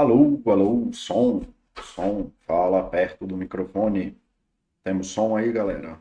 Alô, 0.00 0.40
alô, 0.46 0.90
som, 0.94 1.42
som, 1.78 2.30
fala 2.46 2.88
perto 2.88 3.26
do 3.26 3.36
microfone. 3.36 4.16
Temos 4.82 5.08
som 5.08 5.36
aí, 5.36 5.52
galera? 5.52 6.00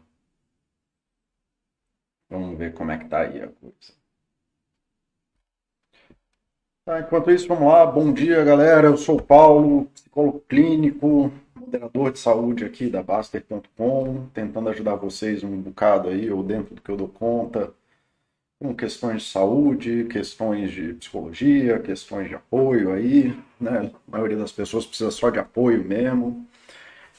Vamos 2.30 2.58
ver 2.58 2.74
como 2.74 2.92
é 2.92 2.98
que 2.98 3.10
tá 3.10 3.24
aí 3.24 3.42
a 3.42 3.50
coisa. 3.50 3.94
Tá, 6.86 7.02
enquanto 7.02 7.30
isso, 7.30 7.46
vamos 7.50 7.68
lá. 7.68 7.86
Bom 7.86 8.14
dia, 8.14 8.42
galera. 8.46 8.88
Eu 8.88 8.96
sou 8.96 9.18
o 9.18 9.22
Paulo, 9.22 9.88
psicólogo 9.88 10.40
clínico, 10.48 11.30
moderador 11.54 12.14
de 12.14 12.20
saúde 12.20 12.64
aqui 12.64 12.90
da 12.90 13.04
Baster.com, 13.04 14.30
tentando 14.34 14.70
ajudar 14.70 14.96
vocês 14.96 15.44
um 15.44 15.62
bocado 15.62 16.08
aí, 16.08 16.32
ou 16.32 16.42
dentro 16.42 16.74
do 16.74 16.82
que 16.82 16.90
eu 16.90 16.96
dou 16.96 17.10
conta, 17.10 17.74
com 18.60 18.76
questões 18.76 19.24
de 19.24 19.30
saúde, 19.30 20.04
questões 20.12 20.72
de 20.72 20.94
psicologia, 20.94 21.80
questões 21.80 22.28
de 22.28 22.36
apoio 22.36 22.92
aí, 22.92 23.34
né? 23.60 23.90
A 24.08 24.12
maioria 24.12 24.36
das 24.38 24.52
pessoas 24.52 24.86
precisa 24.86 25.12
só 25.12 25.30
de 25.30 25.40
apoio 25.40 25.84
mesmo. 25.84 26.46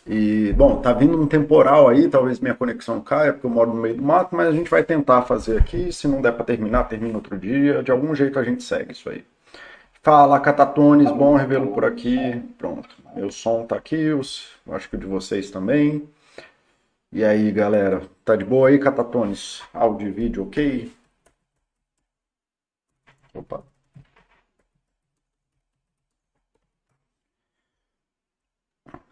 E, 0.07 0.53
bom, 0.55 0.81
tá 0.81 0.93
vindo 0.93 1.21
um 1.21 1.27
temporal 1.27 1.89
aí, 1.89 2.09
talvez 2.09 2.41
minha 2.41 2.55
conexão 2.55 3.01
caia, 3.01 3.33
porque 3.33 3.47
eu 3.47 3.51
moro 3.51 3.73
no 3.73 3.81
meio 3.81 3.97
do 3.97 4.03
mato, 4.03 4.35
mas 4.35 4.49
a 4.49 4.53
gente 4.53 4.71
vai 4.71 4.83
tentar 4.85 5.23
fazer 5.23 5.59
aqui. 5.59 5.93
Se 5.93 6.07
não 6.07 6.21
der 6.21 6.33
para 6.33 6.45
terminar, 6.45 6.85
termina 6.85 7.17
outro 7.17 7.39
dia. 7.39 7.83
De 7.83 7.91
algum 7.91 8.15
jeito 8.15 8.39
a 8.39 8.45
gente 8.45 8.63
segue 8.63 8.93
isso 8.93 9.09
aí. 9.09 9.25
Fala, 10.03 10.41
Catatones, 10.41 11.11
bom 11.11 11.37
revê-lo 11.37 11.69
por 11.69 11.85
aqui. 11.85 12.43
Pronto, 12.59 12.89
meu 13.15 13.31
som 13.31 13.65
tá 13.67 13.77
aqui, 13.77 14.11
os, 14.13 14.49
acho 14.71 14.89
que 14.91 14.97
o 14.97 14.99
de 14.99 15.07
vocês 15.07 15.51
também. 15.51 16.09
E 17.13 17.25
aí, 17.25 17.51
galera, 17.51 18.03
tá 18.25 18.37
de 18.37 18.45
boa 18.45 18.69
aí, 18.69 18.79
Catatones? 18.79 19.63
Áudio 19.75 20.09
e 20.09 20.11
vídeo 20.11 20.43
ok? 20.45 20.91
Opa. 23.35 23.63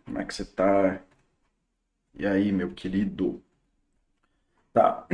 Como 0.04 0.18
é 0.18 0.24
que 0.24 0.34
você 0.34 0.44
tá? 0.44 1.00
E 2.14 2.26
aí, 2.26 2.52
meu 2.52 2.74
querido? 2.74 3.42
Tá. 4.72 5.06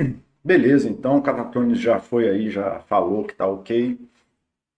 Beleza, 0.45 0.89
então 0.89 1.17
o 1.19 1.23
Catatones 1.23 1.79
já 1.81 1.99
foi 1.99 2.29
aí, 2.29 2.51
já 2.51 2.81
falou 2.81 3.25
que 3.25 3.35
tá 3.35 3.47
ok. 3.47 3.99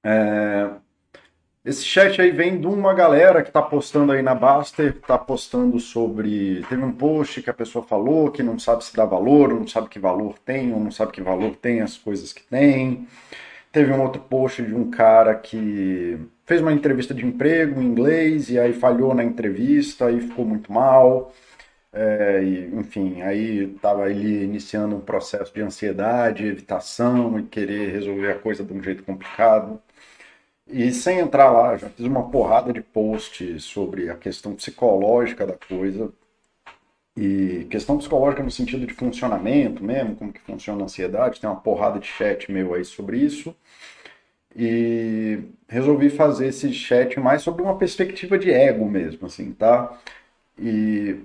É... 0.04 0.70
Esse 1.64 1.84
chat 1.84 2.20
aí 2.22 2.30
vem 2.30 2.60
de 2.60 2.66
uma 2.66 2.94
galera 2.94 3.42
que 3.42 3.50
tá 3.50 3.62
postando 3.62 4.12
aí 4.12 4.22
na 4.22 4.34
Baster, 4.34 5.00
tá 5.02 5.18
postando 5.18 5.80
sobre. 5.80 6.64
Teve 6.68 6.82
um 6.84 6.92
post 6.92 7.42
que 7.42 7.50
a 7.50 7.54
pessoa 7.54 7.84
falou 7.84 8.30
que 8.30 8.42
não 8.42 8.58
sabe 8.58 8.84
se 8.84 8.96
dá 8.96 9.04
valor, 9.04 9.50
não 9.54 9.66
sabe 9.66 9.88
que 9.88 9.98
valor 9.98 10.38
tem, 10.44 10.72
ou 10.72 10.80
não 10.80 10.90
sabe 10.92 11.12
que 11.12 11.20
valor 11.22 11.56
tem 11.56 11.80
as 11.82 11.98
coisas 11.98 12.32
que 12.32 12.42
tem. 12.44 13.06
Teve 13.76 13.92
um 13.92 14.00
outro 14.00 14.22
post 14.22 14.62
de 14.62 14.74
um 14.74 14.90
cara 14.90 15.34
que 15.34 16.18
fez 16.46 16.62
uma 16.62 16.72
entrevista 16.72 17.12
de 17.12 17.26
emprego 17.26 17.78
em 17.78 17.84
inglês 17.84 18.48
e 18.48 18.58
aí 18.58 18.72
falhou 18.72 19.14
na 19.14 19.22
entrevista 19.22 20.10
e 20.10 20.18
ficou 20.18 20.46
muito 20.46 20.72
mal. 20.72 21.30
É, 21.92 22.42
e, 22.42 22.74
enfim, 22.74 23.20
aí 23.20 23.74
estava 23.74 24.10
ele 24.10 24.44
iniciando 24.44 24.96
um 24.96 25.00
processo 25.00 25.52
de 25.52 25.60
ansiedade, 25.60 26.46
evitação 26.46 27.38
e 27.38 27.42
querer 27.42 27.92
resolver 27.92 28.30
a 28.32 28.38
coisa 28.38 28.64
de 28.64 28.72
um 28.72 28.82
jeito 28.82 29.02
complicado. 29.02 29.78
E 30.66 30.90
sem 30.90 31.18
entrar 31.18 31.50
lá, 31.50 31.76
já 31.76 31.90
fiz 31.90 32.06
uma 32.06 32.30
porrada 32.30 32.72
de 32.72 32.80
posts 32.80 33.64
sobre 33.64 34.08
a 34.08 34.16
questão 34.16 34.54
psicológica 34.54 35.46
da 35.46 35.54
coisa, 35.68 36.10
e 37.16 37.66
questão 37.70 37.96
psicológica 37.96 38.42
no 38.42 38.50
sentido 38.50 38.86
de 38.86 38.92
funcionamento 38.92 39.82
mesmo, 39.82 40.16
como 40.16 40.32
que 40.32 40.40
funciona 40.40 40.82
a 40.82 40.84
ansiedade, 40.84 41.40
tem 41.40 41.48
uma 41.48 41.60
porrada 41.60 41.98
de 41.98 42.06
chat 42.06 42.50
meu 42.52 42.74
aí 42.74 42.84
sobre 42.84 43.18
isso. 43.18 43.56
E 44.54 45.40
resolvi 45.68 46.10
fazer 46.10 46.48
esse 46.48 46.72
chat 46.72 47.18
mais 47.20 47.42
sobre 47.42 47.62
uma 47.62 47.76
perspectiva 47.76 48.38
de 48.38 48.50
ego 48.50 48.86
mesmo, 48.88 49.26
assim, 49.26 49.52
tá? 49.52 49.98
E 50.58 51.16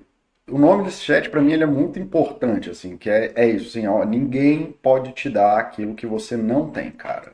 o 0.50 0.58
nome 0.58 0.84
desse 0.86 1.02
chat 1.04 1.30
para 1.30 1.42
mim 1.42 1.54
ele 1.54 1.64
é 1.64 1.68
muito 1.68 2.00
importante, 2.00 2.70
assim, 2.70 2.98
que 2.98 3.10
é, 3.10 3.32
é 3.36 3.50
isso, 3.50 3.70
assim, 3.70 3.88
ó, 3.88 4.04
ninguém 4.06 4.72
pode 4.82 5.14
te 5.14 5.30
dar 5.30 5.58
aquilo 5.60 5.96
que 5.96 6.06
você 6.06 6.36
não 6.38 6.70
tem, 6.70 6.92
cara. 6.92 7.34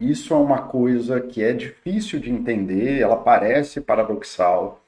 Isso 0.00 0.34
é 0.34 0.36
uma 0.36 0.62
coisa 0.62 1.20
que 1.20 1.42
é 1.42 1.52
difícil 1.52 2.20
de 2.20 2.30
entender, 2.30 3.00
ela 3.00 3.16
parece 3.16 3.80
paradoxal, 3.80 4.82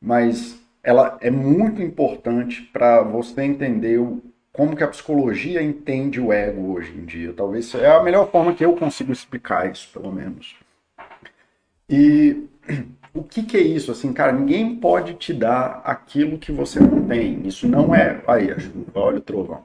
mas 0.00 0.58
ela 0.86 1.18
é 1.20 1.32
muito 1.32 1.82
importante 1.82 2.62
para 2.72 3.02
você 3.02 3.42
entender 3.42 3.98
o, 3.98 4.22
como 4.52 4.76
que 4.76 4.84
a 4.84 4.88
psicologia 4.88 5.60
entende 5.60 6.20
o 6.20 6.32
ego 6.32 6.74
hoje 6.74 6.96
em 6.96 7.04
dia. 7.04 7.32
Talvez 7.32 7.74
é 7.74 7.90
a 7.90 8.00
melhor 8.00 8.30
forma 8.30 8.54
que 8.54 8.64
eu 8.64 8.76
consigo 8.76 9.10
explicar 9.10 9.68
isso, 9.68 9.90
pelo 9.92 10.12
menos. 10.12 10.54
E 11.90 12.48
o 13.12 13.24
que, 13.24 13.42
que 13.42 13.56
é 13.56 13.60
isso? 13.60 13.90
Assim, 13.90 14.12
cara, 14.12 14.30
ninguém 14.30 14.76
pode 14.76 15.14
te 15.14 15.34
dar 15.34 15.82
aquilo 15.84 16.38
que 16.38 16.52
você 16.52 16.78
não 16.78 17.04
tem. 17.04 17.44
Isso 17.44 17.66
não 17.66 17.92
é. 17.92 18.22
Aí, 18.24 18.46
olha 18.94 19.18
o 19.18 19.20
trovão. 19.20 19.64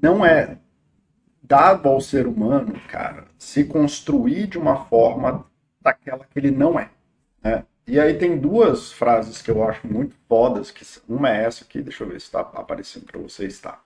Não 0.00 0.24
é 0.24 0.56
dado 1.42 1.88
ao 1.88 2.00
ser 2.00 2.28
humano, 2.28 2.74
cara, 2.88 3.24
se 3.36 3.64
construir 3.64 4.46
de 4.46 4.56
uma 4.56 4.84
forma 4.84 5.44
daquela 5.80 6.24
que 6.24 6.38
ele 6.38 6.52
não 6.52 6.78
é. 6.78 6.90
Né? 7.42 7.64
E 7.86 7.98
aí 7.98 8.14
tem 8.14 8.38
duas 8.38 8.92
frases 8.92 9.42
que 9.42 9.50
eu 9.50 9.62
acho 9.68 9.86
muito 9.86 10.14
fodas, 10.28 10.70
que 10.70 10.84
uma 11.08 11.30
é 11.30 11.44
essa 11.44 11.64
aqui, 11.64 11.82
deixa 11.82 12.04
eu 12.04 12.08
ver 12.08 12.20
se 12.20 12.26
está 12.26 12.40
aparecendo 12.40 13.06
para 13.06 13.20
vocês, 13.20 13.58
tá. 13.60 13.80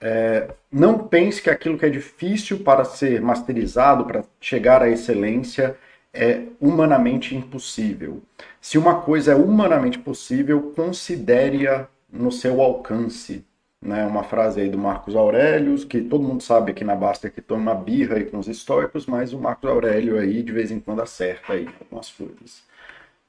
É, 0.00 0.48
não 0.72 0.98
pense 0.98 1.42
que 1.42 1.50
aquilo 1.50 1.78
que 1.78 1.86
é 1.86 1.90
difícil 1.90 2.60
para 2.60 2.84
ser 2.84 3.20
masterizado, 3.20 4.04
para 4.04 4.24
chegar 4.40 4.82
à 4.82 4.88
excelência, 4.88 5.76
é 6.12 6.42
humanamente 6.60 7.34
impossível. 7.36 8.22
Se 8.60 8.78
uma 8.78 9.02
coisa 9.02 9.32
é 9.32 9.34
humanamente 9.34 9.98
possível, 9.98 10.72
considere-a 10.74 11.86
no 12.12 12.32
seu 12.32 12.60
alcance. 12.60 13.44
Né? 13.80 14.04
Uma 14.04 14.24
frase 14.24 14.60
aí 14.60 14.68
do 14.68 14.76
Marcos 14.78 15.14
Aurélio, 15.16 15.76
que 15.86 16.00
todo 16.02 16.24
mundo 16.24 16.42
sabe 16.42 16.72
aqui 16.72 16.84
na 16.84 16.94
Basta 16.94 17.30
que 17.30 17.40
toma 17.40 17.74
birra 17.74 18.16
aí 18.16 18.24
com 18.24 18.38
os 18.38 18.48
históricos, 18.48 19.06
mas 19.06 19.32
o 19.32 19.38
Marcos 19.38 19.70
Aurélio 19.70 20.18
aí 20.18 20.42
de 20.42 20.52
vez 20.52 20.70
em 20.70 20.80
quando 20.80 21.00
acerta 21.00 21.52
aí 21.52 21.68
algumas 21.80 22.10
coisas. 22.10 22.62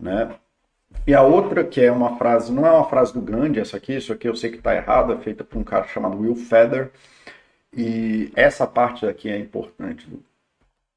Né? 0.02 0.36
E 1.06 1.14
a 1.14 1.22
outra, 1.22 1.64
que 1.64 1.80
é 1.80 1.92
uma 1.92 2.18
frase, 2.18 2.52
não 2.52 2.66
é 2.66 2.72
uma 2.72 2.90
frase 2.90 3.14
do 3.14 3.22
Gandhi, 3.22 3.60
essa 3.60 3.78
aqui, 3.78 3.96
isso 3.96 4.12
aqui 4.12 4.28
eu 4.28 4.36
sei 4.36 4.50
que 4.50 4.58
está 4.58 4.76
errado, 4.76 5.14
é 5.14 5.18
feita 5.18 5.44
por 5.44 5.58
um 5.58 5.64
cara 5.64 5.88
chamado 5.88 6.18
Will 6.20 6.36
Feather, 6.36 6.92
e 7.76 8.32
essa 8.36 8.68
parte 8.68 9.06
aqui 9.06 9.30
é 9.30 9.38
importante. 9.38 10.08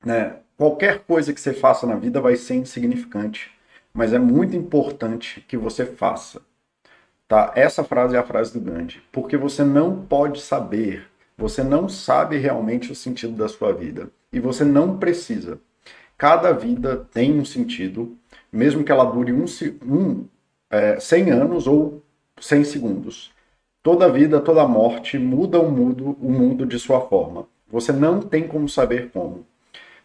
Né? 0.04 0.36
Qualquer 0.56 1.00
coisa 1.00 1.32
que 1.32 1.40
você 1.40 1.52
faça 1.52 1.86
na 1.86 1.96
vida 1.96 2.20
vai 2.20 2.36
ser 2.36 2.54
insignificante, 2.54 3.50
mas 3.92 4.12
é 4.12 4.18
muito 4.18 4.56
importante 4.56 5.40
que 5.46 5.56
você 5.56 5.86
faça. 5.86 6.42
Tá? 7.28 7.52
Essa 7.54 7.84
frase 7.84 8.16
é 8.16 8.18
a 8.18 8.24
frase 8.24 8.52
do 8.52 8.60
Gandhi, 8.60 9.02
porque 9.10 9.36
você 9.36 9.64
não 9.64 10.04
pode 10.04 10.40
saber, 10.40 11.06
você 11.36 11.62
não 11.62 11.88
sabe 11.88 12.36
realmente 12.36 12.92
o 12.92 12.94
sentido 12.94 13.34
da 13.34 13.48
sua 13.48 13.72
vida, 13.72 14.10
e 14.32 14.40
você 14.40 14.64
não 14.64 14.98
precisa. 14.98 15.58
Cada 16.18 16.52
vida 16.52 17.08
tem 17.12 17.38
um 17.38 17.44
sentido, 17.44 18.16
mesmo 18.54 18.84
que 18.84 18.92
ela 18.92 19.04
dure 19.04 19.32
um, 19.32 19.44
um, 19.86 20.24
é, 20.70 20.98
100 21.00 21.30
anos 21.30 21.66
ou 21.66 22.02
100 22.40 22.64
segundos. 22.64 23.32
Toda 23.82 24.08
vida, 24.08 24.40
toda 24.40 24.66
morte 24.66 25.18
muda 25.18 25.60
o 25.60 25.70
mundo, 25.70 26.16
o 26.20 26.30
mundo 26.30 26.64
de 26.64 26.78
sua 26.78 27.00
forma. 27.02 27.46
Você 27.70 27.92
não 27.92 28.20
tem 28.20 28.46
como 28.46 28.68
saber 28.68 29.10
como. 29.12 29.44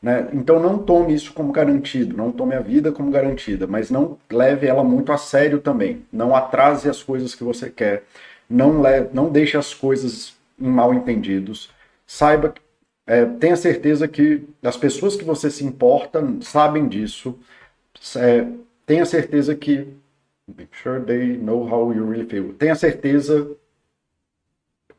Né? 0.01 0.29
Então 0.33 0.59
não 0.59 0.79
tome 0.79 1.13
isso 1.13 1.33
como 1.33 1.51
garantido, 1.51 2.17
não 2.17 2.31
tome 2.31 2.55
a 2.55 2.59
vida 2.59 2.91
como 2.91 3.11
garantida, 3.11 3.67
mas 3.67 3.91
não 3.91 4.17
leve 4.31 4.65
ela 4.65 4.83
muito 4.83 5.11
a 5.11 5.17
sério 5.17 5.59
também. 5.59 6.03
Não 6.11 6.35
atrase 6.35 6.89
as 6.89 7.03
coisas 7.03 7.35
que 7.35 7.43
você 7.43 7.69
quer, 7.69 8.03
não, 8.49 8.81
leve, 8.81 9.09
não 9.13 9.29
deixe 9.29 9.57
as 9.57 9.73
coisas 9.73 10.35
em 10.59 10.67
mal 10.67 10.93
entendidos. 10.93 11.69
Saiba, 12.07 12.53
é, 13.05 13.25
tenha 13.25 13.55
certeza 13.55 14.07
que 14.07 14.43
as 14.63 14.75
pessoas 14.75 15.15
que 15.15 15.23
você 15.23 15.51
se 15.51 15.63
importa 15.63 16.25
sabem 16.41 16.87
disso 16.87 17.37
é, 18.15 18.47
tenha 18.85 19.05
certeza 19.05 19.55
que 19.55 19.93
make 20.47 20.75
sure 20.75 20.99
they 20.99 21.37
know 21.37 21.67
how 21.67 21.93
you 21.93 22.09
really 22.09 22.25
feel. 22.25 22.53
Tenha 22.53 22.75
certeza, 22.75 23.55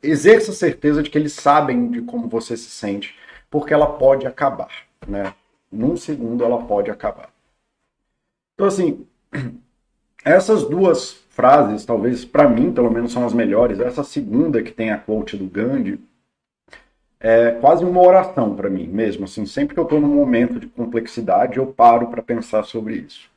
exerça 0.01 0.51
certeza 0.51 1.03
de 1.03 1.09
que 1.09 1.17
eles 1.17 1.33
sabem 1.33 1.89
de 1.91 2.01
como 2.01 2.27
você 2.27 2.55
se 2.55 2.69
sente, 2.69 3.15
porque 3.49 3.73
ela 3.73 3.97
pode 3.97 4.25
acabar, 4.25 4.71
né? 5.07 5.33
Num 5.71 5.95
segundo 5.95 6.43
ela 6.43 6.63
pode 6.65 6.89
acabar. 6.91 7.29
Então 8.53 8.67
assim, 8.67 9.05
essas 10.23 10.63
duas 10.65 11.21
frases, 11.29 11.85
talvez 11.85 12.23
para 12.23 12.47
mim, 12.47 12.71
pelo 12.71 12.91
menos, 12.91 13.11
são 13.11 13.25
as 13.25 13.33
melhores. 13.33 13.79
Essa 13.79 14.03
segunda 14.03 14.61
que 14.61 14.71
tem 14.71 14.91
a 14.91 14.97
quote 14.97 15.35
do 15.37 15.45
Gandhi, 15.45 15.99
é 17.21 17.51
quase 17.51 17.85
uma 17.85 18.01
oração 18.01 18.55
para 18.55 18.69
mim 18.69 18.87
mesmo. 18.87 19.25
Assim, 19.25 19.45
sempre 19.45 19.75
que 19.75 19.79
eu 19.79 19.83
estou 19.83 20.01
num 20.01 20.13
momento 20.13 20.59
de 20.59 20.67
complexidade, 20.67 21.57
eu 21.57 21.67
paro 21.67 22.07
para 22.07 22.21
pensar 22.21 22.63
sobre 22.63 22.95
isso. 22.95 23.29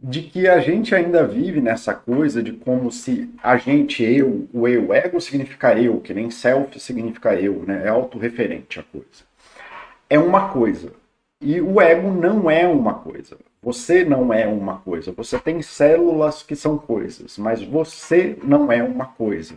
De 0.00 0.22
que 0.22 0.46
a 0.46 0.60
gente 0.60 0.94
ainda 0.94 1.26
vive 1.26 1.60
nessa 1.60 1.92
coisa 1.92 2.40
de 2.40 2.52
como 2.52 2.92
se 2.92 3.28
a 3.42 3.56
gente, 3.56 4.04
eu, 4.04 4.48
o 4.52 4.68
eu, 4.68 4.94
ego 4.94 5.20
significa 5.20 5.76
eu, 5.76 6.00
que 6.00 6.14
nem 6.14 6.30
self 6.30 6.78
significa 6.78 7.34
eu, 7.34 7.64
né? 7.66 7.82
É 7.84 7.88
autorreferente 7.88 8.78
a 8.78 8.84
coisa. 8.84 9.26
É 10.08 10.16
uma 10.16 10.50
coisa. 10.50 10.92
E 11.40 11.60
o 11.60 11.80
ego 11.80 12.12
não 12.12 12.48
é 12.48 12.66
uma 12.66 12.94
coisa. 12.94 13.36
Você 13.60 14.04
não 14.04 14.32
é 14.32 14.46
uma 14.46 14.78
coisa. 14.78 15.10
Você 15.12 15.36
tem 15.38 15.60
células 15.62 16.44
que 16.44 16.54
são 16.54 16.78
coisas, 16.78 17.36
mas 17.36 17.60
você 17.62 18.38
não 18.44 18.70
é 18.70 18.80
uma 18.82 19.06
coisa. 19.06 19.56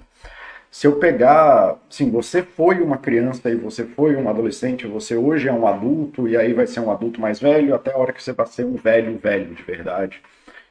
Se 0.72 0.88
eu 0.88 0.98
pegar, 1.00 1.78
sim, 1.90 2.10
você 2.10 2.42
foi 2.42 2.82
uma 2.82 2.98
criança 2.98 3.50
e 3.50 3.56
você 3.56 3.84
foi 3.86 4.16
um 4.16 4.30
adolescente, 4.30 4.88
você 4.88 5.16
hoje 5.18 5.50
é 5.50 5.54
um 5.54 5.68
adulto 5.68 6.30
e 6.30 6.38
aí 6.38 6.54
vai 6.54 6.66
ser 6.66 6.80
um 6.80 6.90
adulto 6.90 7.20
mais 7.20 7.42
velho 7.42 7.76
até 7.76 7.92
a 7.94 7.98
hora 7.98 8.14
que 8.14 8.24
você 8.24 8.32
vai 8.32 8.48
ser 8.48 8.66
um 8.66 8.76
velho 8.76 9.18
velho 9.18 9.54
de 9.54 9.62
verdade 9.64 10.22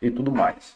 e 0.00 0.10
tudo 0.10 0.32
mais. 0.32 0.74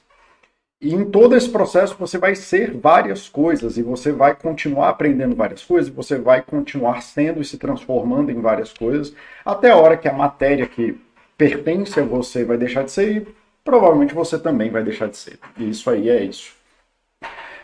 E 0.81 0.95
em 0.95 1.11
todo 1.11 1.35
esse 1.35 1.49
processo 1.49 1.97
você 1.99 2.19
vai 2.19 2.35
ser 2.35 2.73
várias 2.73 3.27
coisas 3.29 3.79
e 3.79 3.83
você 3.83 4.13
vai 4.13 4.35
continuar 4.35 4.91
aprendendo 4.91 5.35
várias 5.35 5.65
coisas, 5.65 5.91
você 5.91 6.19
vai 6.19 6.43
continuar 6.43 7.01
sendo 7.03 7.41
e 7.41 7.45
se 7.45 7.57
transformando 7.57 8.31
em 8.31 8.41
várias 8.43 8.75
coisas, 8.75 9.15
até 9.45 9.71
a 9.71 9.77
hora 9.77 9.97
que 9.97 10.09
a 10.09 10.13
matéria 10.13 10.67
que 10.67 11.01
pertence 11.39 11.99
a 11.99 12.05
você 12.05 12.45
vai 12.45 12.59
deixar 12.59 12.85
de 12.85 12.91
ser 12.91 13.17
e 13.17 13.27
provavelmente 13.65 14.15
você 14.15 14.39
também 14.39 14.71
vai 14.71 14.85
deixar 14.85 15.09
de 15.09 15.17
ser. 15.17 15.39
E 15.57 15.71
isso 15.71 15.89
aí 15.89 16.11
é 16.11 16.23
isso. 16.23 16.55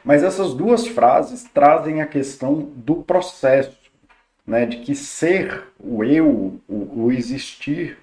Mas 0.05 0.23
essas 0.23 0.55
duas 0.55 0.87
frases 0.87 1.45
trazem 1.45 2.01
a 2.01 2.07
questão 2.07 2.55
do 2.75 2.97
processo, 2.97 3.79
né, 4.47 4.67
de 4.67 4.79
que 4.79 4.95
ser, 4.95 5.65
o 5.79 6.03
eu, 6.03 6.61
o, 6.69 7.05
o 7.05 7.13
existir, 7.13 7.99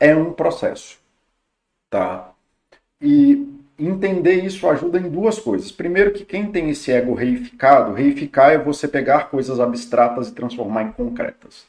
é 0.00 0.14
um 0.14 0.32
processo. 0.32 0.98
Tá? 1.90 2.30
E 3.00 3.58
entender 3.78 4.44
isso 4.44 4.68
ajuda 4.68 4.98
em 4.98 5.08
duas 5.08 5.38
coisas. 5.38 5.70
Primeiro, 5.70 6.12
que 6.12 6.24
quem 6.24 6.50
tem 6.50 6.70
esse 6.70 6.90
ego 6.90 7.14
reificado, 7.14 7.92
reificar 7.92 8.52
é 8.52 8.58
você 8.58 8.88
pegar 8.88 9.30
coisas 9.30 9.60
abstratas 9.60 10.28
e 10.28 10.34
transformar 10.34 10.82
em 10.82 10.92
concretas. 10.92 11.66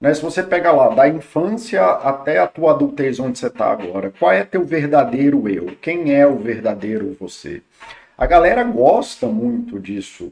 Né? 0.00 0.14
Se 0.14 0.22
você 0.22 0.42
pega 0.42 0.72
lá, 0.72 0.94
da 0.94 1.06
infância 1.06 1.84
até 1.84 2.38
a 2.38 2.46
tua 2.46 2.70
adultez, 2.72 3.20
onde 3.20 3.38
você 3.38 3.48
está 3.48 3.70
agora, 3.70 4.12
qual 4.18 4.32
é 4.32 4.42
teu 4.42 4.64
verdadeiro 4.64 5.46
eu? 5.48 5.76
Quem 5.82 6.14
é 6.14 6.26
o 6.26 6.36
verdadeiro 6.36 7.14
você? 7.20 7.62
A 8.20 8.26
galera 8.26 8.62
gosta 8.62 9.26
muito 9.26 9.80
disso, 9.80 10.30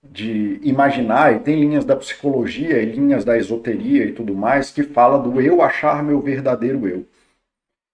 de 0.00 0.60
imaginar, 0.62 1.34
e 1.34 1.40
tem 1.40 1.58
linhas 1.58 1.84
da 1.84 1.96
psicologia 1.96 2.80
e 2.80 2.92
linhas 2.92 3.24
da 3.24 3.36
esoteria 3.36 4.04
e 4.04 4.12
tudo 4.12 4.32
mais, 4.32 4.70
que 4.70 4.84
fala 4.84 5.18
do 5.18 5.40
eu 5.40 5.60
achar 5.60 6.04
meu 6.04 6.20
verdadeiro 6.20 6.86
eu. 6.86 7.04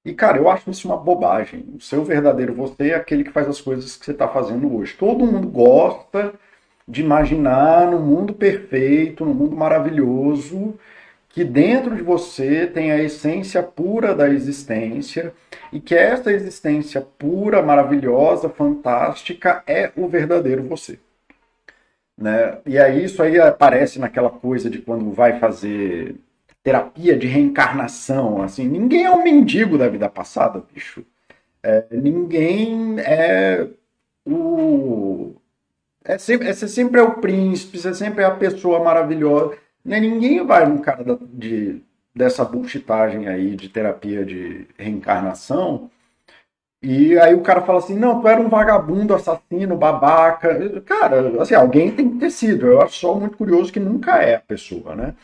E, 0.05 0.13
cara, 0.13 0.37
eu 0.37 0.51
acho 0.51 0.71
isso 0.71 0.87
uma 0.87 0.99
bobagem. 0.99 1.65
O 1.75 1.81
seu 1.81 2.05
verdadeiro 2.05 2.53
você 2.53 2.91
é 2.91 2.95
aquele 2.95 3.25
que 3.25 3.31
faz 3.31 3.49
as 3.49 3.59
coisas 3.59 3.97
que 3.97 4.05
você 4.05 4.11
está 4.11 4.29
fazendo 4.29 4.77
hoje. 4.77 4.95
Todo 4.99 5.25
mundo 5.25 5.49
gosta 5.49 6.35
de 6.87 7.01
imaginar 7.01 7.91
no 7.91 8.01
mundo 8.01 8.35
perfeito, 8.35 9.25
no 9.25 9.33
mundo 9.33 9.57
maravilhoso, 9.57 10.75
que 11.35 11.43
dentro 11.43 11.97
de 11.97 12.03
você 12.03 12.65
tem 12.65 12.93
a 12.93 13.03
essência 13.03 13.61
pura 13.61 14.15
da 14.15 14.29
existência 14.29 15.35
e 15.73 15.81
que 15.81 15.93
essa 15.93 16.33
existência 16.33 17.01
pura, 17.01 17.61
maravilhosa, 17.61 18.49
fantástica 18.49 19.61
é 19.67 19.91
o 19.97 20.07
verdadeiro 20.07 20.63
você. 20.63 20.97
Né? 22.17 22.59
E 22.65 22.79
aí 22.79 23.03
isso 23.03 23.21
aí 23.21 23.37
aparece 23.41 23.99
naquela 23.99 24.31
coisa 24.31 24.71
de 24.71 24.79
quando 24.79 25.11
vai 25.11 25.41
fazer 25.41 26.15
terapia 26.63 27.17
de 27.19 27.27
reencarnação, 27.27 28.41
assim, 28.41 28.69
ninguém 28.69 29.05
é 29.05 29.11
um 29.11 29.25
mendigo 29.25 29.77
da 29.77 29.89
vida 29.89 30.09
passada, 30.09 30.63
bicho. 30.73 31.05
É, 31.61 31.85
ninguém 31.91 33.01
é 33.01 33.67
o 34.25 35.35
é 36.05 36.17
sempre, 36.17 36.53
você 36.53 36.69
sempre 36.69 37.01
é 37.01 37.03
o 37.03 37.15
príncipe, 37.15 37.77
você 37.77 37.93
sempre 37.93 38.23
é 38.23 38.27
a 38.27 38.31
pessoa 38.31 38.79
maravilhosa. 38.85 39.64
Né? 39.85 40.01
Ninguém 40.01 40.45
vai 40.45 40.67
num 40.67 40.79
cara 40.79 41.05
de, 41.33 41.83
dessa 42.15 42.45
bullshitagem 42.45 43.29
aí 43.29 43.55
de 43.57 43.69
terapia 43.69 44.25
de 44.25 44.67
reencarnação. 44.79 45.91
E 46.83 47.19
aí 47.19 47.35
o 47.35 47.43
cara 47.43 47.63
fala 47.63 47.79
assim, 47.79 47.99
não, 47.99 48.21
tu 48.21 48.29
era 48.29 48.41
um 48.41 48.49
vagabundo, 48.49 49.15
assassino, 49.15 49.77
babaca. 49.77 50.81
Cara, 50.83 51.41
assim, 51.43 51.55
alguém 51.55 51.91
tem 51.95 52.11
que 52.11 52.19
ter 52.19 52.31
sido. 52.31 52.67
Eu 52.67 52.83
acho 52.83 52.99
só 52.99 53.15
muito 53.15 53.37
curioso 53.37 53.73
que 53.73 53.81
nunca 53.81 54.23
é 54.23 54.37
a 54.37 54.41
pessoa, 54.41 54.95
né? 54.95 55.15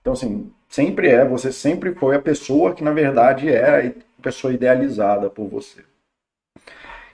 Então, 0.00 0.12
assim, 0.12 0.50
sempre 0.68 1.08
é, 1.08 1.24
você 1.24 1.52
sempre 1.52 1.94
foi 1.94 2.16
a 2.16 2.22
pessoa 2.22 2.74
que 2.74 2.84
na 2.84 2.92
verdade 2.92 3.48
é 3.48 3.88
a 3.88 4.22
pessoa 4.22 4.52
idealizada 4.52 5.28
por 5.28 5.48
você. 5.48 5.82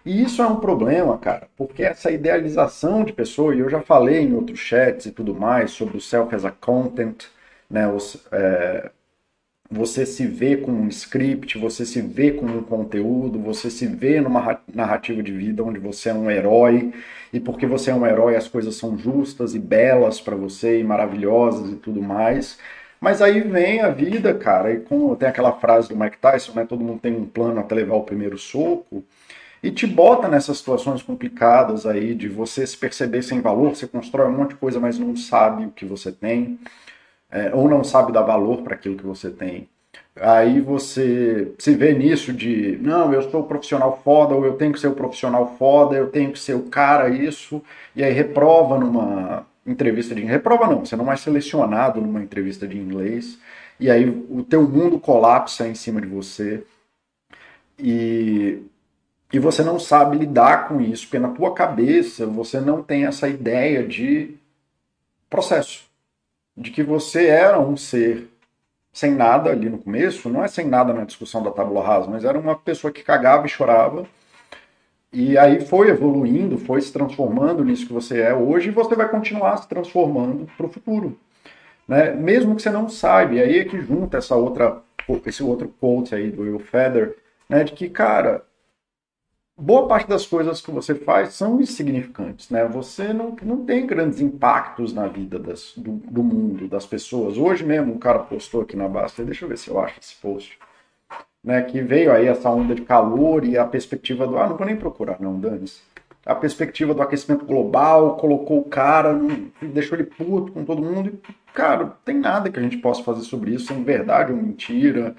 E 0.05 0.23
isso 0.23 0.43
é 0.43 0.47
um 0.47 0.61
problema, 0.61 1.17
cara, 1.19 1.49
porque 1.57 1.83
essa 1.83 2.11
idealização 2.11 3.05
de 3.05 3.13
pessoa, 3.13 3.55
e 3.55 3.61
eu 3.61 3.71
já 3.71 3.81
falei 3.81 4.19
em 4.21 4.35
outros 4.35 4.59
chats 4.59 5.07
e 5.07 5.13
tudo 5.13 5.35
mais 5.35 5.71
sobre 5.71 5.97
o 5.97 6.01
self 6.01 6.35
as 6.35 6.45
a 6.45 6.51
content, 6.51 7.25
né, 7.71 7.89
os, 7.89 8.23
é, 8.31 8.91
você 9.71 10.07
se 10.07 10.27
vê 10.27 10.57
com 10.59 10.73
um 10.73 10.89
script, 10.89 11.59
você 11.59 11.87
se 11.87 12.01
vê 12.03 12.33
com 12.33 12.47
um 12.47 12.63
conteúdo, 12.63 13.39
você 13.39 13.71
se 13.71 13.87
vê 13.87 14.21
numa 14.21 14.61
narrativa 14.75 15.23
de 15.23 15.33
vida 15.33 15.65
onde 15.65 15.79
você 15.81 16.11
é 16.11 16.15
um 16.15 16.31
herói, 16.31 16.93
e 17.33 17.41
porque 17.41 17.67
você 17.67 17.91
é 17.91 17.95
um 17.95 18.07
herói 18.07 18.37
as 18.37 18.47
coisas 18.49 18.77
são 18.77 18.97
justas 18.99 19.55
e 19.55 19.59
belas 19.59 20.21
para 20.21 20.37
você, 20.37 20.81
e 20.81 20.85
maravilhosas 20.85 21.71
e 21.73 21.77
tudo 21.77 22.03
mais. 22.03 22.59
Mas 23.01 23.21
aí 23.23 23.41
vem 23.41 23.81
a 23.81 23.91
vida, 23.91 24.35
cara, 24.35 24.73
e 24.73 24.81
como 24.81 25.17
tem 25.17 25.29
aquela 25.29 25.53
frase 25.53 25.89
do 25.89 25.97
Mike 25.97 26.19
Tyson, 26.19 26.53
né, 26.55 26.65
todo 26.67 26.85
mundo 26.85 27.01
tem 27.01 27.15
um 27.17 27.27
plano 27.27 27.61
até 27.61 27.75
levar 27.75 27.97
o 27.97 28.05
primeiro 28.05 28.39
soco, 28.39 29.05
e 29.65 29.71
te 29.71 29.87
bota 29.87 30.29
nessas 30.29 30.59
situações 30.59 31.03
complicadas 31.03 31.87
aí 31.87 32.15
de 32.15 32.29
você 32.29 32.67
se 32.67 32.77
perceber 32.77 33.23
sem 33.23 33.41
valor, 33.41 33.75
você 33.75 33.87
constrói 33.87 34.29
um 34.29 34.37
monte 34.37 34.51
de 34.51 34.57
coisa, 34.57 34.79
mas 34.79 34.99
não 34.99 35.17
sabe 35.17 35.65
o 35.65 35.71
que 35.71 35.87
você 35.87 36.13
tem, 36.13 36.59
é, 37.31 37.51
ou 37.55 37.67
não 37.67 37.83
sabe 37.83 38.13
dar 38.13 38.21
valor 38.21 38.61
para 38.61 38.75
aquilo 38.75 38.95
que 38.95 39.07
você 39.07 39.31
tem. 39.31 39.67
Aí 40.21 40.61
você 40.61 41.55
se 41.59 41.75
vê 41.75 41.95
nisso 41.95 42.31
de, 42.31 42.79
não, 42.83 43.11
eu 43.15 43.23
sou 43.31 43.45
profissional 43.45 44.03
foda, 44.05 44.35
ou 44.35 44.45
eu 44.45 44.53
tenho 44.59 44.71
que 44.71 44.79
ser 44.79 44.89
o 44.89 44.95
profissional 44.95 45.57
foda, 45.59 45.97
eu 45.97 46.11
tenho 46.11 46.31
que 46.31 46.39
ser 46.39 46.55
o 46.55 46.65
cara 46.65 47.09
isso, 47.09 47.63
e 47.97 48.05
aí 48.05 48.13
reprova 48.13 48.79
numa 48.79 49.47
entrevista 49.67 50.15
de 50.15 50.21
reprova 50.25 50.67
não, 50.67 50.85
você 50.85 50.95
não 50.95 51.11
é 51.11 51.17
selecionado 51.17 52.03
numa 52.03 52.23
entrevista 52.23 52.69
de 52.69 52.77
inglês, 52.77 53.39
e 53.81 53.91
aí 53.91 54.07
o 54.29 54.43
teu 54.43 54.69
mundo 54.69 55.01
colapsa 55.01 55.67
em 55.67 55.75
cima 55.75 56.03
de 56.03 56.07
você. 56.07 56.63
E 57.79 58.63
e 59.35 59.39
você 59.41 59.65
não 59.65 59.81
sabe 59.81 60.17
lidar 60.17 60.69
com 60.69 60.81
isso, 60.81 61.07
porque 61.07 61.19
na 61.19 61.31
tua 61.31 61.53
cabeça 61.53 62.25
você 62.25 62.61
não 62.61 62.81
tem 62.85 63.05
essa 63.05 63.29
ideia 63.29 63.85
de 63.85 64.37
processo, 65.29 65.91
de 66.57 66.71
que 66.71 66.85
você 66.85 67.27
era 67.27 67.59
um 67.59 67.77
ser 67.77 68.29
sem 68.93 69.11
nada 69.11 69.51
ali 69.51 69.69
no 69.69 69.79
começo, 69.79 70.29
não 70.29 70.45
é 70.45 70.47
sem 70.47 70.69
nada 70.69 70.93
na 70.93 71.03
discussão 71.03 71.43
da 71.43 71.51
tábua 71.51 71.85
rasa, 71.85 72.09
mas 72.09 72.25
era 72.25 72.39
uma 72.39 72.55
pessoa 72.55 72.93
que 72.93 73.03
cagava 73.03 73.45
e 73.45 73.49
chorava, 73.49 74.07
e 75.13 75.37
aí 75.37 75.67
foi 75.67 75.89
evoluindo, 75.89 76.57
foi 76.57 76.81
se 76.81 76.93
transformando 76.93 77.65
nisso 77.65 77.89
que 77.89 77.93
você 77.93 78.21
é 78.21 78.33
hoje, 78.33 78.69
e 78.69 78.73
você 78.73 78.95
vai 78.95 79.09
continuar 79.09 79.57
se 79.57 79.69
transformando 79.69 80.49
para 80.57 80.67
o 80.67 80.71
futuro. 80.71 81.19
Né? 81.89 82.13
Mesmo 82.13 82.55
que 82.55 82.63
você 82.63 82.71
não 82.71 82.89
saiba, 82.89 83.35
e 83.35 83.43
aí 83.43 83.59
é 83.59 83.65
que 83.65 83.81
junta 83.81 84.19
essa 84.19 84.37
outra, 84.37 84.81
esse 85.27 85.43
outro 85.43 85.75
quote 85.81 86.15
aí 86.15 86.31
do 86.31 86.43
Will 86.43 86.61
Feather, 86.61 87.17
né, 87.49 87.65
de 87.65 87.73
que, 87.73 87.91
cara, 87.91 88.45
boa 89.57 89.87
parte 89.87 90.09
das 90.09 90.27
coisas 90.27 90.61
que 90.61 90.71
você 90.71 90.95
faz 90.95 91.35
são 91.35 91.61
insignificantes, 91.61 92.51
né? 92.51 92.67
Você 92.67 93.13
não, 93.13 93.37
não 93.43 93.65
tem 93.65 93.87
grandes 93.87 94.21
impactos 94.21 94.93
na 94.93 95.07
vida 95.07 95.39
das, 95.39 95.73
do, 95.77 95.93
do 95.93 96.23
mundo, 96.23 96.69
das 96.69 96.87
pessoas. 96.87 97.37
Hoje 97.37 97.65
mesmo 97.65 97.95
um 97.95 97.99
cara 97.99 98.19
postou 98.19 98.63
aqui 98.63 98.77
na 98.77 98.89
Basta, 98.89 99.25
deixa 99.25 99.45
eu 99.45 99.49
ver 99.49 99.59
se 99.59 99.69
eu 99.69 99.81
acho 99.81 99.99
esse 100.01 100.15
post, 100.17 100.59
né? 101.43 101.63
Que 101.63 101.81
veio 101.81 102.13
aí 102.13 102.27
essa 102.27 102.51
onda 102.51 102.75
de 102.75 102.83
calor 102.83 103.45
e 103.45 103.57
a 103.57 103.65
perspectiva 103.65 104.27
do... 104.27 104.39
Ah, 104.39 104.49
não 104.49 104.57
vou 104.57 104.67
nem 104.67 104.77
procurar 104.77 105.21
não, 105.21 105.39
dane-se. 105.39 105.81
A 106.27 106.35
perspectiva 106.35 106.95
do 106.95 107.03
aquecimento 107.03 107.45
global, 107.45 108.17
colocou 108.17 108.59
o 108.59 108.65
cara, 108.65 109.15
deixou 109.61 109.99
ele 109.99 110.07
puto 110.07 110.53
com 110.53 110.65
todo 110.65 110.83
mundo. 110.83 111.09
E, 111.11 111.35
cara, 111.53 111.93
tem 112.03 112.19
nada 112.19 112.51
que 112.51 112.59
a 112.59 112.63
gente 112.63 112.79
possa 112.79 113.03
fazer 113.03 113.23
sobre 113.25 113.53
isso, 113.53 113.67
sem 113.67 113.85
verdade 113.85 114.33
ou 114.33 114.39
mentira. 114.39 115.15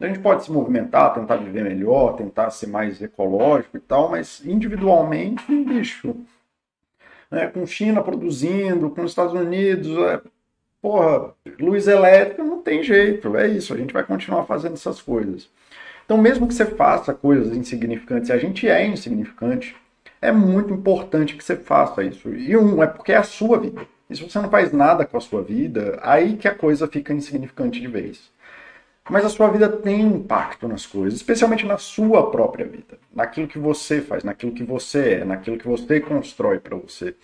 A 0.00 0.06
gente 0.06 0.20
pode 0.20 0.44
se 0.44 0.50
movimentar, 0.50 1.12
tentar 1.12 1.36
viver 1.36 1.62
melhor, 1.62 2.16
tentar 2.16 2.50
ser 2.50 2.68
mais 2.68 3.02
ecológico 3.02 3.76
e 3.76 3.80
tal, 3.80 4.10
mas 4.10 4.42
individualmente, 4.46 5.44
bicho, 5.64 6.16
né, 7.30 7.46
com 7.48 7.66
China 7.66 8.02
produzindo, 8.02 8.90
com 8.90 9.02
os 9.02 9.10
Estados 9.10 9.34
Unidos, 9.34 9.96
é, 10.08 10.22
porra, 10.80 11.34
luz 11.60 11.86
elétrica 11.86 12.42
não 12.42 12.62
tem 12.62 12.82
jeito, 12.82 13.36
é 13.36 13.46
isso, 13.46 13.74
a 13.74 13.76
gente 13.76 13.92
vai 13.92 14.02
continuar 14.02 14.44
fazendo 14.44 14.72
essas 14.72 15.02
coisas. 15.02 15.50
Então, 16.06 16.16
mesmo 16.18 16.48
que 16.48 16.54
você 16.54 16.66
faça 16.66 17.14
coisas 17.14 17.54
insignificantes, 17.54 18.30
a 18.30 18.38
gente 18.38 18.66
é 18.66 18.84
insignificante, 18.86 19.76
é 20.20 20.32
muito 20.32 20.72
importante 20.74 21.36
que 21.36 21.44
você 21.44 21.56
faça 21.56 22.02
isso. 22.02 22.34
E 22.34 22.56
um, 22.56 22.82
é 22.82 22.86
porque 22.86 23.12
é 23.12 23.16
a 23.16 23.22
sua 23.22 23.58
vida. 23.58 23.86
E 24.08 24.16
se 24.16 24.22
você 24.22 24.40
não 24.40 24.50
faz 24.50 24.72
nada 24.72 25.06
com 25.06 25.16
a 25.16 25.20
sua 25.20 25.42
vida, 25.42 26.00
aí 26.02 26.36
que 26.36 26.48
a 26.48 26.54
coisa 26.54 26.88
fica 26.88 27.12
insignificante 27.12 27.80
de 27.80 27.86
vez. 27.86 28.30
Mas 29.08 29.24
a 29.24 29.28
sua 29.28 29.48
vida 29.48 29.68
tem 29.68 30.02
impacto 30.02 30.68
nas 30.68 30.86
coisas, 30.86 31.14
especialmente 31.18 31.66
na 31.66 31.78
sua 31.78 32.30
própria 32.30 32.66
vida, 32.66 32.98
naquilo 33.12 33.48
que 33.48 33.58
você 33.58 34.00
faz, 34.00 34.22
naquilo 34.22 34.52
que 34.52 34.62
você 34.62 35.14
é, 35.14 35.24
naquilo 35.24 35.58
que 35.58 35.66
você 35.66 36.00
constrói 36.00 36.58
para 36.58 36.76
você. 36.76 37.14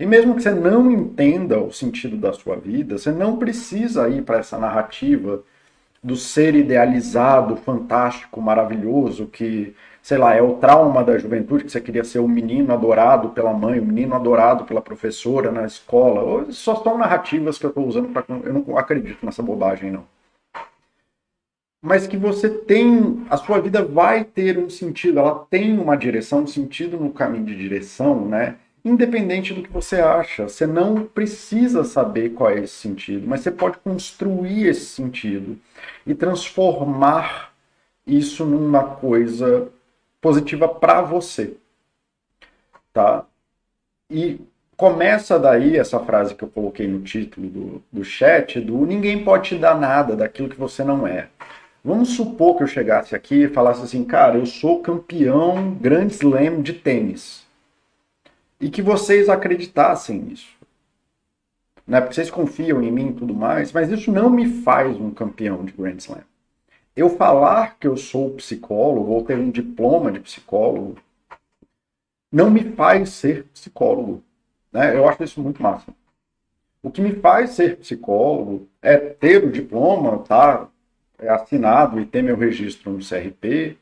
E 0.00 0.04
mesmo 0.06 0.34
que 0.34 0.42
você 0.42 0.50
não 0.50 0.90
entenda 0.90 1.60
o 1.60 1.72
sentido 1.72 2.16
da 2.16 2.32
sua 2.32 2.56
vida, 2.56 2.98
você 2.98 3.12
não 3.12 3.38
precisa 3.38 4.08
ir 4.08 4.22
para 4.22 4.38
essa 4.38 4.58
narrativa 4.58 5.44
do 6.02 6.16
ser 6.16 6.54
idealizado, 6.54 7.56
fantástico, 7.56 8.40
maravilhoso, 8.40 9.26
que, 9.26 9.74
sei 10.02 10.18
lá, 10.18 10.34
é 10.34 10.42
o 10.42 10.54
trauma 10.54 11.02
da 11.04 11.18
juventude, 11.18 11.64
que 11.64 11.72
você 11.72 11.80
queria 11.80 12.04
ser 12.04 12.20
o 12.20 12.28
menino 12.28 12.72
adorado 12.72 13.30
pela 13.30 13.52
mãe, 13.52 13.80
o 13.80 13.84
menino 13.84 14.14
adorado 14.14 14.64
pela 14.64 14.80
professora 14.80 15.50
na 15.50 15.64
escola. 15.64 16.46
Só 16.52 16.76
são 16.76 16.98
narrativas 16.98 17.58
que 17.58 17.66
eu 17.66 17.70
estou 17.70 17.86
usando 17.86 18.08
para. 18.10 18.24
Eu 18.44 18.52
não 18.52 18.78
acredito 18.78 19.24
nessa 19.24 19.42
bobagem, 19.42 19.90
não. 19.90 20.15
Mas 21.82 22.06
que 22.06 22.16
você 22.16 22.48
tem. 22.48 23.24
A 23.30 23.36
sua 23.36 23.60
vida 23.60 23.84
vai 23.84 24.24
ter 24.24 24.58
um 24.58 24.68
sentido, 24.68 25.18
ela 25.18 25.46
tem 25.50 25.78
uma 25.78 25.96
direção, 25.96 26.42
um 26.42 26.46
sentido 26.46 26.98
no 26.98 27.12
caminho 27.12 27.44
de 27.44 27.56
direção, 27.56 28.26
né? 28.26 28.56
independente 28.86 29.52
do 29.52 29.62
que 29.62 29.72
você 29.72 29.96
acha. 29.96 30.48
Você 30.48 30.66
não 30.66 31.04
precisa 31.04 31.82
saber 31.82 32.30
qual 32.30 32.50
é 32.50 32.60
esse 32.60 32.74
sentido, 32.74 33.26
mas 33.26 33.40
você 33.40 33.50
pode 33.50 33.78
construir 33.78 34.68
esse 34.68 34.86
sentido 34.86 35.58
e 36.06 36.14
transformar 36.14 37.52
isso 38.06 38.44
numa 38.44 38.84
coisa 38.84 39.68
positiva 40.20 40.68
para 40.68 41.02
você. 41.02 41.56
Tá? 42.92 43.26
E 44.08 44.40
começa 44.76 45.38
daí 45.38 45.76
essa 45.76 45.98
frase 45.98 46.34
que 46.34 46.44
eu 46.44 46.48
coloquei 46.48 46.86
no 46.86 47.00
título 47.00 47.48
do, 47.48 47.82
do 47.92 48.04
chat, 48.04 48.60
do 48.60 48.86
ninguém 48.86 49.24
pode 49.24 49.48
te 49.48 49.58
dar 49.58 49.78
nada 49.78 50.14
daquilo 50.14 50.48
que 50.48 50.56
você 50.56 50.84
não 50.84 51.06
é. 51.06 51.28
Vamos 51.86 52.16
supor 52.16 52.56
que 52.56 52.64
eu 52.64 52.66
chegasse 52.66 53.14
aqui 53.14 53.44
e 53.44 53.48
falasse 53.48 53.80
assim, 53.80 54.04
cara, 54.04 54.36
eu 54.36 54.44
sou 54.44 54.80
campeão 54.80 55.72
Grand 55.74 56.08
Slam 56.08 56.60
de 56.60 56.72
tênis 56.72 57.46
e 58.60 58.68
que 58.68 58.82
vocês 58.82 59.28
acreditassem 59.28 60.18
nisso. 60.18 60.48
Né? 61.86 62.00
Porque 62.00 62.16
vocês 62.16 62.28
confiam 62.28 62.82
em 62.82 62.90
mim 62.90 63.10
e 63.10 63.12
tudo 63.12 63.32
mais, 63.32 63.70
mas 63.70 63.88
isso 63.88 64.10
não 64.10 64.28
me 64.28 64.62
faz 64.62 64.96
um 65.00 65.12
campeão 65.12 65.64
de 65.64 65.70
Grand 65.70 65.94
Slam. 65.98 66.24
Eu 66.96 67.08
falar 67.08 67.78
que 67.78 67.86
eu 67.86 67.96
sou 67.96 68.30
psicólogo 68.30 69.12
ou 69.12 69.22
ter 69.22 69.38
um 69.38 69.48
diploma 69.48 70.10
de 70.10 70.18
psicólogo 70.18 70.96
não 72.32 72.50
me 72.50 72.64
faz 72.72 73.10
ser 73.10 73.44
psicólogo. 73.54 74.24
Né? 74.72 74.96
Eu 74.96 75.08
acho 75.08 75.22
isso 75.22 75.40
muito 75.40 75.62
massa. 75.62 75.94
O 76.82 76.90
que 76.90 77.00
me 77.00 77.14
faz 77.14 77.50
ser 77.50 77.76
psicólogo 77.76 78.68
é 78.82 78.96
ter 78.96 79.44
o 79.44 79.52
diploma, 79.52 80.18
tá? 80.18 80.68
É 81.18 81.28
assinado 81.28 82.00
e 82.00 82.06
ter 82.06 82.22
meu 82.22 82.36
registro 82.36 82.92
no 82.92 82.98
CRP, 82.98 83.76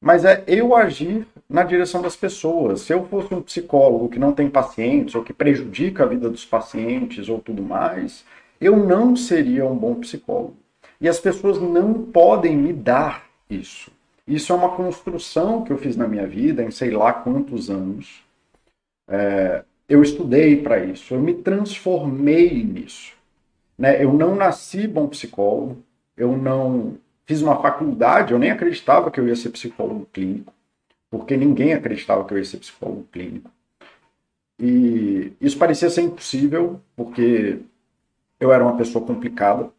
mas 0.00 0.24
é 0.24 0.42
eu 0.46 0.74
agir 0.74 1.26
na 1.48 1.62
direção 1.62 2.00
das 2.00 2.16
pessoas. 2.16 2.82
Se 2.82 2.92
eu 2.92 3.04
fosse 3.06 3.34
um 3.34 3.42
psicólogo 3.42 4.08
que 4.08 4.18
não 4.18 4.32
tem 4.32 4.48
pacientes 4.48 5.14
ou 5.14 5.22
que 5.22 5.32
prejudica 5.32 6.04
a 6.04 6.06
vida 6.06 6.30
dos 6.30 6.44
pacientes 6.44 7.28
ou 7.28 7.38
tudo 7.40 7.62
mais, 7.62 8.24
eu 8.60 8.76
não 8.76 9.14
seria 9.14 9.66
um 9.66 9.76
bom 9.76 9.96
psicólogo. 9.96 10.56
E 11.00 11.08
as 11.08 11.18
pessoas 11.18 11.60
não 11.60 11.94
podem 11.94 12.56
me 12.56 12.72
dar 12.72 13.26
isso. 13.48 13.90
Isso 14.26 14.52
é 14.52 14.56
uma 14.56 14.76
construção 14.76 15.64
que 15.64 15.72
eu 15.72 15.78
fiz 15.78 15.96
na 15.96 16.06
minha 16.06 16.26
vida 16.26 16.62
em 16.62 16.70
sei 16.70 16.90
lá 16.90 17.12
quantos 17.12 17.68
anos. 17.68 18.22
É, 19.08 19.64
eu 19.88 20.02
estudei 20.02 20.62
para 20.62 20.84
isso, 20.84 21.14
eu 21.14 21.20
me 21.20 21.34
transformei 21.34 22.62
nisso. 22.62 23.12
Né? 23.76 24.02
Eu 24.02 24.12
não 24.12 24.36
nasci 24.36 24.86
bom 24.86 25.08
psicólogo, 25.08 25.82
eu 26.20 26.36
não 26.36 26.98
Fiz 27.30 27.42
uma 27.42 27.62
faculdade, 27.62 28.32
eu 28.32 28.40
nem 28.40 28.50
acreditava 28.50 29.08
que 29.08 29.20
eu 29.20 29.28
ia 29.28 29.36
ser 29.36 29.50
psicólogo 29.50 30.04
clínico, 30.12 30.52
porque 31.08 31.36
ninguém 31.36 31.72
acreditava 31.72 32.24
que 32.24 32.34
eu 32.34 32.38
ia 32.38 32.44
ser 32.44 32.56
psicólogo 32.56 33.06
clínico. 33.12 33.48
E 34.58 35.32
isso 35.40 35.56
parecia 35.56 35.88
ser 35.88 36.00
impossível, 36.02 36.80
porque 36.96 37.60
eu 38.40 38.52
era 38.52 38.64
uma 38.64 38.76
pessoa 38.76 39.06
complicada. 39.06 39.70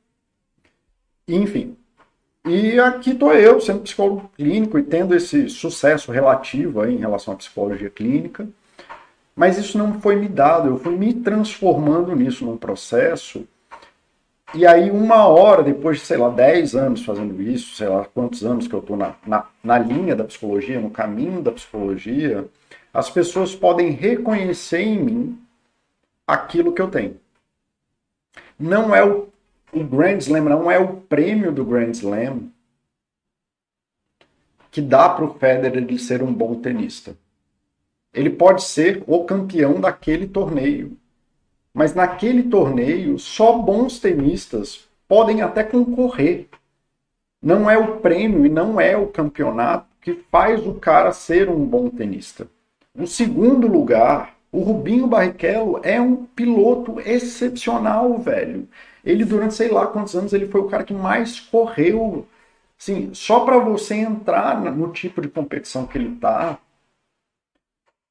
Enfim. 1.28 1.76
E 2.46 2.80
aqui 2.80 3.10
estou 3.12 3.34
eu, 3.34 3.60
sendo 3.60 3.82
psicólogo 3.82 4.32
clínico 4.38 4.80
e 4.80 4.84
tendo 4.84 5.14
esse 5.14 5.50
sucesso 5.50 6.10
relativo 6.10 6.86
em 6.86 6.96
relação 6.96 7.34
à 7.34 7.38
psicologia 7.38 7.90
clínica. 7.90 8.48
Mas 9.36 9.58
isso 9.58 9.78
não 9.78 10.00
foi 10.00 10.16
me 10.16 10.30
dado, 10.30 10.70
eu 10.70 10.80
fui 10.80 10.96
me 10.96 11.14
transformando 11.14 12.16
nisso 12.16 12.46
num 12.46 12.56
processo 12.56 13.46
e 14.54 14.66
aí, 14.66 14.92
uma 14.92 15.28
hora 15.28 15.64
depois 15.64 16.00
de, 16.00 16.06
sei 16.06 16.18
lá, 16.18 16.30
10 16.30 16.76
anos 16.76 17.06
fazendo 17.06 17.42
isso, 17.42 17.76
sei 17.76 17.88
lá 17.88 18.06
quantos 18.06 18.44
anos 18.44 18.68
que 18.68 18.74
eu 18.74 18.80
estou 18.80 18.98
na, 18.98 19.16
na, 19.26 19.48
na 19.64 19.80
linha 19.80 20.16
da 20.16 20.24
psicologia, 20.24 20.80
no 20.80 20.90
caminho 20.90 21.42
da 21.42 21.52
psicologia, 21.52 22.48
as 22.94 23.10
pessoas 23.10 23.56
podem 23.56 23.92
reconhecer 23.92 24.82
em 24.82 25.00
mim 25.00 25.42
aquilo 26.28 26.74
que 26.74 26.82
eu 26.82 26.90
tenho. 26.90 27.20
Não 28.60 28.94
é 28.94 29.04
o, 29.04 29.30
o 29.72 29.84
Grand 29.84 30.18
Slam, 30.18 30.44
não 30.44 30.70
é 30.70 30.78
o 30.78 30.98
prêmio 30.98 31.52
do 31.52 31.66
Grand 31.66 31.92
Slam 31.92 32.52
que 34.72 34.82
dá 34.82 35.10
para 35.10 35.26
o 35.26 35.34
Federer 35.34 35.86
de 35.86 36.00
ser 36.00 36.24
um 36.24 36.34
bom 36.34 36.56
tenista. 36.56 37.16
Ele 38.14 38.30
pode 38.30 38.64
ser 38.64 39.04
o 39.06 39.26
campeão 39.26 39.80
daquele 39.82 40.28
torneio. 40.28 40.98
Mas 41.74 41.96
naquele 41.96 42.44
torneio, 42.44 43.18
só 43.18 43.58
bons 43.58 44.00
tenistas 44.00 44.88
podem 45.08 45.42
até 45.42 45.64
concorrer. 45.64 46.48
Não 47.42 47.70
é 47.70 47.78
o 47.78 47.98
prêmio 47.98 48.46
e 48.46 48.50
não 48.50 48.80
é 48.80 48.96
o 48.96 49.08
campeonato 49.08 49.88
que 50.02 50.14
faz 50.32 50.66
o 50.66 50.76
cara 50.76 51.12
ser 51.12 51.50
um 51.50 51.66
bom 51.66 51.90
tenista. 51.90 52.48
O 52.98 53.08
segundo 53.08 53.68
lugar, 53.68 54.36
o 54.52 54.62
Rubinho 54.62 55.08
Barrichello 55.08 55.80
é 55.84 56.00
um 56.02 56.26
piloto 56.26 57.00
excepcional, 57.00 58.18
velho. 58.18 58.68
Ele 59.04 59.24
durante 59.24 59.54
sei 59.54 59.70
lá 59.70 59.88
quantos 59.88 60.16
anos 60.16 60.34
ele 60.34 60.48
foi 60.48 60.62
o 60.62 60.68
cara 60.68 60.84
que 60.84 60.94
mais 60.94 61.40
correu. 61.40 62.28
Sim, 62.78 63.14
só 63.14 63.42
para 63.42 63.60
você 63.60 63.96
entrar 63.96 64.60
no 64.62 64.92
tipo 64.92 65.22
de 65.22 65.30
competição 65.30 65.86
que 65.86 65.98
ele 65.98 66.16
tá, 66.18 66.60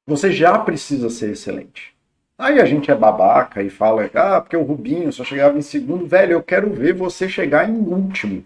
você 0.05 0.31
já 0.31 0.57
precisa 0.57 1.09
ser 1.09 1.31
excelente. 1.31 1.95
Aí 2.41 2.59
a 2.59 2.65
gente 2.65 2.89
é 2.89 2.95
babaca 2.95 3.61
e 3.61 3.69
fala, 3.69 4.09
ah, 4.15 4.41
porque 4.41 4.57
o 4.57 4.63
Rubinho 4.63 5.13
só 5.13 5.23
chegava 5.23 5.55
em 5.59 5.61
segundo. 5.61 6.07
Velho, 6.07 6.33
eu 6.33 6.41
quero 6.41 6.71
ver 6.71 6.91
você 6.91 7.29
chegar 7.29 7.69
em 7.69 7.77
último. 7.77 8.43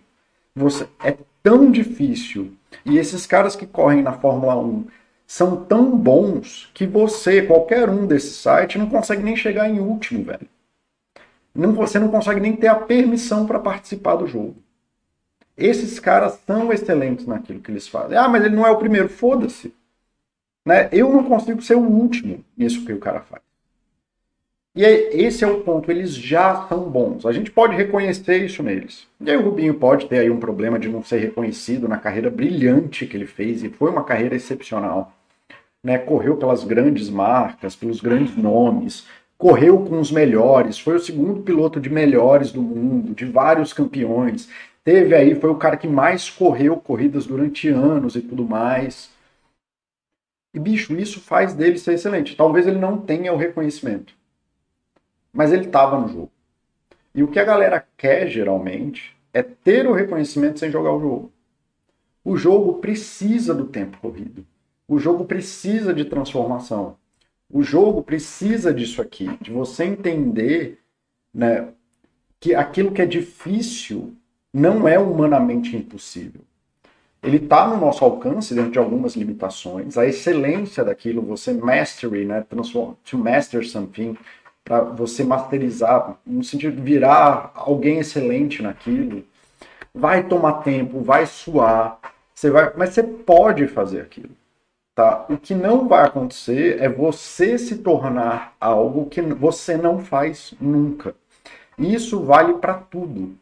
Você 0.54 0.86
É 1.02 1.16
tão 1.42 1.72
difícil. 1.72 2.54
E 2.86 2.98
esses 2.98 3.26
caras 3.26 3.56
que 3.56 3.66
correm 3.66 4.04
na 4.04 4.12
Fórmula 4.12 4.58
1 4.58 4.86
são 5.26 5.64
tão 5.64 5.98
bons 5.98 6.70
que 6.74 6.86
você, 6.86 7.42
qualquer 7.42 7.90
um 7.90 8.06
desses 8.06 8.36
sites, 8.36 8.76
não 8.76 8.90
consegue 8.90 9.24
nem 9.24 9.38
chegar 9.38 9.70
em 9.70 9.80
último, 9.80 10.26
velho. 10.26 10.48
Não, 11.56 11.72
você 11.72 11.98
não 11.98 12.10
consegue 12.10 12.42
nem 12.42 12.54
ter 12.54 12.68
a 12.68 12.76
permissão 12.76 13.46
para 13.46 13.60
participar 13.60 14.18
do 14.18 14.28
jogo. 14.28 14.58
Esses 15.56 16.02
caras 16.02 16.38
são 16.46 16.74
excelentes 16.74 17.26
naquilo 17.26 17.62
que 17.62 17.72
eles 17.72 17.88
fazem. 17.88 18.18
Ah, 18.18 18.28
mas 18.28 18.44
ele 18.44 18.58
não 18.58 18.68
é 18.68 18.72
o 18.72 18.78
primeiro. 18.78 19.08
Foda-se. 19.08 19.74
Né? 20.66 20.90
Eu 20.92 21.14
não 21.14 21.24
consigo 21.24 21.62
ser 21.62 21.76
o 21.76 21.82
último 21.82 22.44
nisso 22.58 22.86
que 22.86 22.92
o 22.92 23.00
cara 23.00 23.22
faz. 23.22 23.45
E 24.76 24.84
esse 24.84 25.42
é 25.42 25.48
o 25.48 25.62
ponto, 25.62 25.90
eles 25.90 26.14
já 26.14 26.68
são 26.68 26.90
bons. 26.90 27.26
A 27.26 27.32
gente 27.32 27.50
pode 27.50 27.78
reconhecer 27.78 28.44
isso 28.44 28.62
neles. 28.62 29.08
E 29.22 29.32
aí 29.32 29.38
o 29.38 29.42
Rubinho 29.42 29.76
pode 29.76 30.06
ter 30.08 30.20
aí 30.20 30.30
um 30.30 30.40
problema 30.40 30.78
de 30.78 30.90
não 30.90 31.02
ser 31.02 31.20
reconhecido 31.20 31.88
na 31.88 31.98
carreira 31.98 32.30
brilhante 32.30 33.08
que 33.08 33.16
ele 33.16 33.26
fez, 33.26 33.64
e 33.64 33.70
foi 33.70 33.90
uma 33.90 34.04
carreira 34.04 34.36
excepcional. 34.36 35.14
Né? 35.82 35.98
Correu 35.98 36.36
pelas 36.36 36.66
grandes 36.66 37.10
marcas, 37.10 37.74
pelos 37.74 38.02
grandes 38.02 38.36
nomes, 38.36 39.08
correu 39.38 39.80
com 39.80 39.98
os 39.98 40.12
melhores, 40.12 40.78
foi 40.78 40.96
o 40.96 41.00
segundo 41.00 41.42
piloto 41.42 41.80
de 41.80 41.90
melhores 41.90 42.52
do 42.52 42.62
mundo, 42.62 43.16
de 43.16 43.24
vários 43.24 43.72
campeões. 43.72 44.50
Teve 44.84 45.16
aí, 45.16 45.36
foi 45.36 45.52
o 45.52 45.56
cara 45.56 45.78
que 45.78 45.88
mais 45.88 46.30
correu 46.30 46.76
corridas 46.76 47.26
durante 47.26 47.70
anos 47.70 48.18
e 48.18 48.22
tudo 48.22 48.44
mais. 48.44 49.10
E 50.54 50.60
bicho, 50.60 50.94
isso 50.98 51.22
faz 51.22 51.54
dele 51.54 51.78
ser 51.78 51.94
excelente. 51.94 52.36
Talvez 52.36 52.68
ele 52.68 52.78
não 52.78 52.98
tenha 52.98 53.32
o 53.32 53.38
reconhecimento 53.38 54.14
mas 55.36 55.52
ele 55.52 55.66
estava 55.66 56.00
no 56.00 56.08
jogo. 56.08 56.32
E 57.14 57.22
o 57.22 57.28
que 57.28 57.40
a 57.40 57.44
galera 57.44 57.86
quer 57.98 58.28
geralmente 58.30 59.16
é 59.34 59.44
ter 59.44 59.86
o 59.86 59.94
reconhecimento 59.94 60.60
sem 60.60 60.72
jogar 60.72 60.94
o 60.94 61.00
jogo. 61.00 61.32
O 62.24 62.38
jogo 62.38 62.76
precisa 62.76 63.54
do 63.54 63.66
tempo 63.66 63.98
corrido. 63.98 64.46
O 64.88 64.98
jogo 64.98 65.26
precisa 65.26 65.94
de 65.94 66.06
transformação. 66.06 66.96
O 67.52 67.62
jogo 67.62 68.02
precisa 68.02 68.74
disso 68.74 69.02
aqui, 69.02 69.30
de 69.42 69.52
você 69.52 69.84
entender 69.84 70.80
né, 71.34 71.68
que 72.40 72.56
aquilo 72.56 72.92
que 72.92 73.02
é 73.02 73.06
difícil 73.06 74.14
não 74.54 74.88
é 74.88 74.98
humanamente 74.98 75.76
impossível. 75.76 76.42
Ele 77.22 77.38
está 77.38 77.68
no 77.68 77.78
nosso 77.78 78.06
alcance 78.06 78.54
dentro 78.54 78.72
de 78.72 78.80
algumas 78.80 79.16
limitações. 79.16 79.98
A 79.98 80.06
excelência 80.06 80.84
daquilo, 80.84 81.22
você 81.22 81.54
mastery, 81.54 82.26
né, 82.26 82.46
to 83.04 83.18
master 83.18 83.68
something, 83.68 84.16
para 84.66 84.82
você 84.82 85.24
masterizar, 85.24 86.18
no 86.26 86.44
sentido 86.44 86.76
de 86.76 86.82
virar 86.82 87.52
alguém 87.54 88.00
excelente 88.00 88.64
naquilo, 88.64 89.24
vai 89.94 90.24
tomar 90.24 90.64
tempo, 90.64 91.02
vai 91.02 91.28
suar, 91.28 92.00
você 92.34 92.50
vai, 92.50 92.74
mas 92.76 92.90
você 92.90 93.04
pode 93.04 93.68
fazer 93.68 94.02
aquilo. 94.02 94.32
Tá? 94.96 95.26
O 95.30 95.38
que 95.38 95.54
não 95.54 95.88
vai 95.88 96.06
acontecer 96.06 96.82
é 96.82 96.90
você 96.90 97.58
se 97.58 97.78
tornar 97.78 98.56
algo 98.60 99.06
que 99.08 99.22
você 99.22 99.78
não 99.78 100.00
faz 100.00 100.54
nunca. 100.60 101.14
Isso 101.78 102.24
vale 102.24 102.56
para 102.56 102.74
tudo. 102.76 103.38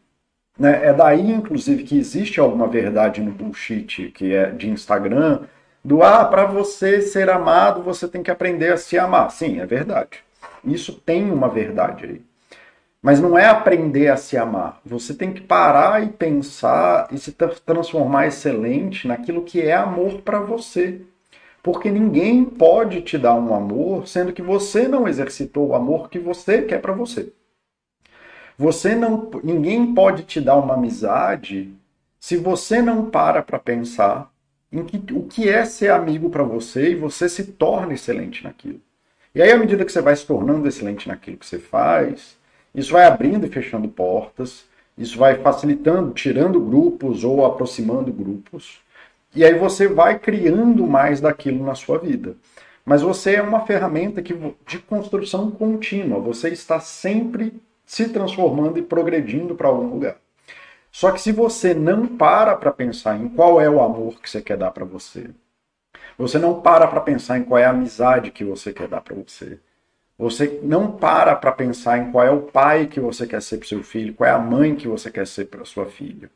Né? 0.58 0.86
É 0.86 0.92
daí, 0.92 1.30
inclusive, 1.30 1.84
que 1.84 1.96
existe 1.96 2.38
alguma 2.38 2.66
verdade 2.66 3.22
no 3.22 3.30
bullshit 3.30 4.10
que 4.10 4.34
é 4.34 4.50
de 4.50 4.68
Instagram, 4.68 5.42
do 5.84 6.02
ah, 6.02 6.24
para 6.24 6.44
você 6.44 7.00
ser 7.00 7.30
amado, 7.30 7.82
você 7.82 8.08
tem 8.08 8.22
que 8.22 8.30
aprender 8.30 8.72
a 8.72 8.76
se 8.76 8.98
amar. 8.98 9.30
Sim, 9.30 9.60
é 9.60 9.66
verdade. 9.66 10.23
Isso 10.64 10.92
tem 10.92 11.30
uma 11.30 11.48
verdade 11.48 12.04
aí. 12.04 12.22
Mas 13.02 13.20
não 13.20 13.36
é 13.36 13.44
aprender 13.46 14.08
a 14.08 14.16
se 14.16 14.36
amar. 14.36 14.80
Você 14.84 15.12
tem 15.12 15.32
que 15.32 15.42
parar 15.42 16.02
e 16.02 16.08
pensar 16.08 17.08
e 17.12 17.18
se 17.18 17.32
transformar 17.32 18.26
excelente 18.26 19.06
naquilo 19.06 19.44
que 19.44 19.60
é 19.60 19.74
amor 19.74 20.22
para 20.22 20.40
você. 20.40 21.02
Porque 21.62 21.90
ninguém 21.90 22.44
pode 22.44 23.02
te 23.02 23.18
dar 23.18 23.34
um 23.34 23.54
amor 23.54 24.08
sendo 24.08 24.32
que 24.32 24.42
você 24.42 24.88
não 24.88 25.06
exercitou 25.06 25.68
o 25.68 25.74
amor 25.74 26.08
que 26.08 26.18
você 26.18 26.62
quer 26.62 26.80
para 26.80 26.94
você. 26.94 27.32
Você 28.56 28.94
não, 28.94 29.30
ninguém 29.42 29.94
pode 29.94 30.22
te 30.22 30.40
dar 30.40 30.56
uma 30.56 30.74
amizade 30.74 31.74
se 32.18 32.36
você 32.36 32.80
não 32.80 33.10
para 33.10 33.42
para 33.42 33.58
pensar 33.58 34.32
em 34.72 34.84
que, 34.84 34.96
o 35.12 35.24
que 35.24 35.48
é 35.48 35.64
ser 35.64 35.90
amigo 35.90 36.30
para 36.30 36.42
você 36.42 36.92
e 36.92 36.94
você 36.94 37.28
se 37.28 37.44
torna 37.44 37.94
excelente 37.94 38.42
naquilo. 38.42 38.80
E 39.34 39.42
aí, 39.42 39.50
à 39.50 39.56
medida 39.56 39.84
que 39.84 39.90
você 39.90 40.00
vai 40.00 40.14
se 40.14 40.24
tornando 40.24 40.68
excelente 40.68 41.08
naquilo 41.08 41.36
que 41.36 41.46
você 41.46 41.58
faz, 41.58 42.38
isso 42.74 42.92
vai 42.92 43.04
abrindo 43.04 43.44
e 43.46 43.50
fechando 43.50 43.88
portas, 43.88 44.64
isso 44.96 45.18
vai 45.18 45.36
facilitando, 45.38 46.12
tirando 46.12 46.60
grupos 46.60 47.24
ou 47.24 47.44
aproximando 47.44 48.12
grupos. 48.12 48.80
E 49.34 49.44
aí 49.44 49.54
você 49.58 49.88
vai 49.88 50.18
criando 50.18 50.86
mais 50.86 51.20
daquilo 51.20 51.64
na 51.64 51.74
sua 51.74 51.98
vida. 51.98 52.36
Mas 52.84 53.02
você 53.02 53.34
é 53.34 53.42
uma 53.42 53.66
ferramenta 53.66 54.22
que, 54.22 54.34
de 54.66 54.78
construção 54.78 55.50
contínua. 55.50 56.20
Você 56.20 56.50
está 56.50 56.78
sempre 56.78 57.52
se 57.84 58.08
transformando 58.10 58.78
e 58.78 58.82
progredindo 58.82 59.54
para 59.56 59.68
algum 59.68 59.88
lugar. 59.88 60.16
Só 60.92 61.10
que 61.10 61.20
se 61.20 61.32
você 61.32 61.74
não 61.74 62.06
para 62.06 62.54
para 62.54 62.70
pensar 62.70 63.16
em 63.16 63.28
qual 63.28 63.60
é 63.60 63.68
o 63.68 63.82
amor 63.82 64.20
que 64.20 64.30
você 64.30 64.40
quer 64.40 64.56
dar 64.56 64.70
para 64.70 64.84
você, 64.84 65.30
você 66.16 66.38
não 66.38 66.60
para 66.60 66.86
para 66.86 67.00
pensar 67.00 67.38
em 67.38 67.44
qual 67.44 67.58
é 67.58 67.64
a 67.64 67.70
amizade 67.70 68.30
que 68.30 68.44
você 68.44 68.72
quer 68.72 68.88
dar 68.88 69.00
para 69.00 69.14
você, 69.14 69.58
você 70.18 70.60
não 70.62 70.92
para 70.92 71.34
para 71.34 71.52
pensar 71.52 71.98
em 71.98 72.12
qual 72.12 72.24
é 72.24 72.30
o 72.30 72.42
pai 72.42 72.86
que 72.86 73.00
você 73.00 73.26
quer 73.26 73.42
ser 73.42 73.58
para 73.58 73.68
seu 73.68 73.82
filho, 73.82 74.14
qual 74.14 74.28
é 74.28 74.32
a 74.32 74.38
mãe 74.38 74.74
que 74.74 74.86
você 74.86 75.10
quer 75.10 75.26
ser 75.26 75.46
para 75.46 75.64
sua 75.64 75.86
filha. 75.86 76.30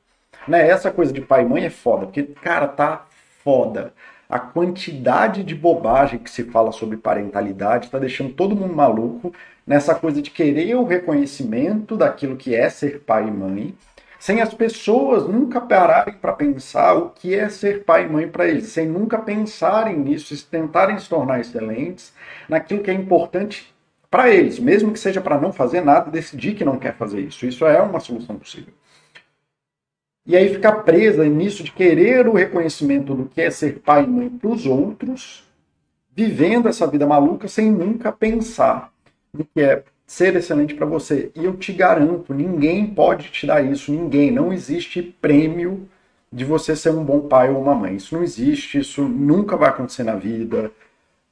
Né? 0.46 0.68
Essa 0.68 0.90
coisa 0.90 1.12
de 1.12 1.20
pai 1.20 1.42
e 1.42 1.48
mãe 1.48 1.64
é 1.64 1.70
foda, 1.70 2.06
porque, 2.06 2.22
cara, 2.22 2.66
tá 2.66 3.06
foda. 3.44 3.92
A 4.28 4.38
quantidade 4.38 5.42
de 5.42 5.54
bobagem 5.54 6.18
que 6.18 6.30
se 6.30 6.44
fala 6.44 6.72
sobre 6.72 6.96
parentalidade 6.96 7.86
está 7.86 7.98
deixando 7.98 8.34
todo 8.34 8.56
mundo 8.56 8.74
maluco 8.74 9.32
nessa 9.66 9.94
coisa 9.94 10.20
de 10.20 10.30
querer 10.30 10.74
o 10.74 10.84
reconhecimento 10.84 11.96
daquilo 11.96 12.36
que 12.36 12.54
é 12.54 12.68
ser 12.68 13.00
pai 13.00 13.28
e 13.28 13.30
mãe, 13.30 13.74
sem 14.18 14.40
as 14.40 14.52
pessoas 14.52 15.28
nunca 15.28 15.60
pararem 15.60 16.14
para 16.14 16.32
pensar 16.32 16.94
o 16.94 17.10
que 17.10 17.34
é 17.34 17.48
ser 17.48 17.84
pai 17.84 18.04
e 18.04 18.08
mãe 18.08 18.28
para 18.28 18.48
eles, 18.48 18.68
sem 18.68 18.86
nunca 18.86 19.18
pensarem 19.18 19.96
nisso, 19.96 20.34
tentarem 20.46 20.98
se 20.98 21.08
tornar 21.08 21.40
excelentes 21.40 22.12
naquilo 22.48 22.82
que 22.82 22.90
é 22.90 22.94
importante 22.94 23.72
para 24.10 24.30
eles, 24.30 24.58
mesmo 24.58 24.92
que 24.92 24.98
seja 24.98 25.20
para 25.20 25.38
não 25.38 25.52
fazer 25.52 25.82
nada, 25.82 26.10
decidir 26.10 26.54
que 26.54 26.64
não 26.64 26.78
quer 26.78 26.96
fazer 26.96 27.20
isso. 27.20 27.46
Isso 27.46 27.64
é 27.66 27.80
uma 27.80 28.00
solução 28.00 28.36
possível. 28.36 28.72
E 30.26 30.36
aí 30.36 30.52
ficar 30.52 30.82
presa 30.82 31.24
nisso 31.24 31.62
de 31.62 31.72
querer 31.72 32.28
o 32.28 32.34
reconhecimento 32.34 33.14
do 33.14 33.26
que 33.26 33.40
é 33.40 33.50
ser 33.50 33.80
pai 33.80 34.04
e 34.04 34.06
mãe 34.06 34.28
para 34.28 34.50
os 34.50 34.66
outros, 34.66 35.44
vivendo 36.14 36.68
essa 36.68 36.86
vida 36.86 37.06
maluca 37.06 37.48
sem 37.48 37.70
nunca 37.70 38.10
pensar 38.12 38.92
no 39.32 39.44
que 39.44 39.60
é 39.60 39.84
ser 40.08 40.34
excelente 40.34 40.74
para 40.74 40.86
você. 40.86 41.30
E 41.36 41.44
eu 41.44 41.54
te 41.54 41.70
garanto, 41.70 42.32
ninguém 42.32 42.86
pode 42.86 43.30
te 43.30 43.46
dar 43.46 43.62
isso, 43.62 43.92
ninguém. 43.92 44.30
Não 44.30 44.50
existe 44.50 45.02
prêmio 45.02 45.86
de 46.32 46.46
você 46.46 46.74
ser 46.74 46.90
um 46.90 47.04
bom 47.04 47.28
pai 47.28 47.50
ou 47.50 47.60
uma 47.60 47.74
mãe. 47.74 47.96
Isso 47.96 48.14
não 48.14 48.24
existe, 48.24 48.78
isso 48.78 49.02
nunca 49.02 49.54
vai 49.54 49.68
acontecer 49.68 50.04
na 50.04 50.16
vida. 50.16 50.72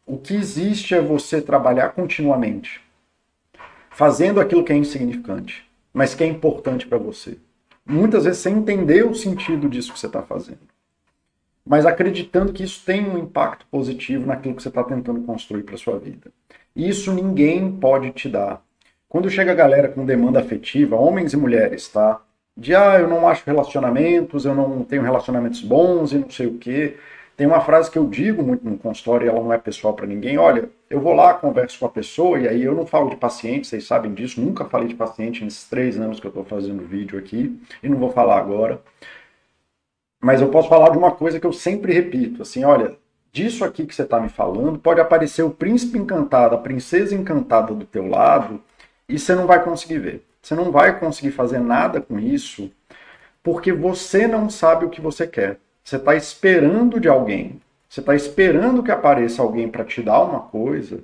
O 0.05 0.19
que 0.19 0.35
existe 0.35 0.95
é 0.95 1.01
você 1.01 1.41
trabalhar 1.41 1.89
continuamente, 1.91 2.83
fazendo 3.91 4.41
aquilo 4.41 4.63
que 4.63 4.75
é 4.75 4.77
insignificante, 4.77 5.67
mas 5.93 6.15
que 6.15 6.23
é 6.23 6.27
importante 6.27 6.87
para 6.87 6.99
você. 6.99 7.39
Muitas 7.85 8.25
vezes 8.25 8.41
sem 8.41 8.59
entender 8.59 9.07
o 9.07 9.15
sentido 9.15 9.71
disso 9.71 9.93
que 9.93 9.99
você 9.99 10.07
está 10.07 10.21
fazendo, 10.21 10.69
mas 11.65 11.87
acreditando 11.87 12.53
que 12.53 12.63
isso 12.63 12.85
tem 12.85 13.09
um 13.09 13.19
impacto 13.19 13.67
positivo 13.71 14.27
naquilo 14.27 14.55
que 14.55 14.63
você 14.63 14.69
está 14.69 14.85
tentando 14.85 15.23
construir 15.23 15.63
para 15.63 15.79
sua 15.79 15.99
vida. 15.99 16.31
Isso 16.75 17.11
ninguém 17.13 17.73
pode 17.73 18.11
te 18.11 18.29
dar. 18.29 18.66
Quando 19.09 19.31
chega 19.31 19.53
a 19.53 19.55
galera 19.55 19.89
com 19.89 20.05
demanda 20.05 20.41
afetiva, 20.41 20.97
homens 20.97 21.33
e 21.33 21.37
mulheres, 21.37 21.89
tá? 21.89 22.21
De 22.57 22.75
ah, 22.75 22.99
eu 22.99 23.09
não 23.09 23.29
acho 23.29 23.45
relacionamentos, 23.47 24.45
eu 24.45 24.55
não 24.55 24.83
tenho 24.83 25.03
relacionamentos 25.03 25.61
bons 25.63 26.13
e 26.13 26.19
não 26.19 26.31
sei 26.31 26.47
o 26.47 26.59
quê. 26.59 26.97
Tem 27.37 27.47
uma 27.47 27.61
frase 27.61 27.91
que 27.91 27.99
eu 27.99 28.09
digo 28.09 28.43
muito 28.43 28.65
no 28.67 28.79
consultório 28.79 29.27
e 29.27 29.29
ela 29.29 29.41
não 29.41 29.53
é 29.53 29.59
pessoal 29.59 29.93
para 29.93 30.07
ninguém. 30.07 30.39
Olha, 30.39 30.71
eu 30.89 31.01
vou 31.01 31.13
lá, 31.13 31.35
converso 31.35 31.79
com 31.79 31.87
a 31.87 31.91
pessoa 31.91 32.39
e 32.39 32.49
aí 32.49 32.63
eu 32.63 32.75
não 32.75 32.87
falo 32.87 33.11
de 33.11 33.17
paciente, 33.17 33.67
vocês 33.67 33.87
sabem 33.87 34.15
disso, 34.15 34.41
nunca 34.41 34.65
falei 34.65 34.89
de 34.89 34.95
paciente 34.95 35.45
nesses 35.45 35.65
três 35.69 36.01
anos 36.01 36.19
que 36.19 36.27
eu 36.27 36.31
estou 36.31 36.45
fazendo 36.45 36.83
vídeo 36.87 37.19
aqui 37.19 37.61
e 37.83 37.89
não 37.89 37.99
vou 37.99 38.11
falar 38.11 38.39
agora. 38.39 38.81
Mas 40.21 40.41
eu 40.41 40.49
posso 40.49 40.69
falar 40.69 40.91
de 40.91 40.99
uma 40.99 41.13
coisa 41.13 41.39
que 41.39 41.47
eu 41.47 41.53
sempre 41.53 41.93
repito, 41.93 42.41
assim, 42.43 42.65
olha, 42.65 42.97
disso 43.31 43.65
aqui 43.65 43.85
que 43.85 43.95
você 43.95 44.03
está 44.03 44.19
me 44.19 44.31
falando, 44.31 44.79
pode 44.79 44.99
aparecer 44.99 45.43
o 45.43 45.51
príncipe 45.51 45.99
encantado, 45.99 46.55
a 46.55 46.59
princesa 46.59 47.15
encantada 47.15 47.75
do 47.75 47.85
teu 47.85 48.09
lado, 48.09 48.63
e 49.09 49.19
você 49.19 49.35
não 49.35 49.47
vai 49.47 49.63
conseguir 49.63 49.99
ver. 49.99 50.27
Você 50.43 50.55
não 50.55 50.71
vai 50.71 50.99
conseguir 50.99 51.33
fazer 51.33 51.59
nada 51.59 52.01
com 52.01 52.19
isso, 52.19 52.71
porque 53.43 53.73
você 53.73 54.27
não 54.27 54.49
sabe 54.49 54.85
o 54.85 54.91
que 54.91 55.01
você 55.01 55.27
quer. 55.27 55.59
Você 55.83 55.97
está 55.97 56.15
esperando 56.15 56.99
de 56.99 57.09
alguém, 57.09 57.61
você 57.89 58.01
está 58.01 58.15
esperando 58.15 58.83
que 58.83 58.91
apareça 58.91 59.43
alguém 59.43 59.69
para 59.69 59.85
te 59.85 60.03
dar 60.03 60.21
uma 60.23 60.41
coisa, 60.41 61.01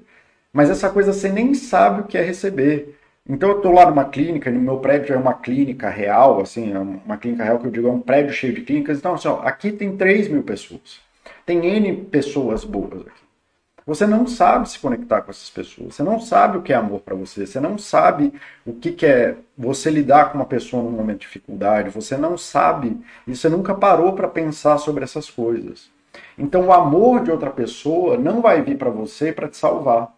mas 0.52 0.70
essa 0.70 0.90
coisa 0.90 1.12
você 1.12 1.28
nem 1.28 1.54
sabe 1.54 2.00
o 2.00 2.04
que 2.04 2.18
é 2.18 2.22
receber. 2.22 2.98
Então 3.28 3.50
eu 3.50 3.56
estou 3.58 3.72
lá 3.72 3.88
numa 3.88 4.04
clínica, 4.04 4.50
no 4.50 4.60
meu 4.60 4.78
prédio 4.78 5.14
é 5.14 5.16
uma 5.16 5.34
clínica 5.34 5.88
real, 5.88 6.40
assim, 6.40 6.72
é 6.72 6.78
uma 6.78 7.16
clínica 7.16 7.44
real 7.44 7.58
que 7.58 7.66
eu 7.66 7.70
digo 7.70 7.88
é 7.88 7.92
um 7.92 8.00
prédio 8.00 8.32
cheio 8.32 8.52
de 8.52 8.62
clínicas. 8.62 8.98
Então, 8.98 9.14
assim, 9.14 9.28
ó, 9.28 9.40
aqui 9.42 9.70
tem 9.70 9.96
3 9.96 10.28
mil 10.28 10.42
pessoas. 10.42 11.00
Tem 11.46 11.64
N 11.64 11.96
pessoas 12.06 12.64
boas 12.64 13.02
aqui. 13.02 13.21
Você 13.84 14.06
não 14.06 14.26
sabe 14.26 14.68
se 14.68 14.78
conectar 14.78 15.22
com 15.22 15.30
essas 15.30 15.50
pessoas. 15.50 15.94
Você 15.94 16.02
não 16.02 16.20
sabe 16.20 16.58
o 16.58 16.62
que 16.62 16.72
é 16.72 16.76
amor 16.76 17.00
para 17.00 17.16
você. 17.16 17.46
Você 17.46 17.58
não 17.58 17.76
sabe 17.76 18.32
o 18.64 18.72
que, 18.72 18.92
que 18.92 19.06
é 19.06 19.36
você 19.58 19.90
lidar 19.90 20.30
com 20.30 20.38
uma 20.38 20.44
pessoa 20.44 20.82
num 20.82 20.90
momento 20.90 21.20
de 21.20 21.26
dificuldade. 21.26 21.90
Você 21.90 22.16
não 22.16 22.38
sabe 22.38 22.96
e 23.26 23.34
você 23.34 23.48
nunca 23.48 23.74
parou 23.74 24.12
para 24.12 24.28
pensar 24.28 24.78
sobre 24.78 25.02
essas 25.02 25.28
coisas. 25.28 25.90
Então, 26.38 26.66
o 26.66 26.72
amor 26.72 27.22
de 27.22 27.30
outra 27.30 27.50
pessoa 27.50 28.16
não 28.16 28.40
vai 28.40 28.62
vir 28.62 28.78
para 28.78 28.90
você 28.90 29.32
para 29.32 29.48
te 29.48 29.56
salvar. 29.56 30.14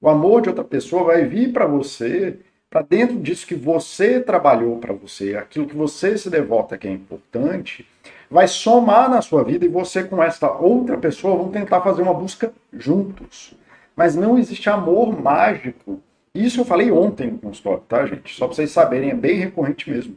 O 0.00 0.08
amor 0.08 0.42
de 0.42 0.48
outra 0.48 0.64
pessoa 0.64 1.04
vai 1.04 1.24
vir 1.24 1.52
para 1.52 1.66
você, 1.66 2.38
para 2.68 2.82
dentro 2.82 3.18
disso 3.20 3.46
que 3.46 3.54
você 3.54 4.20
trabalhou 4.20 4.78
para 4.78 4.92
você, 4.92 5.36
aquilo 5.36 5.66
que 5.66 5.76
você 5.76 6.16
se 6.16 6.30
devota 6.30 6.78
que 6.78 6.88
é 6.88 6.90
importante, 6.90 7.86
vai 8.32 8.48
somar 8.48 9.10
na 9.10 9.20
sua 9.20 9.44
vida 9.44 9.66
e 9.66 9.68
você 9.68 10.02
com 10.02 10.22
essa 10.22 10.50
outra 10.50 10.96
pessoa 10.96 11.36
vão 11.36 11.50
tentar 11.50 11.82
fazer 11.82 12.00
uma 12.00 12.14
busca 12.14 12.50
juntos. 12.72 13.54
Mas 13.94 14.16
não 14.16 14.38
existe 14.38 14.70
amor 14.70 15.20
mágico. 15.20 16.00
Isso 16.34 16.62
eu 16.62 16.64
falei 16.64 16.90
ontem 16.90 17.32
no 17.32 17.38
consultório, 17.38 17.82
tá, 17.86 18.06
gente? 18.06 18.34
Só 18.34 18.46
para 18.46 18.56
vocês 18.56 18.70
saberem, 18.70 19.10
é 19.10 19.14
bem 19.14 19.36
recorrente 19.36 19.90
mesmo. 19.90 20.16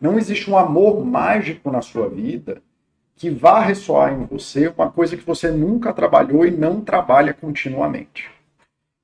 Não 0.00 0.18
existe 0.18 0.50
um 0.50 0.56
amor 0.56 1.04
mágico 1.04 1.70
na 1.70 1.82
sua 1.82 2.08
vida 2.08 2.62
que 3.14 3.28
vá 3.28 3.60
ressoar 3.60 4.14
em 4.14 4.24
você 4.24 4.68
uma 4.68 4.90
coisa 4.90 5.14
que 5.14 5.22
você 5.22 5.50
nunca 5.50 5.92
trabalhou 5.92 6.46
e 6.46 6.50
não 6.50 6.80
trabalha 6.80 7.34
continuamente. 7.34 8.30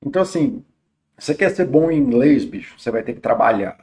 Então, 0.03 0.23
assim, 0.23 0.65
você 1.15 1.35
quer 1.35 1.51
ser 1.51 1.67
bom 1.67 1.91
em 1.91 1.99
inglês, 1.99 2.43
bicho? 2.43 2.73
Você 2.75 2.89
vai 2.89 3.03
ter 3.03 3.13
que 3.13 3.21
trabalhar 3.21 3.77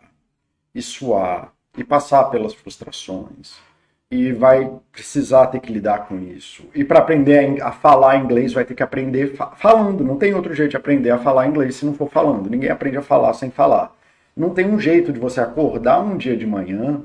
e 0.75 0.83
suar 0.83 1.53
e 1.79 1.85
passar 1.85 2.25
pelas 2.25 2.55
frustrações 2.55 3.65
e 4.11 4.33
vai 4.33 4.71
precisar 4.93 5.49
ter 5.49 5.61
que 5.61 5.73
lidar 5.73 6.07
com 6.07 6.19
isso. 6.21 6.65
E 6.75 6.85
para 6.85 7.01
aprender 7.01 7.61
a, 7.61 7.73
falar 7.73 8.17
inglês, 8.17 8.53
vai 8.53 8.65
ter 8.65 8.75
que 8.75 8.83
aprender 8.83 9.35
fa 9.35 9.51
falando. 9.57 10.05
Não 10.05 10.17
tem 10.17 10.35
outro 10.35 10.55
jeito 10.55 10.71
de 10.71 10.77
aprender 10.77 11.11
a 11.11 11.19
falar 11.19 11.47
inglês 11.49 11.77
se 11.77 11.85
não 11.85 11.95
for 11.95 12.09
falando. 12.09 12.49
Ninguém 12.49 12.71
aprende 12.71 12.97
a 12.97 13.03
falar 13.03 13.33
sem 13.35 13.51
falar. 13.51 13.95
Não 14.37 14.51
tem 14.51 14.69
um 14.69 14.79
jeito 14.79 15.13
de 15.13 15.19
você 15.19 15.41
acordar 15.41 16.01
um 16.01 16.17
dia 16.17 16.37
de 16.37 16.47
manhã 16.47 17.03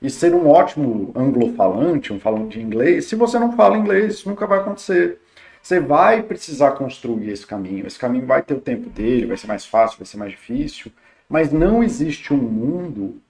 e 0.00 0.08
ser 0.08 0.34
um 0.34 0.48
ótimo 0.48 1.12
anglofalante, 1.14 2.12
um 2.12 2.20
falante 2.20 2.58
de 2.58 2.64
inglês, 2.64 3.06
se 3.06 3.16
você 3.16 3.38
não 3.38 3.52
fala 3.52 3.76
inglês. 3.76 4.14
Isso 4.14 4.28
nunca 4.28 4.46
vai 4.46 4.60
acontecer. 4.60 5.18
Você 5.62 5.80
vai 5.80 6.22
precisar 6.22 6.72
construir 6.72 7.30
esse 7.30 7.46
caminho. 7.46 7.86
Esse 7.86 7.98
caminho 7.98 8.26
vai 8.26 8.42
ter 8.42 8.54
o 8.54 8.60
tempo 8.60 8.88
dele, 8.88 9.26
vai 9.26 9.36
ser 9.36 9.48
mais 9.48 9.66
fácil, 9.66 9.98
vai 9.98 10.06
ser 10.06 10.16
mais 10.16 10.30
difícil. 10.30 10.90
Mas 11.28 11.52
não 11.52 11.82
existe 11.82 12.32
um 12.32 12.38
mundo 12.38 13.20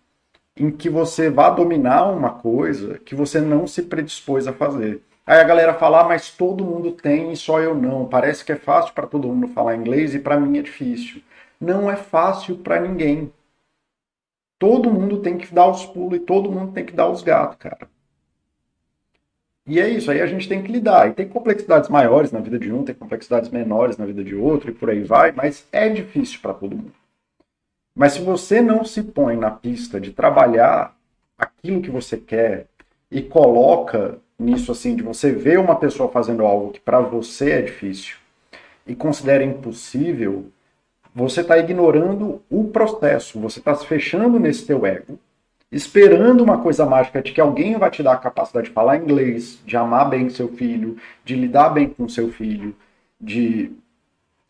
em 0.59 0.71
que 0.71 0.89
você 0.91 1.31
vá 1.31 1.51
dominar 1.51 2.07
uma 2.11 2.31
coisa 2.31 2.99
que 2.99 3.15
você 3.15 3.41
não 3.41 3.67
se 3.67 3.83
predispôs 3.83 4.47
a 4.47 4.53
fazer. 4.53 5.03
Aí 5.27 5.41
a 5.41 5.45
galera 5.45 5.75
fala, 5.75 6.01
ah, 6.01 6.09
mas 6.09 6.31
todo 6.31 6.65
mundo 6.65 6.93
tem 6.93 7.33
e 7.33 7.37
só 7.37 7.61
eu 7.61 7.75
não. 7.75 8.07
Parece 8.07 8.45
que 8.45 8.53
é 8.53 8.57
fácil 8.57 8.95
para 8.95 9.07
todo 9.07 9.29
mundo 9.29 9.49
falar 9.49 9.77
inglês 9.77 10.15
e 10.15 10.19
para 10.19 10.41
mim 10.41 10.59
é 10.59 10.63
difícil. 10.63 11.23
Não 11.61 11.91
é 11.91 11.97
fácil 11.97 12.57
para 12.57 12.81
ninguém. 12.81 13.33
todo 14.59 14.91
mundo 14.91 15.21
tem 15.23 15.39
que 15.39 15.53
dar 15.55 15.69
os 15.69 15.85
pulos 15.87 16.19
e 16.19 16.21
todo 16.21 16.51
mundo 16.51 16.73
tem 16.73 16.85
que 16.85 16.93
dar 16.93 17.09
os 17.09 17.23
gatos, 17.23 17.59
cara. 17.59 17.89
E 19.67 19.79
é 19.79 19.89
isso, 19.89 20.11
aí 20.11 20.21
a 20.21 20.27
gente 20.27 20.49
tem 20.49 20.63
que 20.63 20.73
lidar. 20.73 21.09
E 21.09 21.13
tem 21.13 21.29
complexidades 21.29 21.89
maiores 21.91 22.33
na 22.33 22.41
vida 22.41 22.59
de 22.59 22.73
um, 22.73 22.83
tem 22.85 22.95
complexidades 22.95 23.51
menores 23.51 23.99
na 23.99 24.07
vida 24.07 24.25
de 24.25 24.35
outro 24.35 24.71
e 24.71 24.75
por 24.75 24.91
aí 24.91 25.03
vai, 25.03 25.31
mas 25.31 25.69
é 25.71 25.89
difícil 25.89 26.41
para 26.41 26.55
todo 26.55 26.77
mundo. 26.77 26.93
Mas 27.99 28.13
se 28.13 28.21
você 28.21 28.61
não 28.63 28.85
se 28.85 29.03
põe 29.03 29.37
na 29.37 29.51
pista 29.51 30.01
de 30.01 30.13
trabalhar 30.13 30.97
aquilo 31.37 31.83
que 31.83 31.91
você 31.91 32.17
quer 32.17 32.67
e 33.11 33.21
coloca 33.21 34.21
nisso 34.39 34.71
assim, 34.71 34.95
de 34.95 35.03
você 35.03 35.33
ver 35.33 35.59
uma 35.59 35.75
pessoa 35.75 36.09
fazendo 36.09 36.47
algo 36.47 36.71
que 36.71 36.79
para 36.79 37.01
você 37.01 37.51
é 37.51 37.63
difícil 37.63 38.17
e 38.87 38.95
considera 38.95 39.43
impossível, 39.43 40.47
você 41.13 41.41
está 41.41 41.59
ignorando 41.59 42.41
o 42.49 42.69
processo, 42.69 43.41
você 43.41 43.59
está 43.59 43.75
se 43.75 43.85
fechando 43.85 44.39
nesse 44.39 44.65
teu 44.65 44.87
ego, 44.87 45.19
esperando 45.73 46.45
uma 46.45 46.59
coisa 46.59 46.87
mágica 46.87 47.21
de 47.21 47.33
que 47.33 47.41
alguém 47.41 47.77
vai 47.77 47.91
te 47.91 48.01
dar 48.01 48.13
a 48.13 48.19
capacidade 48.19 48.69
de 48.69 48.73
falar 48.73 48.97
inglês, 48.97 49.61
de 49.67 49.77
amar 49.77 50.09
bem 50.09 50.31
seu 50.31 50.47
filho, 50.47 50.97
de 51.25 51.35
lidar 51.35 51.71
bem 51.71 51.89
com 51.89 52.09
seu 52.09 52.31
filho, 52.31 52.77
de 53.21 53.73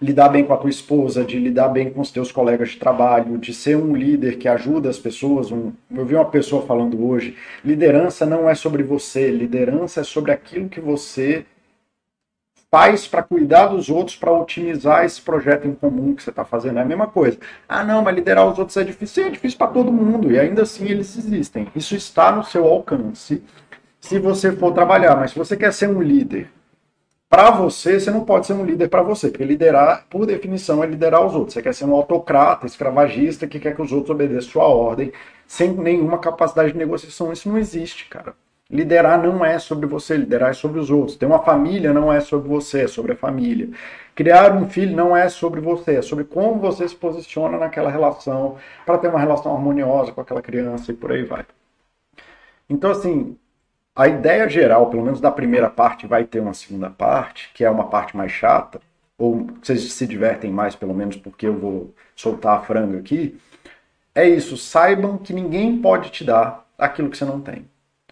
lidar 0.00 0.28
bem 0.28 0.44
com 0.44 0.52
a 0.52 0.56
tua 0.56 0.70
esposa, 0.70 1.24
de 1.24 1.38
lidar 1.38 1.68
bem 1.68 1.90
com 1.90 2.00
os 2.00 2.10
teus 2.10 2.30
colegas 2.30 2.70
de 2.70 2.76
trabalho, 2.76 3.36
de 3.36 3.52
ser 3.52 3.76
um 3.76 3.96
líder 3.96 4.38
que 4.38 4.48
ajuda 4.48 4.88
as 4.88 4.98
pessoas. 4.98 5.50
Um, 5.50 5.72
eu 5.90 6.04
vi 6.06 6.14
uma 6.14 6.24
pessoa 6.24 6.64
falando 6.64 7.04
hoje: 7.04 7.36
liderança 7.64 8.24
não 8.24 8.48
é 8.48 8.54
sobre 8.54 8.82
você, 8.82 9.30
liderança 9.30 10.00
é 10.00 10.04
sobre 10.04 10.32
aquilo 10.32 10.68
que 10.68 10.80
você 10.80 11.44
faz 12.70 13.08
para 13.08 13.22
cuidar 13.22 13.68
dos 13.68 13.88
outros, 13.88 14.14
para 14.14 14.30
otimizar 14.30 15.04
esse 15.04 15.20
projeto 15.22 15.66
em 15.66 15.74
comum 15.74 16.14
que 16.14 16.22
você 16.22 16.30
está 16.30 16.44
fazendo. 16.44 16.78
É 16.78 16.82
a 16.82 16.84
mesma 16.84 17.06
coisa. 17.06 17.38
Ah, 17.68 17.82
não, 17.82 18.02
mas 18.02 18.14
liderar 18.14 18.46
os 18.46 18.58
outros 18.58 18.76
é 18.76 18.84
difícil. 18.84 19.22
Sim, 19.24 19.28
é 19.28 19.32
difícil 19.32 19.58
para 19.58 19.68
todo 19.68 19.90
mundo 19.90 20.30
e 20.30 20.38
ainda 20.38 20.62
assim 20.62 20.84
eles 20.86 21.16
existem. 21.16 21.66
Isso 21.74 21.96
está 21.96 22.30
no 22.30 22.44
seu 22.44 22.66
alcance 22.66 23.42
se 24.00 24.18
você 24.18 24.52
for 24.52 24.72
trabalhar. 24.72 25.16
Mas 25.16 25.32
se 25.32 25.38
você 25.38 25.56
quer 25.56 25.72
ser 25.72 25.88
um 25.88 26.02
líder 26.02 26.50
para 27.28 27.50
você, 27.50 28.00
você 28.00 28.10
não 28.10 28.24
pode 28.24 28.46
ser 28.46 28.54
um 28.54 28.64
líder 28.64 28.88
para 28.88 29.02
você, 29.02 29.28
porque 29.28 29.44
liderar, 29.44 30.06
por 30.08 30.24
definição, 30.26 30.82
é 30.82 30.86
liderar 30.86 31.24
os 31.26 31.34
outros. 31.34 31.54
Você 31.54 31.62
quer 31.62 31.74
ser 31.74 31.84
um 31.84 31.94
autocrata, 31.94 32.66
escravagista, 32.66 33.46
que 33.46 33.60
quer 33.60 33.74
que 33.74 33.82
os 33.82 33.92
outros 33.92 34.10
obedeçam 34.10 34.50
sua 34.50 34.66
ordem, 34.66 35.12
sem 35.46 35.72
nenhuma 35.72 36.18
capacidade 36.18 36.72
de 36.72 36.78
negociação. 36.78 37.32
Isso 37.32 37.48
não 37.48 37.58
existe, 37.58 38.08
cara. 38.08 38.34
Liderar 38.70 39.22
não 39.22 39.44
é 39.44 39.58
sobre 39.58 39.86
você, 39.86 40.16
liderar 40.16 40.50
é 40.50 40.52
sobre 40.52 40.78
os 40.80 40.90
outros. 40.90 41.16
Ter 41.16 41.26
uma 41.26 41.38
família 41.42 41.92
não 41.92 42.12
é 42.12 42.20
sobre 42.20 42.48
você, 42.48 42.82
é 42.82 42.88
sobre 42.88 43.12
a 43.12 43.16
família. 43.16 43.70
Criar 44.14 44.52
um 44.54 44.68
filho 44.68 44.96
não 44.96 45.16
é 45.16 45.28
sobre 45.28 45.60
você, 45.60 45.96
é 45.96 46.02
sobre 46.02 46.24
como 46.24 46.58
você 46.60 46.88
se 46.88 46.94
posiciona 46.94 47.56
naquela 47.58 47.90
relação 47.90 48.56
para 48.84 48.98
ter 48.98 49.08
uma 49.08 49.20
relação 49.20 49.54
harmoniosa 49.54 50.12
com 50.12 50.20
aquela 50.20 50.42
criança 50.42 50.92
e 50.92 50.94
por 50.94 51.12
aí 51.12 51.24
vai. 51.24 51.46
Então, 52.68 52.90
assim, 52.90 53.38
a 53.98 54.06
ideia 54.06 54.48
geral, 54.48 54.88
pelo 54.88 55.02
menos 55.02 55.20
da 55.20 55.28
primeira 55.28 55.68
parte, 55.68 56.06
vai 56.06 56.22
ter 56.22 56.38
uma 56.38 56.54
segunda 56.54 56.88
parte, 56.88 57.50
que 57.52 57.64
é 57.64 57.70
uma 57.70 57.88
parte 57.88 58.16
mais 58.16 58.30
chata, 58.30 58.80
ou 59.18 59.48
vocês 59.60 59.92
se 59.92 60.06
divertem 60.06 60.52
mais, 60.52 60.76
pelo 60.76 60.94
menos 60.94 61.16
porque 61.16 61.48
eu 61.48 61.58
vou 61.58 61.92
soltar 62.14 62.58
a 62.58 62.60
franga 62.60 62.96
aqui. 62.96 63.36
É 64.14 64.24
isso, 64.28 64.56
saibam 64.56 65.18
que 65.18 65.32
ninguém 65.32 65.82
pode 65.82 66.10
te 66.10 66.22
dar 66.22 66.64
aquilo 66.78 67.10
que 67.10 67.18
você 67.18 67.24
não 67.24 67.40
tem, 67.40 67.64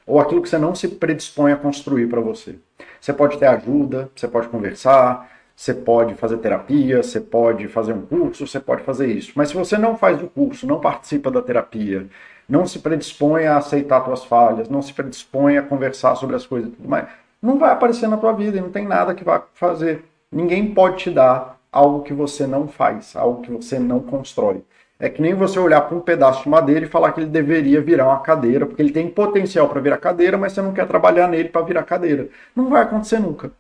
ou 0.04 0.18
aquilo 0.18 0.42
que 0.42 0.48
você 0.48 0.58
não 0.58 0.74
se 0.74 0.88
predispõe 0.88 1.52
a 1.52 1.56
construir 1.56 2.08
para 2.08 2.20
você. 2.20 2.56
Você 3.00 3.12
pode 3.12 3.38
ter 3.38 3.46
ajuda, 3.46 4.10
você 4.12 4.26
pode 4.26 4.48
conversar, 4.48 5.30
você 5.54 5.72
pode 5.72 6.16
fazer 6.16 6.38
terapia, 6.38 7.00
você 7.00 7.20
pode 7.20 7.68
fazer 7.68 7.92
um 7.92 8.02
curso, 8.02 8.44
você 8.44 8.58
pode 8.58 8.82
fazer 8.82 9.06
isso. 9.06 9.32
Mas 9.36 9.50
se 9.50 9.54
você 9.54 9.78
não 9.78 9.96
faz 9.96 10.20
o 10.20 10.26
curso, 10.26 10.66
não 10.66 10.80
participa 10.80 11.30
da 11.30 11.40
terapia, 11.40 12.08
não 12.48 12.66
se 12.66 12.78
predispõe 12.78 13.46
a 13.46 13.56
aceitar 13.56 14.04
suas 14.04 14.24
falhas, 14.24 14.68
não 14.68 14.82
se 14.82 14.92
predispõe 14.92 15.58
a 15.58 15.62
conversar 15.62 16.14
sobre 16.16 16.36
as 16.36 16.46
coisas 16.46 16.70
e 16.70 16.76
tudo 16.76 16.88
mais, 16.88 17.08
não 17.42 17.58
vai 17.58 17.70
aparecer 17.70 18.08
na 18.08 18.16
tua 18.16 18.32
vida 18.32 18.60
não 18.60 18.70
tem 18.70 18.86
nada 18.86 19.14
que 19.14 19.24
vá 19.24 19.42
fazer. 19.54 20.04
Ninguém 20.32 20.74
pode 20.74 20.96
te 20.98 21.10
dar 21.10 21.58
algo 21.70 22.02
que 22.02 22.12
você 22.12 22.46
não 22.46 22.66
faz, 22.66 23.14
algo 23.14 23.42
que 23.42 23.50
você 23.50 23.78
não 23.78 24.00
constrói. 24.00 24.64
É 24.98 25.10
que 25.10 25.20
nem 25.20 25.34
você 25.34 25.58
olhar 25.58 25.82
para 25.82 25.96
um 25.96 26.00
pedaço 26.00 26.42
de 26.42 26.48
madeira 26.48 26.86
e 26.86 26.88
falar 26.88 27.12
que 27.12 27.20
ele 27.20 27.28
deveria 27.28 27.82
virar 27.82 28.06
uma 28.06 28.20
cadeira, 28.20 28.64
porque 28.64 28.80
ele 28.80 28.92
tem 28.92 29.10
potencial 29.10 29.68
para 29.68 29.80
virar 29.80 29.98
cadeira, 29.98 30.38
mas 30.38 30.52
você 30.52 30.62
não 30.62 30.72
quer 30.72 30.86
trabalhar 30.86 31.28
nele 31.28 31.50
para 31.50 31.60
virar 31.60 31.82
cadeira. 31.82 32.28
Não 32.54 32.70
vai 32.70 32.82
acontecer 32.82 33.18
nunca. 33.18 33.52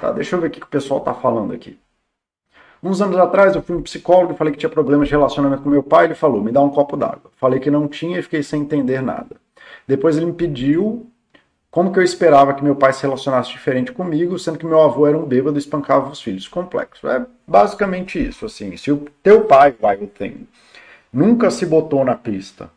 Tá, 0.00 0.10
deixa 0.10 0.34
eu 0.34 0.40
ver 0.40 0.48
o 0.48 0.50
que 0.50 0.62
o 0.62 0.66
pessoal 0.66 0.98
está 0.98 1.14
falando 1.14 1.52
aqui. 1.54 1.78
Uns 2.82 3.00
anos 3.00 3.16
atrás 3.16 3.54
eu 3.54 3.62
fui 3.62 3.76
um 3.76 3.82
psicólogo 3.82 4.34
e 4.34 4.36
falei 4.36 4.52
que 4.52 4.58
tinha 4.58 4.70
problemas 4.70 5.08
de 5.08 5.14
relacionamento 5.14 5.62
com 5.62 5.70
meu 5.70 5.82
pai. 5.82 6.06
Ele 6.06 6.14
falou: 6.14 6.42
me 6.42 6.52
dá 6.52 6.60
um 6.60 6.70
copo 6.70 6.96
d'água. 6.96 7.30
Falei 7.36 7.60
que 7.60 7.70
não 7.70 7.88
tinha 7.88 8.18
e 8.18 8.22
fiquei 8.22 8.42
sem 8.42 8.62
entender 8.62 9.02
nada. 9.02 9.36
Depois 9.86 10.16
ele 10.16 10.26
me 10.26 10.32
pediu 10.32 11.06
como 11.70 11.92
que 11.92 11.98
eu 11.98 12.02
esperava 12.02 12.54
que 12.54 12.64
meu 12.64 12.74
pai 12.74 12.92
se 12.92 13.02
relacionasse 13.02 13.50
diferente 13.50 13.92
comigo, 13.92 14.38
sendo 14.38 14.58
que 14.58 14.64
meu 14.64 14.80
avô 14.80 15.06
era 15.06 15.18
um 15.18 15.24
bêbado 15.24 15.58
e 15.58 15.60
espancava 15.60 16.10
os 16.10 16.22
filhos. 16.22 16.48
Complexo. 16.48 17.06
É 17.08 17.24
basicamente 17.46 18.24
isso. 18.24 18.46
Assim, 18.46 18.76
se 18.76 18.90
o 18.90 19.06
teu 19.22 19.42
pai, 19.42 19.74
vai 19.78 19.96
o 19.96 20.06
tem, 20.06 20.48
nunca 21.12 21.50
se 21.50 21.66
botou 21.66 22.04
na 22.04 22.14
pista 22.14 22.70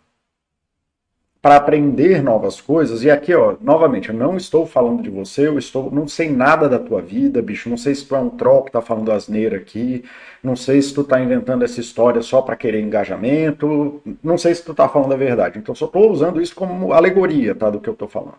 para 1.49 1.55
aprender 1.55 2.21
novas 2.21 2.61
coisas. 2.61 3.03
E 3.03 3.09
aqui, 3.09 3.33
ó, 3.33 3.57
novamente, 3.59 4.09
eu 4.09 4.15
não 4.15 4.37
estou 4.37 4.67
falando 4.67 5.01
de 5.01 5.09
você, 5.09 5.47
eu 5.47 5.57
estou, 5.57 5.89
não 5.89 6.07
sei 6.07 6.29
nada 6.29 6.69
da 6.69 6.77
tua 6.77 7.01
vida, 7.01 7.41
bicho, 7.41 7.71
não 7.71 7.75
sei 7.75 7.95
se 7.95 8.05
tu 8.05 8.15
é 8.15 8.19
um 8.19 8.29
troll 8.29 8.61
que 8.65 8.71
tá 8.71 8.83
falando 8.83 9.11
asneira 9.11 9.57
aqui, 9.57 10.05
não 10.43 10.55
sei 10.55 10.79
se 10.79 10.93
tu 10.93 11.03
tá 11.03 11.19
inventando 11.19 11.63
essa 11.63 11.79
história 11.79 12.21
só 12.21 12.43
para 12.43 12.55
querer 12.55 12.81
engajamento, 12.81 13.99
não 14.21 14.37
sei 14.37 14.53
se 14.53 14.63
tu 14.63 14.75
tá 14.75 14.87
falando 14.87 15.11
a 15.11 15.17
verdade. 15.17 15.57
Então 15.57 15.73
só 15.73 15.85
estou 15.85 16.11
usando 16.11 16.39
isso 16.39 16.53
como 16.53 16.93
alegoria, 16.93 17.55
tá, 17.55 17.71
do 17.71 17.81
que 17.81 17.89
eu 17.89 17.95
tô 17.95 18.07
falando. 18.07 18.37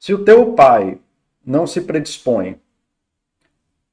Se 0.00 0.12
o 0.12 0.24
teu 0.24 0.54
pai 0.54 0.98
não 1.46 1.64
se 1.64 1.82
predispõe 1.82 2.60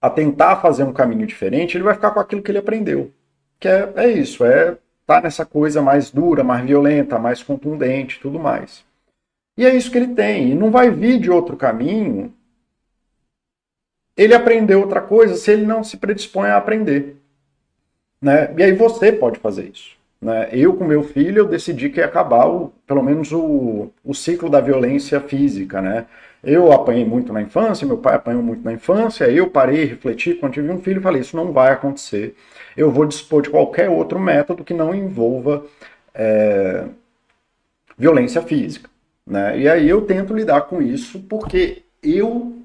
a 0.02 0.10
tentar 0.10 0.56
fazer 0.56 0.84
um 0.84 0.92
caminho 0.92 1.28
diferente, 1.28 1.78
ele 1.78 1.84
vai 1.84 1.94
ficar 1.94 2.10
com 2.10 2.20
aquilo 2.20 2.42
que 2.42 2.50
ele 2.50 2.58
aprendeu. 2.58 3.12
Que 3.60 3.68
é, 3.68 3.94
é 3.96 4.08
isso, 4.10 4.44
é 4.44 4.76
tá 5.06 5.22
nessa 5.22 5.46
coisa 5.46 5.82
mais 5.82 6.10
dura, 6.12 6.44
mais 6.44 6.66
violenta, 6.66 7.20
mais 7.20 7.44
contundente, 7.44 8.20
tudo 8.20 8.40
mais. 8.40 8.84
E 9.58 9.66
é 9.66 9.76
isso 9.76 9.92
que 9.92 9.98
ele 9.98 10.14
tem. 10.14 10.52
E 10.52 10.56
não 10.56 10.72
vai 10.72 10.90
vir 10.90 11.20
de 11.20 11.32
outro 11.32 11.56
caminho. 11.56 12.34
Ele 14.18 14.34
aprendeu 14.34 14.82
outra 14.82 15.02
coisa 15.02 15.36
se 15.36 15.52
ele 15.52 15.66
não 15.66 15.84
se 15.84 15.98
predispõe 15.98 16.50
a 16.50 16.58
aprender. 16.58 17.18
Né? 18.22 18.54
E 18.58 18.64
aí 18.64 18.74
você 18.74 19.12
pode 19.12 19.40
fazer 19.40 19.70
isso. 19.70 19.96
Né? 20.22 20.50
Eu, 20.52 20.76
com 20.76 20.84
meu 20.84 21.04
filho, 21.04 21.40
eu 21.40 21.48
decidi 21.48 21.90
que 21.90 22.00
ia 22.00 22.06
acabar, 22.06 22.48
o, 22.48 22.70
pelo 22.88 23.04
menos, 23.04 23.32
o, 23.32 23.92
o 24.04 24.14
ciclo 24.14 24.50
da 24.50 24.60
violência 24.60 25.20
física. 25.22 25.82
Né? 25.82 26.06
Eu 26.46 26.72
apanhei 26.72 27.04
muito 27.04 27.34
na 27.34 27.42
infância, 27.42 27.88
meu 27.88 27.98
pai 27.98 28.16
apanhou 28.16 28.44
muito 28.44 28.64
na 28.64 28.72
infância, 28.72 29.30
eu 29.30 29.50
parei, 29.50 29.86
refleti, 29.86 30.36
quando 30.36 30.54
tive 30.54 30.72
um 30.72 30.80
filho, 30.80 31.02
falei, 31.02 31.22
isso 31.22 31.36
não 31.36 31.52
vai 31.52 31.72
acontecer 31.72 32.36
eu 32.76 32.92
vou 32.92 33.06
dispor 33.06 33.42
de 33.42 33.50
qualquer 33.50 33.90
outro 33.90 34.20
método 34.20 34.64
que 34.64 34.74
não 34.74 34.94
envolva 34.94 35.66
é, 36.14 36.86
violência 37.98 38.42
física. 38.42 38.90
Né? 39.26 39.60
E 39.60 39.70
aí 39.70 39.90
eu 39.90 40.02
tento 40.02 40.36
lidar 40.36 40.62
com 40.62 40.82
isso 40.82 41.20
porque 41.22 41.84
eu 42.04 42.62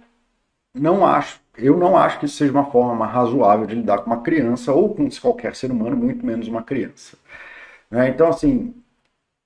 não 0.75 1.07
acho, 1.07 1.41
eu 1.57 1.77
não 1.77 1.97
acho 1.97 2.19
que 2.19 2.27
isso 2.27 2.37
seja 2.37 2.53
uma 2.53 2.71
forma 2.71 3.07
razoável 3.07 3.67
de 3.67 3.75
lidar 3.77 3.99
com 3.99 4.11
uma 4.11 4.23
criança 4.23 4.73
ou 4.73 4.95
com 4.95 5.09
qualquer 5.21 5.55
ser 5.55 5.71
humano, 5.71 5.97
muito 5.97 6.25
menos 6.27 6.49
uma 6.49 6.63
criança. 6.63 7.17
Né? 7.91 8.09
Então, 8.09 8.29
assim, 8.29 8.75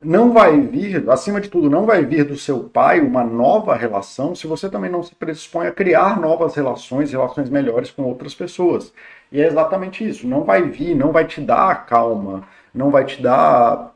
não 0.05 0.33
vai 0.33 0.61
vir, 0.61 1.09
acima 1.09 1.41
de 1.41 1.49
tudo, 1.49 1.71
não 1.71 1.87
vai 1.87 2.05
vir 2.05 2.25
do 2.25 2.37
seu 2.37 2.65
pai 2.65 3.01
uma 3.01 3.25
nova 3.25 3.75
relação 3.75 4.35
se 4.35 4.47
você 4.47 4.69
também 4.69 4.91
não 4.91 5.03
se 5.03 5.15
predispõe 5.15 5.67
a 5.67 5.73
criar 5.73 6.21
novas 6.21 6.55
relações, 6.55 7.11
relações 7.11 7.49
melhores 7.49 7.91
com 7.91 8.03
outras 8.03 8.35
pessoas. 8.35 8.93
E 9.33 9.41
é 9.41 9.47
exatamente 9.47 10.09
isso. 10.09 10.27
Não 10.27 10.45
vai 10.45 10.63
vir, 10.63 10.95
não 10.95 11.11
vai 11.11 11.27
te 11.27 11.41
dar 11.41 11.87
calma, 11.87 12.47
não 12.73 12.91
vai 12.91 13.05
te 13.05 13.21
dar. 13.21 13.95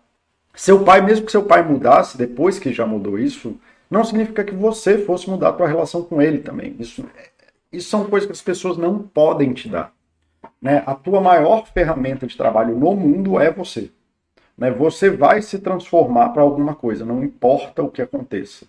Seu 0.55 0.83
pai, 0.85 1.01
mesmo 1.01 1.27
que 1.27 1.33
seu 1.33 1.45
pai 1.45 1.63
mudasse 1.63 2.19
depois 2.19 2.59
que 2.59 2.73
já 2.73 2.87
mudou 2.87 3.19
isso, 3.19 3.55
não 3.91 4.03
significa 4.03 4.43
que 4.43 4.55
você 4.55 4.99
fosse 4.99 5.29
mudar 5.31 5.51
a 5.51 5.53
tua 5.53 5.69
relação 5.69 6.03
com 6.03 6.21
ele 6.21 6.39
também. 6.39 6.75
Isso, 6.79 7.05
isso 7.73 7.91
são 7.91 8.05
coisas 8.05 8.27
que 8.27 8.33
as 8.33 8.43
pessoas 8.43 8.77
não 8.77 8.99
podem 8.99 9.53
te 9.53 9.69
dar. 9.69 9.93
Né? 10.61 10.83
A 10.87 10.95
tua 10.95 11.21
maior 11.21 11.67
ferramenta 11.67 12.27
de 12.27 12.37
trabalho 12.37 12.77
no 12.77 12.95
mundo 12.95 13.39
é 13.39 13.51
você. 13.51 13.91
Né? 14.59 14.71
Você 14.73 15.09
vai 15.09 15.41
se 15.41 15.61
transformar 15.61 16.31
para 16.31 16.43
alguma 16.43 16.75
coisa, 16.75 17.05
não 17.05 17.23
importa 17.23 17.83
o 17.83 17.91
que 17.91 18.03
aconteça. 18.03 18.67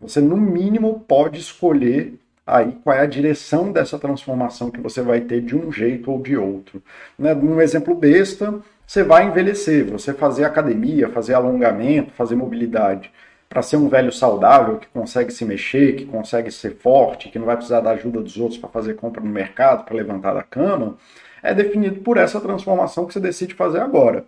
Você, 0.00 0.20
no 0.20 0.36
mínimo, 0.36 1.04
pode 1.06 1.38
escolher 1.38 2.18
aí 2.46 2.72
qual 2.82 2.96
é 2.96 3.00
a 3.00 3.06
direção 3.06 3.70
dessa 3.70 3.98
transformação 3.98 4.70
que 4.70 4.80
você 4.80 5.02
vai 5.02 5.20
ter 5.20 5.40
de 5.42 5.54
um 5.54 5.70
jeito 5.70 6.10
ou 6.10 6.20
de 6.20 6.36
outro. 6.36 6.82
Né? 7.18 7.34
Um 7.34 7.60
exemplo 7.60 7.94
besta, 7.94 8.54
você 8.86 9.02
vai 9.02 9.26
envelhecer, 9.26 9.84
você 9.84 10.14
fazer 10.14 10.44
academia, 10.44 11.08
fazer 11.10 11.34
alongamento, 11.34 12.12
fazer 12.12 12.34
mobilidade. 12.34 13.12
Para 13.48 13.62
ser 13.62 13.76
um 13.76 13.88
velho 13.88 14.12
saudável, 14.12 14.78
que 14.78 14.86
consegue 14.88 15.32
se 15.32 15.44
mexer, 15.44 15.96
que 15.96 16.06
consegue 16.06 16.50
ser 16.50 16.76
forte, 16.76 17.28
que 17.28 17.38
não 17.38 17.46
vai 17.46 17.56
precisar 17.56 17.80
da 17.80 17.90
ajuda 17.90 18.20
dos 18.20 18.36
outros 18.38 18.58
para 18.58 18.68
fazer 18.68 18.94
compra 18.94 19.22
no 19.22 19.30
mercado, 19.30 19.84
para 19.84 19.96
levantar 19.96 20.34
da 20.34 20.42
cama, 20.42 20.96
é 21.42 21.54
definido 21.54 22.00
por 22.00 22.18
essa 22.18 22.40
transformação 22.40 23.06
que 23.06 23.12
você 23.12 23.20
decide 23.20 23.54
fazer 23.54 23.80
agora. 23.80 24.24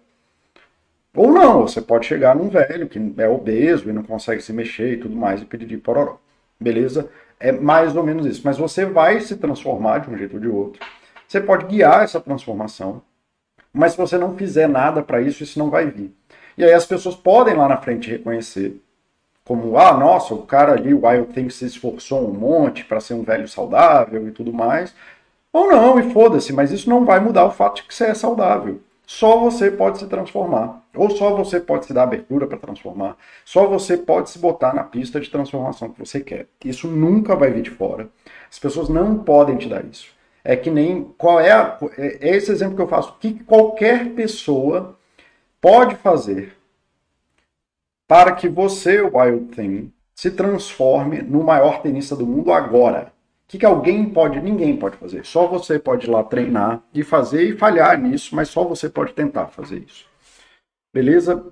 Ou 1.15 1.33
não, 1.33 1.63
você 1.63 1.81
pode 1.81 2.07
chegar 2.07 2.37
num 2.37 2.49
velho 2.49 2.89
que 2.89 2.99
é 3.19 3.29
obeso 3.29 3.89
e 3.89 3.93
não 3.93 4.03
consegue 4.03 4.41
se 4.43 4.53
mexer 4.53 4.93
e 4.95 4.97
tudo 4.97 5.17
mais 5.17 5.43
e 5.43 5.45
pedir 5.45 5.79
pororó. 5.79 6.19
Beleza? 6.59 7.11
É 7.39 7.51
mais 7.51 7.97
ou 7.97 8.05
menos 8.05 8.27
isso. 8.27 8.43
Mas 8.45 8.59
você 8.59 8.85
vai 8.85 9.21
se 9.21 9.37
transformar 9.37 9.99
de 9.99 10.11
um 10.11 10.17
jeito 10.17 10.35
ou 10.35 10.41
de 10.41 10.49
outro. 10.49 10.81
Você 11.27 11.41
pode 11.41 11.67
guiar 11.67 12.05
essa 12.05 12.21
transformação. 12.21 13.03
Mas 13.73 13.93
se 13.93 13.99
você 13.99 14.19
não 14.19 14.37
fizer 14.37 14.69
nada 14.69 15.03
para 15.03 15.21
isso, 15.21 15.43
isso 15.43 15.59
não 15.59 15.71
vai 15.71 15.87
vir. 15.87 16.15
E 16.57 16.65
aí 16.65 16.73
as 16.73 16.87
pessoas 16.87 17.15
podem 17.15 17.55
lá 17.55 17.69
na 17.69 17.77
frente 17.77 18.11
reconhecer 18.11 18.81
como, 19.45 19.77
ah, 19.79 19.97
nossa, 19.97 20.35
o 20.35 20.43
cara 20.43 20.73
ali, 20.73 20.95
o 20.95 21.07
Wild 21.07 21.51
se 21.51 21.65
esforçou 21.65 22.29
um 22.29 22.33
monte 22.33 22.85
para 22.85 23.01
ser 23.01 23.15
um 23.15 23.23
velho 23.23 23.49
saudável 23.49 24.29
e 24.29 24.31
tudo 24.31 24.53
mais. 24.53 24.95
Ou 25.53 25.69
não, 25.69 25.99
e 25.99 26.13
foda-se, 26.13 26.53
mas 26.53 26.71
isso 26.71 26.89
não 26.89 27.05
vai 27.05 27.19
mudar 27.19 27.45
o 27.47 27.51
fato 27.51 27.77
de 27.77 27.83
que 27.85 27.95
você 27.95 28.05
é 28.05 28.15
saudável. 28.15 28.81
Só 29.13 29.41
você 29.41 29.73
pode 29.73 29.99
se 29.99 30.07
transformar. 30.07 30.85
Ou 30.95 31.11
só 31.11 31.35
você 31.35 31.59
pode 31.59 31.85
se 31.85 31.93
dar 31.93 32.05
abertura 32.05 32.47
para 32.47 32.57
transformar. 32.57 33.17
Só 33.45 33.67
você 33.67 33.97
pode 33.97 34.31
se 34.31 34.39
botar 34.39 34.73
na 34.73 34.85
pista 34.85 35.19
de 35.21 35.29
transformação 35.29 35.91
que 35.91 35.99
você 35.99 36.21
quer. 36.21 36.47
Isso 36.65 36.87
nunca 36.87 37.35
vai 37.35 37.51
vir 37.51 37.63
de 37.63 37.71
fora. 37.71 38.09
As 38.49 38.57
pessoas 38.57 38.89
não 38.89 39.19
podem 39.19 39.57
te 39.57 39.69
dar 39.69 39.85
isso. 39.85 40.13
É 40.45 40.55
que 40.55 40.71
nem. 40.71 41.13
Qual 41.19 41.41
é, 41.41 41.51
a, 41.51 41.77
é 41.99 42.37
esse 42.37 42.53
exemplo 42.53 42.77
que 42.77 42.83
eu 42.83 42.87
faço. 42.87 43.11
O 43.11 43.19
que 43.19 43.43
qualquer 43.43 44.11
pessoa 44.11 44.97
pode 45.61 45.97
fazer 45.97 46.57
para 48.07 48.31
que 48.37 48.49
você, 48.49 49.03
Wild 49.03 49.57
Thing, 49.57 49.93
se 50.15 50.31
transforme 50.31 51.21
no 51.21 51.43
maior 51.43 51.83
tenista 51.83 52.15
do 52.15 52.25
mundo 52.25 52.53
agora? 52.53 53.13
Que, 53.51 53.59
que 53.59 53.67
alguém 53.67 54.09
pode, 54.09 54.41
ninguém 54.41 54.77
pode 54.77 54.97
fazer. 54.97 55.27
Só 55.27 55.49
você 55.49 55.77
pode 55.77 56.07
ir 56.07 56.11
lá 56.11 56.23
treinar 56.23 56.85
e 56.95 57.03
fazer 57.03 57.43
e 57.43 57.57
falhar 57.57 58.01
nisso, 58.01 58.37
mas 58.37 58.49
só 58.49 58.63
você 58.63 58.89
pode 58.89 59.13
tentar 59.13 59.49
fazer 59.49 59.79
isso. 59.85 60.07
Beleza? 60.95 61.45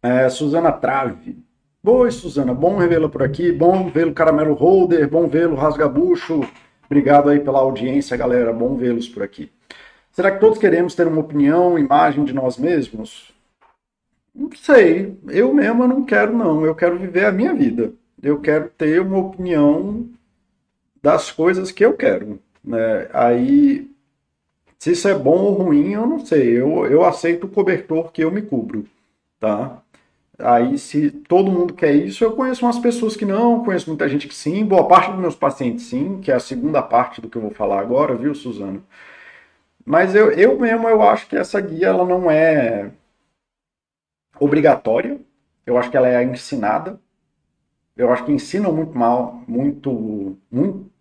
É, 0.00 0.28
Suzana 0.28 0.70
Trave. 0.70 1.36
Boa, 1.82 2.08
Suzana. 2.08 2.54
Bom 2.54 2.76
revê-la 2.76 3.08
por 3.08 3.20
aqui. 3.20 3.50
Bom 3.50 3.90
vê-lo, 3.90 4.14
Caramelo 4.14 4.54
Holder. 4.54 5.08
Bom 5.10 5.26
vê-lo, 5.26 5.56
Rasgabucho. 5.56 6.48
Obrigado 6.86 7.28
aí 7.28 7.40
pela 7.40 7.58
audiência, 7.58 8.16
galera. 8.16 8.52
Bom 8.52 8.76
vê-los 8.76 9.08
por 9.08 9.24
aqui. 9.24 9.50
Será 10.12 10.30
que 10.30 10.38
todos 10.38 10.56
queremos 10.56 10.94
ter 10.94 11.08
uma 11.08 11.20
opinião, 11.20 11.76
imagem 11.76 12.24
de 12.24 12.32
nós 12.32 12.56
mesmos? 12.56 13.34
Não 14.32 14.50
sei. 14.54 15.18
Eu 15.26 15.52
mesmo 15.52 15.88
não 15.88 16.04
quero, 16.04 16.32
não. 16.32 16.64
Eu 16.64 16.76
quero 16.76 16.96
viver 16.96 17.24
a 17.24 17.32
minha 17.32 17.52
vida. 17.52 17.92
Eu 18.22 18.40
quero 18.40 18.68
ter 18.68 19.00
uma 19.00 19.18
opinião 19.18 20.08
das 21.04 21.30
coisas 21.30 21.70
que 21.70 21.84
eu 21.84 21.92
quero. 21.92 22.40
Né? 22.64 23.10
Aí, 23.12 23.90
se 24.78 24.92
isso 24.92 25.06
é 25.06 25.14
bom 25.14 25.36
ou 25.36 25.52
ruim, 25.52 25.92
eu 25.92 26.06
não 26.06 26.24
sei. 26.24 26.58
Eu, 26.58 26.86
eu 26.86 27.04
aceito 27.04 27.44
o 27.44 27.50
cobertor 27.50 28.10
que 28.10 28.24
eu 28.24 28.30
me 28.30 28.40
cubro, 28.40 28.88
tá? 29.38 29.82
Aí, 30.38 30.78
se 30.78 31.10
todo 31.10 31.52
mundo 31.52 31.74
quer 31.74 31.94
isso, 31.94 32.24
eu 32.24 32.32
conheço 32.34 32.64
umas 32.64 32.78
pessoas 32.78 33.16
que 33.16 33.26
não, 33.26 33.62
conheço 33.64 33.90
muita 33.90 34.08
gente 34.08 34.26
que 34.26 34.34
sim, 34.34 34.64
boa 34.64 34.88
parte 34.88 35.10
dos 35.10 35.20
meus 35.20 35.36
pacientes 35.36 35.84
sim, 35.84 36.20
que 36.22 36.32
é 36.32 36.34
a 36.34 36.40
segunda 36.40 36.82
parte 36.82 37.20
do 37.20 37.28
que 37.28 37.36
eu 37.36 37.42
vou 37.42 37.50
falar 37.50 37.80
agora, 37.80 38.16
viu, 38.16 38.34
Suzano? 38.34 38.82
Mas 39.84 40.14
eu, 40.14 40.30
eu 40.32 40.58
mesmo, 40.58 40.88
eu 40.88 41.02
acho 41.02 41.28
que 41.28 41.36
essa 41.36 41.60
guia, 41.60 41.88
ela 41.88 42.06
não 42.06 42.30
é 42.30 42.90
obrigatória, 44.40 45.20
eu 45.66 45.76
acho 45.76 45.90
que 45.90 45.96
ela 45.98 46.08
é 46.08 46.24
ensinada, 46.24 46.98
eu 47.96 48.10
acho 48.10 48.24
que 48.24 48.32
ensinam 48.32 48.72
muito 48.72 48.96
mal, 48.96 49.42
muito, 49.46 50.36
muito 50.50 50.93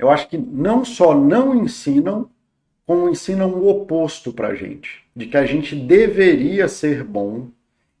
eu 0.00 0.10
acho 0.10 0.28
que 0.28 0.38
não 0.38 0.84
só 0.84 1.14
não 1.14 1.54
ensinam, 1.54 2.30
como 2.86 3.10
ensinam 3.10 3.50
o 3.50 3.68
oposto 3.68 4.32
para 4.32 4.48
a 4.48 4.54
gente. 4.54 5.04
De 5.14 5.26
que 5.26 5.36
a 5.36 5.44
gente 5.44 5.76
deveria 5.76 6.66
ser 6.68 7.04
bom, 7.04 7.48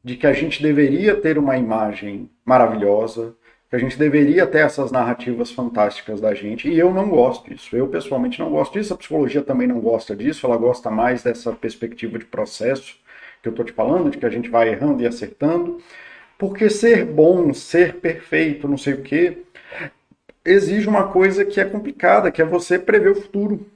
de 0.02 0.16
que 0.16 0.26
a 0.26 0.32
gente 0.32 0.62
deveria 0.62 1.14
ter 1.14 1.36
uma 1.36 1.58
imagem 1.58 2.30
maravilhosa, 2.44 3.36
que 3.68 3.76
a 3.76 3.78
gente 3.78 3.98
deveria 3.98 4.46
ter 4.46 4.64
essas 4.64 4.90
narrativas 4.90 5.50
fantásticas 5.50 6.20
da 6.20 6.34
gente, 6.34 6.68
e 6.68 6.78
eu 6.78 6.92
não 6.92 7.08
gosto 7.10 7.48
disso. 7.48 7.76
Eu, 7.76 7.86
pessoalmente, 7.86 8.40
não 8.40 8.50
gosto 8.50 8.72
disso, 8.72 8.94
a 8.94 8.96
psicologia 8.96 9.42
também 9.42 9.68
não 9.68 9.78
gosta 9.78 10.16
disso, 10.16 10.46
ela 10.46 10.56
gosta 10.56 10.90
mais 10.90 11.22
dessa 11.22 11.52
perspectiva 11.52 12.18
de 12.18 12.24
processo 12.24 12.96
que 13.42 13.48
eu 13.48 13.50
estou 13.50 13.64
te 13.64 13.72
falando, 13.72 14.10
de 14.10 14.18
que 14.18 14.26
a 14.26 14.30
gente 14.30 14.48
vai 14.48 14.70
errando 14.70 15.02
e 15.02 15.06
acertando, 15.06 15.78
porque 16.38 16.70
ser 16.70 17.04
bom, 17.04 17.52
ser 17.52 17.96
perfeito, 17.96 18.66
não 18.66 18.78
sei 18.78 18.94
o 18.94 19.02
quê, 19.02 19.44
exige 20.50 20.88
uma 20.88 21.08
coisa 21.08 21.44
que 21.44 21.60
é 21.60 21.64
complicada, 21.64 22.30
que 22.30 22.42
é 22.42 22.44
você 22.44 22.78
prever 22.78 23.12
o 23.12 23.20
futuro. 23.20 23.66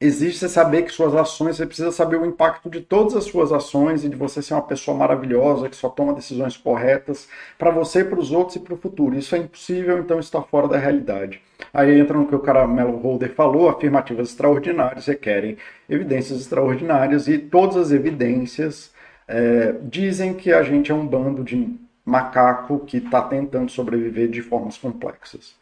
Exige 0.00 0.36
você 0.36 0.48
saber 0.48 0.82
que 0.82 0.90
suas 0.90 1.14
ações, 1.14 1.56
você 1.56 1.64
precisa 1.64 1.92
saber 1.92 2.16
o 2.16 2.26
impacto 2.26 2.68
de 2.68 2.80
todas 2.80 3.14
as 3.14 3.22
suas 3.22 3.52
ações 3.52 4.02
e 4.02 4.08
de 4.08 4.16
você 4.16 4.42
ser 4.42 4.54
uma 4.54 4.62
pessoa 4.62 4.96
maravilhosa, 4.96 5.68
que 5.68 5.76
só 5.76 5.88
toma 5.88 6.12
decisões 6.12 6.56
corretas 6.56 7.28
para 7.56 7.70
você, 7.70 8.04
para 8.04 8.18
os 8.18 8.32
outros 8.32 8.56
e 8.56 8.58
para 8.60 8.74
o 8.74 8.76
futuro. 8.76 9.16
Isso 9.16 9.36
é 9.36 9.38
impossível, 9.38 10.00
então 10.00 10.18
está 10.18 10.42
fora 10.42 10.66
da 10.66 10.76
realidade. 10.76 11.40
Aí 11.72 12.00
entra 12.00 12.18
no 12.18 12.26
que 12.26 12.34
o 12.34 12.40
Caramelo 12.40 12.96
Holder 12.96 13.32
falou, 13.32 13.68
afirmativas 13.68 14.30
extraordinárias 14.30 15.06
requerem 15.06 15.56
evidências 15.88 16.40
extraordinárias 16.40 17.28
e 17.28 17.38
todas 17.38 17.76
as 17.76 17.92
evidências 17.92 18.92
é, 19.28 19.76
dizem 19.82 20.34
que 20.34 20.52
a 20.52 20.64
gente 20.64 20.90
é 20.90 20.94
um 20.94 21.06
bando 21.06 21.44
de 21.44 21.78
macaco 22.12 22.80
que 22.80 22.98
está 22.98 23.22
tentando 23.22 23.70
sobreviver 23.70 24.28
de 24.28 24.42
formas 24.42 24.76
complexas. 24.76 25.56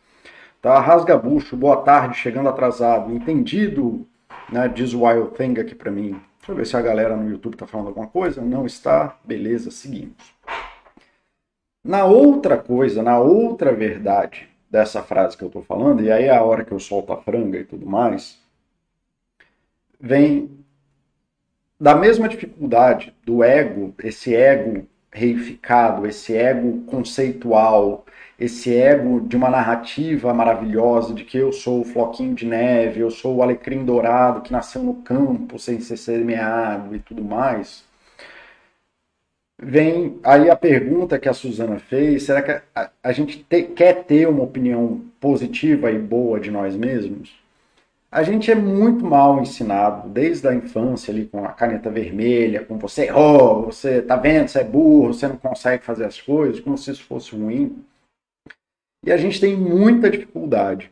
Tá? 0.60 0.80
Rasgabucho, 0.80 1.56
boa 1.56 1.76
tarde, 1.76 2.18
chegando 2.18 2.48
atrasado. 2.48 3.12
Entendido, 3.12 4.04
né, 4.50 4.66
diz 4.66 4.92
Wild 4.92 5.30
Thing 5.36 5.60
aqui 5.60 5.76
para 5.76 5.92
mim. 5.92 6.20
Deixa 6.38 6.50
eu 6.50 6.56
ver 6.56 6.66
se 6.66 6.76
a 6.76 6.82
galera 6.82 7.16
no 7.16 7.30
YouTube 7.30 7.54
está 7.54 7.68
falando 7.68 7.86
alguma 7.86 8.08
coisa. 8.08 8.42
Não 8.42 8.66
está? 8.66 9.16
Beleza, 9.24 9.70
seguimos. 9.70 10.34
Na 11.84 12.04
outra 12.04 12.58
coisa, 12.58 13.00
na 13.00 13.20
outra 13.20 13.72
verdade 13.72 14.48
dessa 14.68 15.02
frase 15.04 15.36
que 15.36 15.44
eu 15.44 15.48
estou 15.48 15.62
falando, 15.62 16.02
e 16.02 16.10
aí 16.10 16.24
é 16.24 16.36
a 16.36 16.42
hora 16.42 16.64
que 16.64 16.72
eu 16.72 16.80
solto 16.80 17.12
a 17.12 17.22
franga 17.22 17.58
e 17.58 17.64
tudo 17.64 17.86
mais, 17.86 18.38
vem 20.00 20.50
da 21.78 21.94
mesma 21.94 22.28
dificuldade 22.28 23.14
do 23.24 23.42
ego, 23.42 23.94
esse 24.02 24.34
ego 24.34 24.86
reificado, 25.12 26.06
esse 26.06 26.36
ego 26.36 26.82
conceitual, 26.86 28.04
esse 28.38 28.74
ego 28.74 29.20
de 29.20 29.36
uma 29.36 29.50
narrativa 29.50 30.32
maravilhosa 30.32 31.12
de 31.14 31.24
que 31.24 31.36
eu 31.38 31.52
sou 31.52 31.82
o 31.82 31.84
floquinho 31.84 32.34
de 32.34 32.46
neve, 32.46 33.00
eu 33.00 33.10
sou 33.10 33.36
o 33.36 33.42
alecrim 33.42 33.84
dourado 33.84 34.40
que 34.40 34.52
nasceu 34.52 34.82
no 34.82 34.94
campo 35.02 35.58
sem 35.58 35.80
ser 35.80 35.96
semeado 35.96 36.94
e 36.94 37.00
tudo 37.00 37.22
mais. 37.22 37.84
Vem 39.62 40.18
aí 40.24 40.48
a 40.48 40.56
pergunta 40.56 41.18
que 41.18 41.28
a 41.28 41.34
Suzana 41.34 41.78
fez: 41.78 42.22
será 42.22 42.40
que 42.40 42.62
a, 42.74 42.90
a 43.02 43.12
gente 43.12 43.44
te, 43.44 43.62
quer 43.64 44.04
ter 44.04 44.26
uma 44.26 44.42
opinião 44.42 45.02
positiva 45.20 45.90
e 45.90 45.98
boa 45.98 46.40
de 46.40 46.50
nós 46.50 46.74
mesmos? 46.74 47.38
A 48.12 48.24
gente 48.24 48.50
é 48.50 48.56
muito 48.56 49.04
mal 49.04 49.40
ensinado 49.40 50.08
desde 50.08 50.48
a 50.48 50.54
infância 50.54 51.12
ali 51.12 51.26
com 51.26 51.44
a 51.44 51.52
caneta 51.52 51.88
vermelha, 51.88 52.64
com 52.64 52.76
você 52.76 53.04
errou, 53.04 53.66
você 53.66 54.02
tá 54.02 54.16
vendo, 54.16 54.48
você 54.48 54.60
é 54.60 54.64
burro, 54.64 55.14
você 55.14 55.28
não 55.28 55.36
consegue 55.36 55.84
fazer 55.84 56.04
as 56.04 56.20
coisas, 56.20 56.58
como 56.58 56.76
se 56.76 56.90
isso 56.90 57.04
fosse 57.04 57.36
ruim. 57.36 57.84
E 59.04 59.12
a 59.12 59.16
gente 59.16 59.40
tem 59.40 59.56
muita 59.56 60.10
dificuldade 60.10 60.90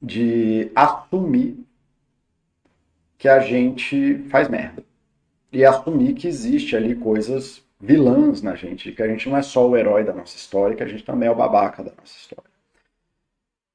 de 0.00 0.70
assumir 0.76 1.58
que 3.18 3.28
a 3.28 3.40
gente 3.40 4.18
faz 4.30 4.48
merda. 4.48 4.84
E 5.52 5.64
assumir 5.64 6.14
que 6.14 6.28
existe 6.28 6.76
ali 6.76 6.94
coisas 6.94 7.62
vilãs 7.80 8.42
na 8.42 8.54
gente, 8.54 8.92
que 8.92 9.02
a 9.02 9.08
gente 9.08 9.28
não 9.28 9.36
é 9.36 9.42
só 9.42 9.68
o 9.68 9.76
herói 9.76 10.04
da 10.04 10.12
nossa 10.12 10.36
história, 10.36 10.76
que 10.76 10.82
a 10.84 10.88
gente 10.88 11.04
também 11.04 11.28
é 11.28 11.32
o 11.32 11.36
babaca 11.36 11.82
da 11.82 11.90
nossa 11.90 12.16
história. 12.16 12.50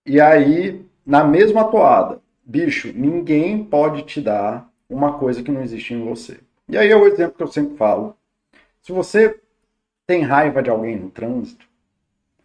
E 0.05 0.21
aí, 0.21 0.83
na 1.05 1.23
mesma 1.25 1.65
toada, 1.65 2.21
bicho, 2.47 2.93
ninguém 2.95 3.61
pode 3.61 4.03
te 4.03 4.21
dar 4.21 4.69
uma 4.89 5.17
coisa 5.19 5.43
que 5.43 5.51
não 5.51 5.61
existe 5.61 5.93
em 5.93 6.03
você. 6.03 6.39
E 6.69 6.77
aí 6.77 6.89
é 6.89 6.95
o 6.95 7.05
exemplo 7.05 7.35
que 7.35 7.43
eu 7.43 7.47
sempre 7.47 7.75
falo. 7.75 8.15
Se 8.81 8.93
você 8.93 9.37
tem 10.07 10.21
raiva 10.21 10.63
de 10.63 10.69
alguém 10.69 10.97
no 10.97 11.09
trânsito, 11.09 11.65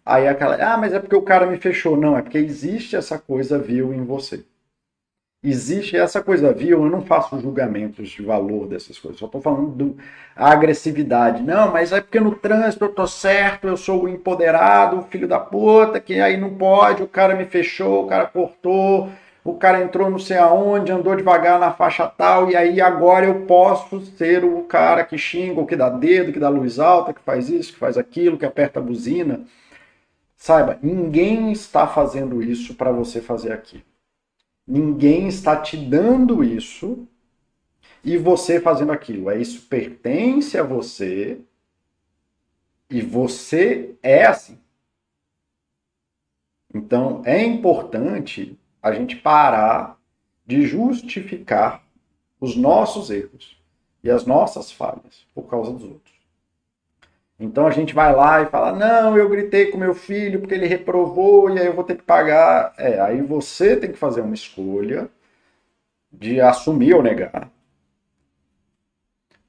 aí 0.04 0.24
é 0.24 0.30
aquela, 0.30 0.56
ah, 0.56 0.76
mas 0.76 0.92
é 0.92 0.98
porque 0.98 1.14
o 1.14 1.22
cara 1.22 1.46
me 1.46 1.56
fechou. 1.56 1.96
Não, 1.96 2.18
é 2.18 2.22
porque 2.22 2.38
existe 2.38 2.96
essa 2.96 3.16
coisa 3.16 3.58
vil 3.58 3.94
em 3.94 4.04
você. 4.04 4.44
Existe 5.44 5.96
essa 5.96 6.22
coisa 6.22 6.52
vil, 6.52 6.84
eu 6.84 6.90
não 6.90 7.02
faço 7.02 7.40
julgamentos 7.40 8.10
de 8.10 8.22
valor 8.22 8.68
dessas 8.68 8.96
coisas, 8.96 9.18
só 9.18 9.26
estou 9.26 9.40
falando 9.40 9.96
da 10.36 10.46
agressividade. 10.52 11.42
Não, 11.42 11.72
mas 11.72 11.90
é 11.90 12.00
porque 12.00 12.20
no 12.20 12.36
trânsito 12.36 12.84
eu 12.84 12.94
tô 12.94 13.08
certo, 13.08 13.66
eu 13.66 13.76
sou 13.76 14.04
o 14.04 14.08
empoderado, 14.08 15.02
filho 15.10 15.26
da 15.26 15.40
puta, 15.40 15.98
que 15.98 16.20
aí 16.20 16.36
não 16.36 16.54
pode, 16.54 17.02
o 17.02 17.08
cara 17.08 17.34
me 17.34 17.44
fechou, 17.44 18.04
o 18.04 18.08
cara 18.08 18.26
cortou, 18.26 19.10
o 19.44 19.55
cara 19.55 19.83
entrou 19.83 20.09
não 20.09 20.18
sei 20.18 20.37
aonde, 20.37 20.92
andou 20.92 21.16
devagar 21.16 21.59
na 21.59 21.72
faixa 21.72 22.07
tal, 22.07 22.50
e 22.50 22.57
aí 22.57 22.81
agora 22.81 23.26
eu 23.26 23.44
posso 23.46 24.00
ser 24.00 24.44
o 24.44 24.62
cara 24.62 25.05
que 25.05 25.18
xinga, 25.18 25.61
o 25.61 25.66
que 25.66 25.74
dá 25.74 25.88
dedo, 25.88 26.33
que 26.33 26.38
dá 26.38 26.48
luz 26.48 26.78
alta, 26.78 27.12
que 27.12 27.20
faz 27.20 27.48
isso, 27.48 27.72
que 27.72 27.78
faz 27.78 27.98
aquilo, 27.98 28.38
que 28.38 28.46
aperta 28.46 28.78
a 28.78 28.83
buzina. 28.83 29.44
Saiba, 30.37 30.78
ninguém 30.83 31.50
está 31.50 31.87
fazendo 31.87 32.42
isso 32.42 32.74
para 32.74 32.92
você 32.92 33.20
fazer 33.20 33.52
aqui. 33.52 33.85
Ninguém 34.66 35.26
está 35.26 35.57
te 35.57 35.76
dando 35.76 36.44
isso 36.44 37.07
e 38.05 38.16
você 38.16 38.61
fazendo 38.61 38.92
aquilo. 38.92 39.28
É 39.28 39.38
isso 39.38 39.62
pertence 39.62 40.57
a 40.57 40.62
você 40.62 41.40
e 42.88 43.00
você 43.00 43.96
é 44.02 44.24
assim. 44.24 44.59
Então 46.72 47.22
é 47.24 47.42
importante 47.42 48.59
a 48.82 48.92
gente 48.92 49.16
parar 49.16 49.96
de 50.44 50.66
justificar 50.66 51.82
os 52.40 52.56
nossos 52.56 53.10
erros 53.10 53.56
e 54.02 54.10
as 54.10 54.26
nossas 54.26 54.72
falhas 54.72 55.26
por 55.34 55.44
causa 55.44 55.72
dos 55.72 55.84
outros. 55.84 56.12
Então 57.38 57.66
a 57.66 57.70
gente 57.70 57.94
vai 57.94 58.14
lá 58.14 58.42
e 58.42 58.46
fala: 58.46 58.72
Não, 58.72 59.16
eu 59.16 59.28
gritei 59.28 59.66
com 59.70 59.78
meu 59.78 59.94
filho 59.94 60.40
porque 60.40 60.54
ele 60.54 60.66
reprovou 60.66 61.50
e 61.50 61.58
aí 61.58 61.66
eu 61.66 61.74
vou 61.74 61.84
ter 61.84 61.96
que 61.96 62.02
pagar. 62.02 62.74
É, 62.76 63.00
aí 63.00 63.22
você 63.22 63.76
tem 63.76 63.92
que 63.92 63.98
fazer 63.98 64.20
uma 64.20 64.34
escolha 64.34 65.08
de 66.12 66.40
assumir 66.40 66.94
ou 66.94 67.02
negar 67.02 67.50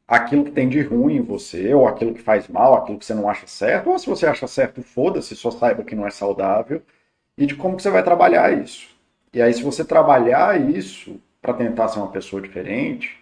aquilo 0.07 0.43
que 0.45 0.51
tem 0.51 0.69
de 0.69 0.81
ruim 0.81 1.17
em 1.17 1.21
você, 1.21 1.73
ou 1.73 1.87
aquilo 1.87 2.13
que 2.13 2.21
faz 2.21 2.47
mal, 2.47 2.75
aquilo 2.75 2.99
que 2.99 3.05
você 3.05 3.13
não 3.13 3.29
acha 3.29 3.47
certo, 3.47 3.89
ou 3.89 3.97
se 3.97 4.07
você 4.07 4.25
acha 4.25 4.47
certo, 4.47 4.81
foda-se, 4.83 5.35
só 5.35 5.49
saiba 5.51 5.83
que 5.83 5.95
não 5.95 6.05
é 6.05 6.11
saudável, 6.11 6.81
e 7.37 7.45
de 7.45 7.55
como 7.55 7.75
que 7.75 7.83
você 7.83 7.89
vai 7.89 8.03
trabalhar 8.03 8.51
isso. 8.53 8.92
E 9.33 9.41
aí, 9.41 9.53
se 9.53 9.63
você 9.63 9.83
trabalhar 9.83 10.59
isso 10.69 11.19
para 11.41 11.53
tentar 11.53 11.87
ser 11.87 11.99
uma 11.99 12.11
pessoa 12.11 12.41
diferente, 12.41 13.17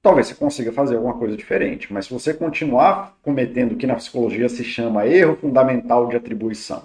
talvez 0.00 0.28
você 0.28 0.34
consiga 0.34 0.72
fazer 0.72 0.96
alguma 0.96 1.14
coisa 1.14 1.36
diferente. 1.36 1.92
Mas 1.92 2.06
se 2.06 2.12
você 2.12 2.32
continuar 2.32 3.16
cometendo 3.22 3.72
o 3.72 3.76
que 3.76 3.86
na 3.86 3.96
psicologia 3.96 4.48
se 4.48 4.62
chama 4.62 5.06
erro 5.06 5.36
fundamental 5.36 6.06
de 6.06 6.16
atribuição, 6.16 6.84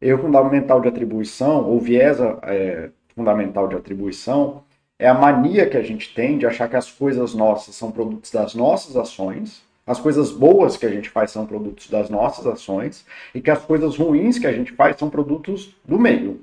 erro 0.00 0.22
fundamental 0.22 0.80
de 0.80 0.88
atribuição, 0.88 1.64
ou 1.64 1.80
viés 1.80 2.18
é, 2.42 2.90
fundamental 3.14 3.68
de 3.68 3.76
atribuição, 3.76 4.64
é 4.98 5.08
a 5.08 5.14
mania 5.14 5.68
que 5.68 5.76
a 5.76 5.82
gente 5.82 6.14
tem 6.14 6.36
de 6.36 6.46
achar 6.46 6.68
que 6.68 6.76
as 6.76 6.90
coisas 6.90 7.32
nossas 7.32 7.74
são 7.74 7.92
produtos 7.92 8.30
das 8.30 8.54
nossas 8.54 8.96
ações, 8.96 9.62
as 9.86 10.00
coisas 10.00 10.32
boas 10.32 10.76
que 10.76 10.86
a 10.86 10.90
gente 10.90 11.10
faz 11.10 11.30
são 11.30 11.46
produtos 11.46 11.88
das 11.88 12.08
nossas 12.08 12.46
ações, 12.46 13.04
e 13.34 13.40
que 13.40 13.50
as 13.50 13.64
coisas 13.64 13.96
ruins 13.96 14.38
que 14.38 14.46
a 14.46 14.52
gente 14.52 14.72
faz 14.72 14.96
são 14.96 15.10
produtos 15.10 15.76
do 15.84 15.98
meio. 15.98 16.40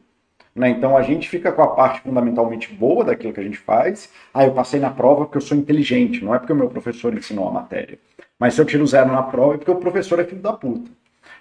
Né? 0.55 0.69
Então 0.69 0.97
a 0.97 1.01
gente 1.01 1.29
fica 1.29 1.51
com 1.51 1.61
a 1.61 1.67
parte 1.67 2.01
fundamentalmente 2.01 2.73
boa 2.73 3.05
daquilo 3.05 3.33
que 3.33 3.39
a 3.39 3.43
gente 3.43 3.57
faz. 3.57 4.11
Ah, 4.33 4.45
eu 4.45 4.53
passei 4.53 4.79
na 4.79 4.89
prova 4.89 5.25
porque 5.25 5.37
eu 5.37 5.41
sou 5.41 5.57
inteligente, 5.57 6.23
não 6.23 6.35
é 6.35 6.39
porque 6.39 6.53
o 6.53 6.55
meu 6.55 6.69
professor 6.69 7.13
ensinou 7.13 7.47
a 7.47 7.51
matéria. 7.51 7.97
Mas 8.37 8.53
se 8.53 8.61
eu 8.61 8.65
tiro 8.65 8.85
zero 8.85 9.11
na 9.11 9.23
prova 9.23 9.55
é 9.55 9.57
porque 9.57 9.71
o 9.71 9.75
professor 9.75 10.19
é 10.19 10.25
filho 10.25 10.41
da 10.41 10.53
puta. 10.53 10.89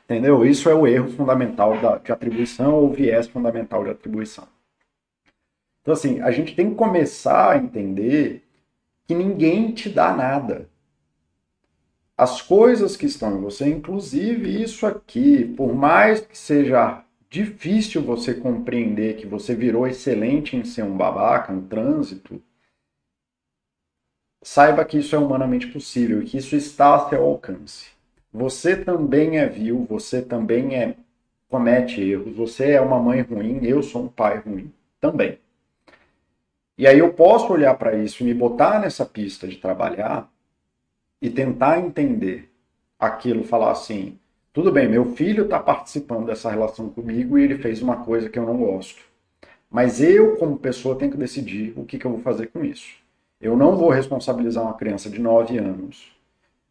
Entendeu? 0.05 0.45
Isso 0.45 0.69
é 0.69 0.75
o 0.75 0.87
erro 0.87 1.09
fundamental 1.11 1.77
da, 1.79 1.99
de 1.99 2.13
atribuição 2.13 2.75
ou 2.75 2.93
viés 2.93 3.27
fundamental 3.29 3.85
de 3.85 3.91
atribuição. 3.91 4.47
Então, 5.83 5.95
assim, 5.95 6.21
a 6.21 6.31
gente 6.31 6.55
tem 6.55 6.71
que 6.71 6.77
começar 6.77 7.53
a 7.53 7.57
entender 7.57 8.45
que 9.07 9.15
ninguém 9.15 9.73
te 9.73 9.89
dá 9.89 10.15
nada. 10.15 10.69
As 12.17 12.43
coisas 12.43 12.97
que 12.97 13.07
estão 13.07 13.39
em 13.39 13.41
você, 13.41 13.69
inclusive 13.69 14.63
isso 14.63 14.87
aqui, 14.87 15.45
por 15.57 15.75
mais 15.75 16.21
que 16.21 16.37
seja 16.37 17.03
difícil 17.31 18.03
você 18.03 18.35
compreender 18.35 19.17
que 19.17 19.27
você 19.27 19.55
virou 19.55 19.87
excelente 19.87 20.57
em 20.57 20.65
ser 20.65 20.83
um 20.83 20.97
babaca, 20.97 21.53
um 21.53 21.67
trânsito, 21.67 22.43
saiba 24.43 24.85
que 24.85 24.99
isso 24.99 25.15
é 25.15 25.19
humanamente 25.19 25.69
possível 25.69 26.25
que 26.25 26.37
isso 26.37 26.57
está 26.57 26.97
a 26.97 27.09
seu 27.09 27.23
alcance. 27.23 27.91
Você 28.33 28.77
também 28.77 29.39
é 29.39 29.47
vil, 29.47 29.87
você 29.89 30.21
também 30.21 30.75
é 30.75 30.97
comete 31.49 32.01
erros, 32.01 32.37
você 32.37 32.73
é 32.73 32.81
uma 32.81 33.01
mãe 33.01 33.23
ruim, 33.23 33.65
eu 33.65 33.83
sou 33.83 34.05
um 34.05 34.09
pai 34.09 34.39
ruim 34.39 34.73
também. 35.01 35.39
E 36.77 36.87
aí 36.87 36.99
eu 36.99 37.13
posso 37.13 37.53
olhar 37.53 37.75
para 37.77 37.97
isso 37.97 38.23
e 38.23 38.27
me 38.27 38.35
botar 38.35 38.81
nessa 38.81 39.05
pista 39.05 39.47
de 39.47 39.57
trabalhar 39.57 40.31
e 41.21 41.29
tentar 41.29 41.79
entender 41.79 42.51
aquilo, 42.99 43.45
falar 43.45 43.73
assim, 43.73 44.19
tudo 44.53 44.73
bem, 44.73 44.89
meu 44.89 45.15
filho 45.15 45.45
está 45.45 45.61
participando 45.61 46.27
dessa 46.27 46.51
relação 46.51 46.89
comigo 46.89 47.39
e 47.39 47.43
ele 47.45 47.59
fez 47.59 47.81
uma 47.83 48.05
coisa 48.05 48.29
que 48.29 48.39
eu 48.39 48.47
não 48.47 48.57
gosto. 48.57 49.03
Mas 49.71 50.01
eu, 50.01 50.37
como 50.37 50.59
pessoa, 50.59 50.97
tenho 50.97 51.13
que 51.13 51.17
decidir 51.17 51.73
o 51.77 51.85
que, 51.85 51.99
que 51.99 52.05
eu 52.05 52.11
vou 52.11 52.21
fazer 52.21 52.49
com 52.49 52.65
isso. 52.65 52.89
Eu 53.41 53.57
não 53.57 53.77
vou 53.77 53.91
responsabilizar 53.91 54.65
uma 54.65 54.75
criança 54.75 55.09
de 55.09 55.21
9 55.21 55.57
anos 55.59 56.13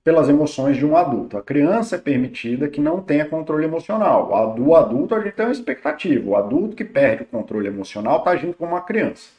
pelas 0.03 0.27
emoções 0.27 0.77
de 0.77 0.85
um 0.85 0.97
adulto. 0.97 1.37
A 1.37 1.41
criança 1.41 1.95
é 1.95 1.99
permitida 1.99 2.67
que 2.69 2.81
não 2.81 3.01
tenha 3.01 3.25
controle 3.25 3.65
emocional. 3.65 4.53
Do 4.55 4.75
adulto, 4.75 5.15
a 5.15 5.21
gente 5.21 5.35
tem 5.35 5.45
uma 5.45 5.51
expectativa. 5.51 6.29
O 6.29 6.35
adulto 6.35 6.75
que 6.75 6.83
perde 6.83 7.23
o 7.23 7.27
controle 7.27 7.67
emocional 7.67 8.19
está 8.19 8.31
agindo 8.31 8.53
como 8.53 8.71
uma 8.73 8.81
criança. 8.81 9.29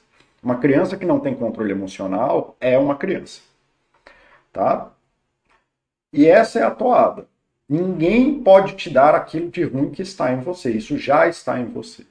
Uma 0.42 0.56
criança 0.58 0.96
que 0.96 1.04
não 1.04 1.20
tem 1.20 1.34
controle 1.34 1.72
emocional 1.72 2.56
é 2.60 2.78
uma 2.78 2.96
criança. 2.96 3.42
Tá? 4.52 4.90
E 6.12 6.26
essa 6.26 6.58
é 6.58 6.62
a 6.62 6.70
toada. 6.70 7.26
Ninguém 7.70 8.42
pode 8.42 8.74
te 8.74 8.90
dar 8.90 9.14
aquilo 9.14 9.48
de 9.48 9.62
ruim 9.62 9.90
que 9.90 10.02
está 10.02 10.32
em 10.32 10.40
você. 10.40 10.72
Isso 10.72 10.98
já 10.98 11.28
está 11.28 11.60
em 11.60 11.66
você. 11.66 12.04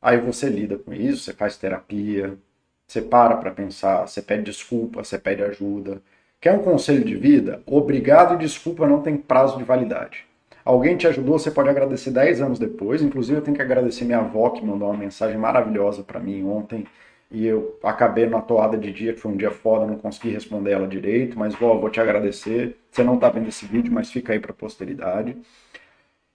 Aí 0.00 0.16
você 0.16 0.48
lida 0.48 0.78
com 0.78 0.90
isso, 0.94 1.24
você 1.24 1.34
faz 1.34 1.58
terapia, 1.58 2.38
você 2.86 3.02
para 3.02 3.36
para 3.36 3.50
pensar, 3.50 4.08
você 4.08 4.22
pede 4.22 4.44
desculpa, 4.44 5.04
você 5.04 5.18
pede 5.18 5.42
ajuda. 5.42 6.00
Quer 6.40 6.54
um 6.54 6.62
conselho 6.62 7.04
de 7.04 7.14
vida? 7.14 7.62
Obrigado 7.66 8.36
e 8.36 8.38
desculpa 8.38 8.88
não 8.88 9.02
tem 9.02 9.18
prazo 9.18 9.58
de 9.58 9.64
validade. 9.64 10.24
Alguém 10.64 10.96
te 10.96 11.06
ajudou, 11.06 11.38
você 11.38 11.50
pode 11.50 11.68
agradecer 11.68 12.10
10 12.10 12.40
anos 12.40 12.58
depois. 12.58 13.02
Inclusive, 13.02 13.36
eu 13.36 13.42
tenho 13.42 13.56
que 13.56 13.62
agradecer 13.62 14.06
minha 14.06 14.20
avó 14.20 14.48
que 14.48 14.64
mandou 14.64 14.88
uma 14.88 14.96
mensagem 14.96 15.36
maravilhosa 15.36 16.02
para 16.02 16.18
mim 16.18 16.42
ontem. 16.44 16.86
E 17.30 17.46
eu 17.46 17.78
acabei 17.82 18.26
na 18.26 18.40
toada 18.40 18.76
de 18.76 18.92
dia, 18.92 19.12
que 19.12 19.20
foi 19.20 19.30
um 19.30 19.36
dia 19.36 19.50
foda, 19.50 19.86
não 19.86 19.96
consegui 19.96 20.30
responder 20.30 20.72
ela 20.72 20.88
direito. 20.88 21.38
Mas, 21.38 21.54
vou 21.54 21.88
te 21.88 22.00
agradecer. 22.00 22.76
Você 22.90 23.04
não 23.04 23.14
está 23.14 23.28
vendo 23.28 23.48
esse 23.48 23.64
vídeo, 23.66 23.92
mas 23.92 24.10
fica 24.10 24.32
aí 24.32 24.40
para 24.40 24.52
posteridade. 24.52 25.36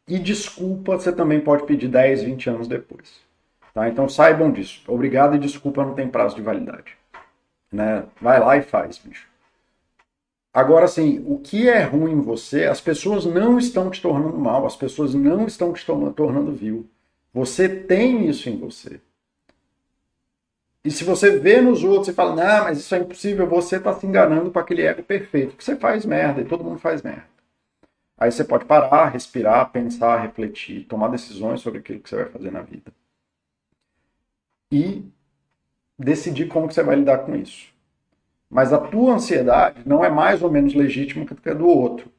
E 0.07 0.19
desculpa 0.19 0.97
você 0.97 1.11
também 1.11 1.41
pode 1.41 1.65
pedir 1.65 1.87
10, 1.87 2.23
20 2.23 2.49
anos 2.49 2.67
depois. 2.67 3.19
Tá? 3.73 3.89
Então 3.89 4.07
saibam 4.07 4.51
disso. 4.51 4.83
Obrigado 4.87 5.35
e 5.35 5.39
desculpa 5.39 5.83
não 5.83 5.93
tem 5.93 6.07
prazo 6.07 6.35
de 6.35 6.41
validade. 6.41 6.95
Né? 7.71 8.05
Vai 8.21 8.39
lá 8.39 8.55
e 8.55 8.61
faz, 8.61 8.97
bicho. 8.97 9.27
Agora, 10.53 10.85
assim, 10.85 11.21
o 11.27 11.39
que 11.39 11.67
é 11.67 11.83
ruim 11.83 12.13
em 12.13 12.21
você, 12.21 12.63
as 12.63 12.79
pessoas 12.79 13.25
não 13.25 13.57
estão 13.57 13.89
te 13.89 14.01
tornando 14.01 14.37
mal, 14.37 14.65
as 14.65 14.75
pessoas 14.77 15.13
não 15.13 15.45
estão 15.45 15.73
te 15.73 15.85
tornando 15.85 16.53
vil. 16.53 16.89
Você 17.33 17.67
tem 17.67 18.29
isso 18.29 18.49
em 18.49 18.57
você. 18.57 19.01
E 20.85 20.91
se 20.91 21.03
você 21.03 21.39
vê 21.39 21.59
nos 21.59 21.83
outros 21.83 22.09
e 22.09 22.13
fala, 22.13 22.35
não, 22.35 22.65
mas 22.65 22.77
isso 22.77 22.93
é 22.93 22.99
impossível, 22.99 23.47
você 23.47 23.77
está 23.77 23.91
se 23.95 24.05
enganando 24.05 24.51
para 24.51 24.61
aquele 24.61 24.83
ego 24.83 25.01
perfeito. 25.01 25.49
Porque 25.49 25.63
você 25.63 25.75
faz 25.75 26.05
merda 26.05 26.41
e 26.41 26.45
todo 26.45 26.63
mundo 26.63 26.77
faz 26.77 27.01
merda. 27.01 27.25
Aí 28.15 28.31
você 28.31 28.43
pode 28.43 28.65
parar, 28.65 29.09
respirar, 29.09 29.71
pensar, 29.71 30.21
refletir, 30.21 30.85
tomar 30.85 31.07
decisões 31.07 31.61
sobre 31.61 31.79
aquilo 31.79 31.99
que 31.99 32.07
você 32.07 32.17
vai 32.17 32.25
fazer 32.25 32.51
na 32.51 32.61
vida. 32.61 32.93
E 34.71 35.03
decidir 35.97 36.47
como 36.49 36.67
que 36.67 36.75
você 36.75 36.83
vai 36.83 36.97
lidar 36.97 37.17
com 37.25 37.35
isso. 37.35 37.73
Mas 38.47 38.71
a 38.71 38.77
tua 38.77 39.15
ansiedade 39.15 39.81
não 39.87 40.05
é 40.05 40.09
mais 40.09 40.43
ou 40.43 40.51
menos 40.51 40.75
legítima 40.75 41.25
que 41.25 41.49
a 41.49 41.53
do 41.55 41.67
outro. 41.67 42.11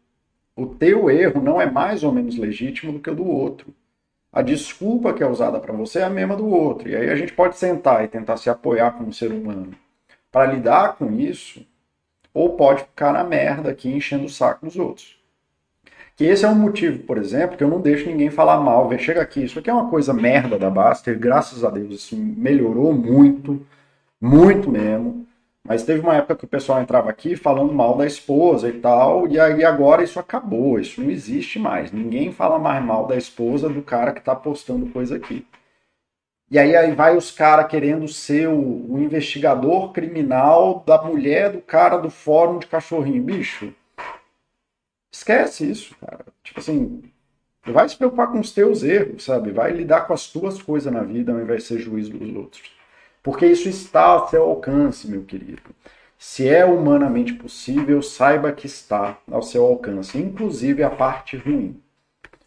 O 0.56 0.66
teu 0.66 1.08
erro 1.08 1.40
não 1.40 1.60
é 1.60 1.70
mais 1.70 2.02
ou 2.02 2.10
menos 2.10 2.36
legítimo 2.36 2.94
do 2.94 2.98
que 2.98 3.10
o 3.10 3.14
do 3.14 3.28
outro 3.28 3.72
a 4.36 4.42
desculpa 4.42 5.14
que 5.14 5.22
é 5.22 5.26
usada 5.26 5.58
para 5.58 5.72
você 5.72 6.00
é 6.00 6.02
a 6.02 6.10
mesma 6.10 6.36
do 6.36 6.46
outro. 6.46 6.90
E 6.90 6.94
aí 6.94 7.08
a 7.08 7.16
gente 7.16 7.32
pode 7.32 7.56
sentar 7.56 8.04
e 8.04 8.08
tentar 8.08 8.36
se 8.36 8.50
apoiar 8.50 8.90
como 8.90 9.10
ser 9.10 9.32
humano 9.32 9.70
para 10.30 10.52
lidar 10.52 10.96
com 10.96 11.10
isso, 11.10 11.66
ou 12.34 12.54
pode 12.54 12.82
ficar 12.82 13.14
na 13.14 13.24
merda 13.24 13.70
aqui 13.70 13.88
enchendo 13.88 14.26
o 14.26 14.28
saco 14.28 14.66
dos 14.66 14.76
outros. 14.76 15.18
Que 16.14 16.24
esse 16.24 16.44
é 16.44 16.48
um 16.50 16.54
motivo, 16.54 16.98
por 17.04 17.16
exemplo, 17.16 17.56
que 17.56 17.64
eu 17.64 17.70
não 17.70 17.80
deixo 17.80 18.10
ninguém 18.10 18.28
falar 18.28 18.60
mal. 18.60 18.90
Chega 18.98 19.22
aqui, 19.22 19.42
isso 19.42 19.58
aqui 19.58 19.70
é 19.70 19.72
uma 19.72 19.88
coisa 19.88 20.12
merda 20.12 20.58
da 20.58 20.68
Baster, 20.68 21.18
graças 21.18 21.64
a 21.64 21.70
Deus, 21.70 21.94
isso 21.94 22.14
melhorou 22.14 22.92
muito, 22.92 23.64
muito 24.20 24.70
mesmo. 24.70 25.25
Mas 25.68 25.82
teve 25.82 26.00
uma 26.00 26.14
época 26.14 26.36
que 26.36 26.44
o 26.44 26.48
pessoal 26.48 26.80
entrava 26.80 27.10
aqui 27.10 27.34
falando 27.34 27.72
mal 27.72 27.96
da 27.96 28.06
esposa 28.06 28.68
e 28.68 28.80
tal, 28.80 29.26
e 29.26 29.38
aí 29.38 29.64
agora 29.64 30.04
isso 30.04 30.20
acabou, 30.20 30.78
isso 30.78 31.02
não 31.02 31.10
existe 31.10 31.58
mais. 31.58 31.90
Ninguém 31.90 32.30
fala 32.30 32.58
mais 32.58 32.84
mal 32.84 33.06
da 33.06 33.16
esposa 33.16 33.68
do 33.68 33.82
cara 33.82 34.12
que 34.12 34.20
está 34.20 34.34
postando 34.34 34.86
coisa 34.86 35.16
aqui. 35.16 35.44
E 36.48 36.58
aí, 36.58 36.76
aí 36.76 36.92
vai 36.94 37.16
os 37.16 37.32
caras 37.32 37.66
querendo 37.66 38.06
ser 38.06 38.48
o, 38.48 38.92
o, 38.92 39.00
investigador 39.00 39.92
criminal 39.92 40.84
da 40.86 41.02
mulher 41.02 41.50
do 41.50 41.60
cara 41.60 41.96
do 41.96 42.08
fórum 42.08 42.60
de 42.60 42.68
cachorrinho. 42.68 43.20
Bicho, 43.20 43.74
esquece 45.12 45.68
isso, 45.68 45.96
cara. 46.00 46.24
Tipo 46.44 46.60
assim, 46.60 47.02
vai 47.66 47.88
se 47.88 47.96
preocupar 47.96 48.30
com 48.30 48.38
os 48.38 48.52
teus 48.52 48.84
erros, 48.84 49.24
sabe? 49.24 49.50
Vai 49.50 49.72
lidar 49.72 50.02
com 50.06 50.12
as 50.12 50.28
tuas 50.28 50.62
coisas 50.62 50.92
na 50.92 51.02
vida 51.02 51.32
ao 51.32 51.40
invés 51.40 51.62
de 51.62 51.68
ser 51.68 51.78
juiz 51.80 52.08
dos 52.08 52.36
outros. 52.36 52.75
Porque 53.26 53.44
isso 53.44 53.68
está 53.68 54.04
ao 54.04 54.28
seu 54.28 54.44
alcance, 54.44 55.10
meu 55.10 55.24
querido. 55.24 55.74
Se 56.16 56.48
é 56.48 56.64
humanamente 56.64 57.34
possível, 57.34 58.00
saiba 58.00 58.52
que 58.52 58.68
está 58.68 59.18
ao 59.28 59.42
seu 59.42 59.66
alcance, 59.66 60.16
inclusive 60.16 60.84
a 60.84 60.90
parte 60.90 61.36
ruim. 61.36 61.76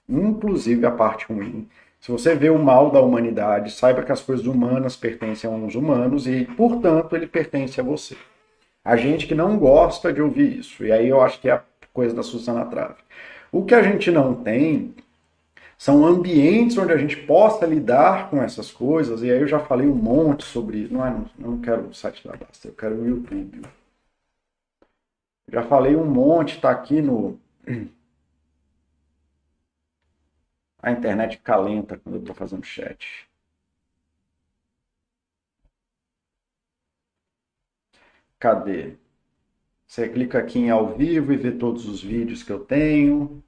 Inclusive 0.07 0.85
a 0.85 0.91
parte 0.91 1.25
ruim. 1.25 1.67
Se 1.99 2.09
você 2.09 2.33
vê 2.33 2.49
o 2.49 2.57
mal 2.57 2.91
da 2.91 3.01
humanidade, 3.01 3.73
saiba 3.73 4.03
que 4.03 4.11
as 4.13 4.21
coisas 4.21 4.45
humanas 4.45 4.95
pertencem 4.95 5.51
aos 5.53 5.75
humanos 5.75 6.25
e, 6.25 6.45
portanto, 6.45 7.13
ele 7.13 7.27
pertence 7.27 7.81
a 7.81 7.83
você. 7.83 8.15
A 8.81 8.95
gente 8.95 9.27
que 9.27 9.35
não 9.35 9.59
gosta 9.59 10.13
de 10.13 10.21
ouvir 10.21 10.59
isso. 10.59 10.85
E 10.85 10.93
aí 10.93 11.09
eu 11.09 11.19
acho 11.19 11.41
que 11.41 11.49
é 11.49 11.55
a 11.55 11.63
coisa 11.91 12.15
da 12.15 12.23
Susana 12.23 12.63
Trave. 12.63 12.95
O 13.51 13.65
que 13.65 13.75
a 13.75 13.83
gente 13.83 14.09
não 14.11 14.33
tem 14.33 14.95
são 15.79 16.05
ambientes 16.05 16.77
onde 16.77 16.91
a 16.91 16.97
gente 16.97 17.15
possa 17.25 17.65
lidar 17.65 18.29
com 18.29 18.41
essas 18.43 18.69
coisas. 18.71 19.23
E 19.23 19.31
aí 19.31 19.39
eu 19.39 19.47
já 19.47 19.59
falei 19.59 19.87
um 19.87 19.95
monte 19.95 20.43
sobre. 20.43 20.89
Não, 20.89 21.05
é, 21.05 21.25
não 21.37 21.61
quero 21.61 21.87
o 21.87 21.93
site 21.93 22.27
da 22.27 22.35
Basta, 22.35 22.67
eu 22.67 22.73
quero 22.75 22.95
o 22.95 23.07
YouTube. 23.07 23.61
Já 25.47 25.63
falei 25.63 25.95
um 25.95 26.05
monte, 26.05 26.55
está 26.57 26.69
aqui 26.71 27.01
no. 27.01 27.39
A 30.81 30.91
internet 30.91 31.37
fica 31.37 31.55
lenta 31.57 31.97
quando 31.97 32.15
eu 32.15 32.21
estou 32.21 32.35
fazendo 32.35 32.65
chat. 32.65 33.29
Cadê? 38.37 38.97
Você 39.87 40.09
clica 40.09 40.39
aqui 40.39 40.59
em 40.59 40.69
ao 40.69 40.95
vivo 40.97 41.33
e 41.33 41.37
vê 41.37 41.51
todos 41.51 41.87
os 41.87 42.01
vídeos 42.03 42.43
que 42.43 42.51
eu 42.51 42.59
tenho. 42.65 43.43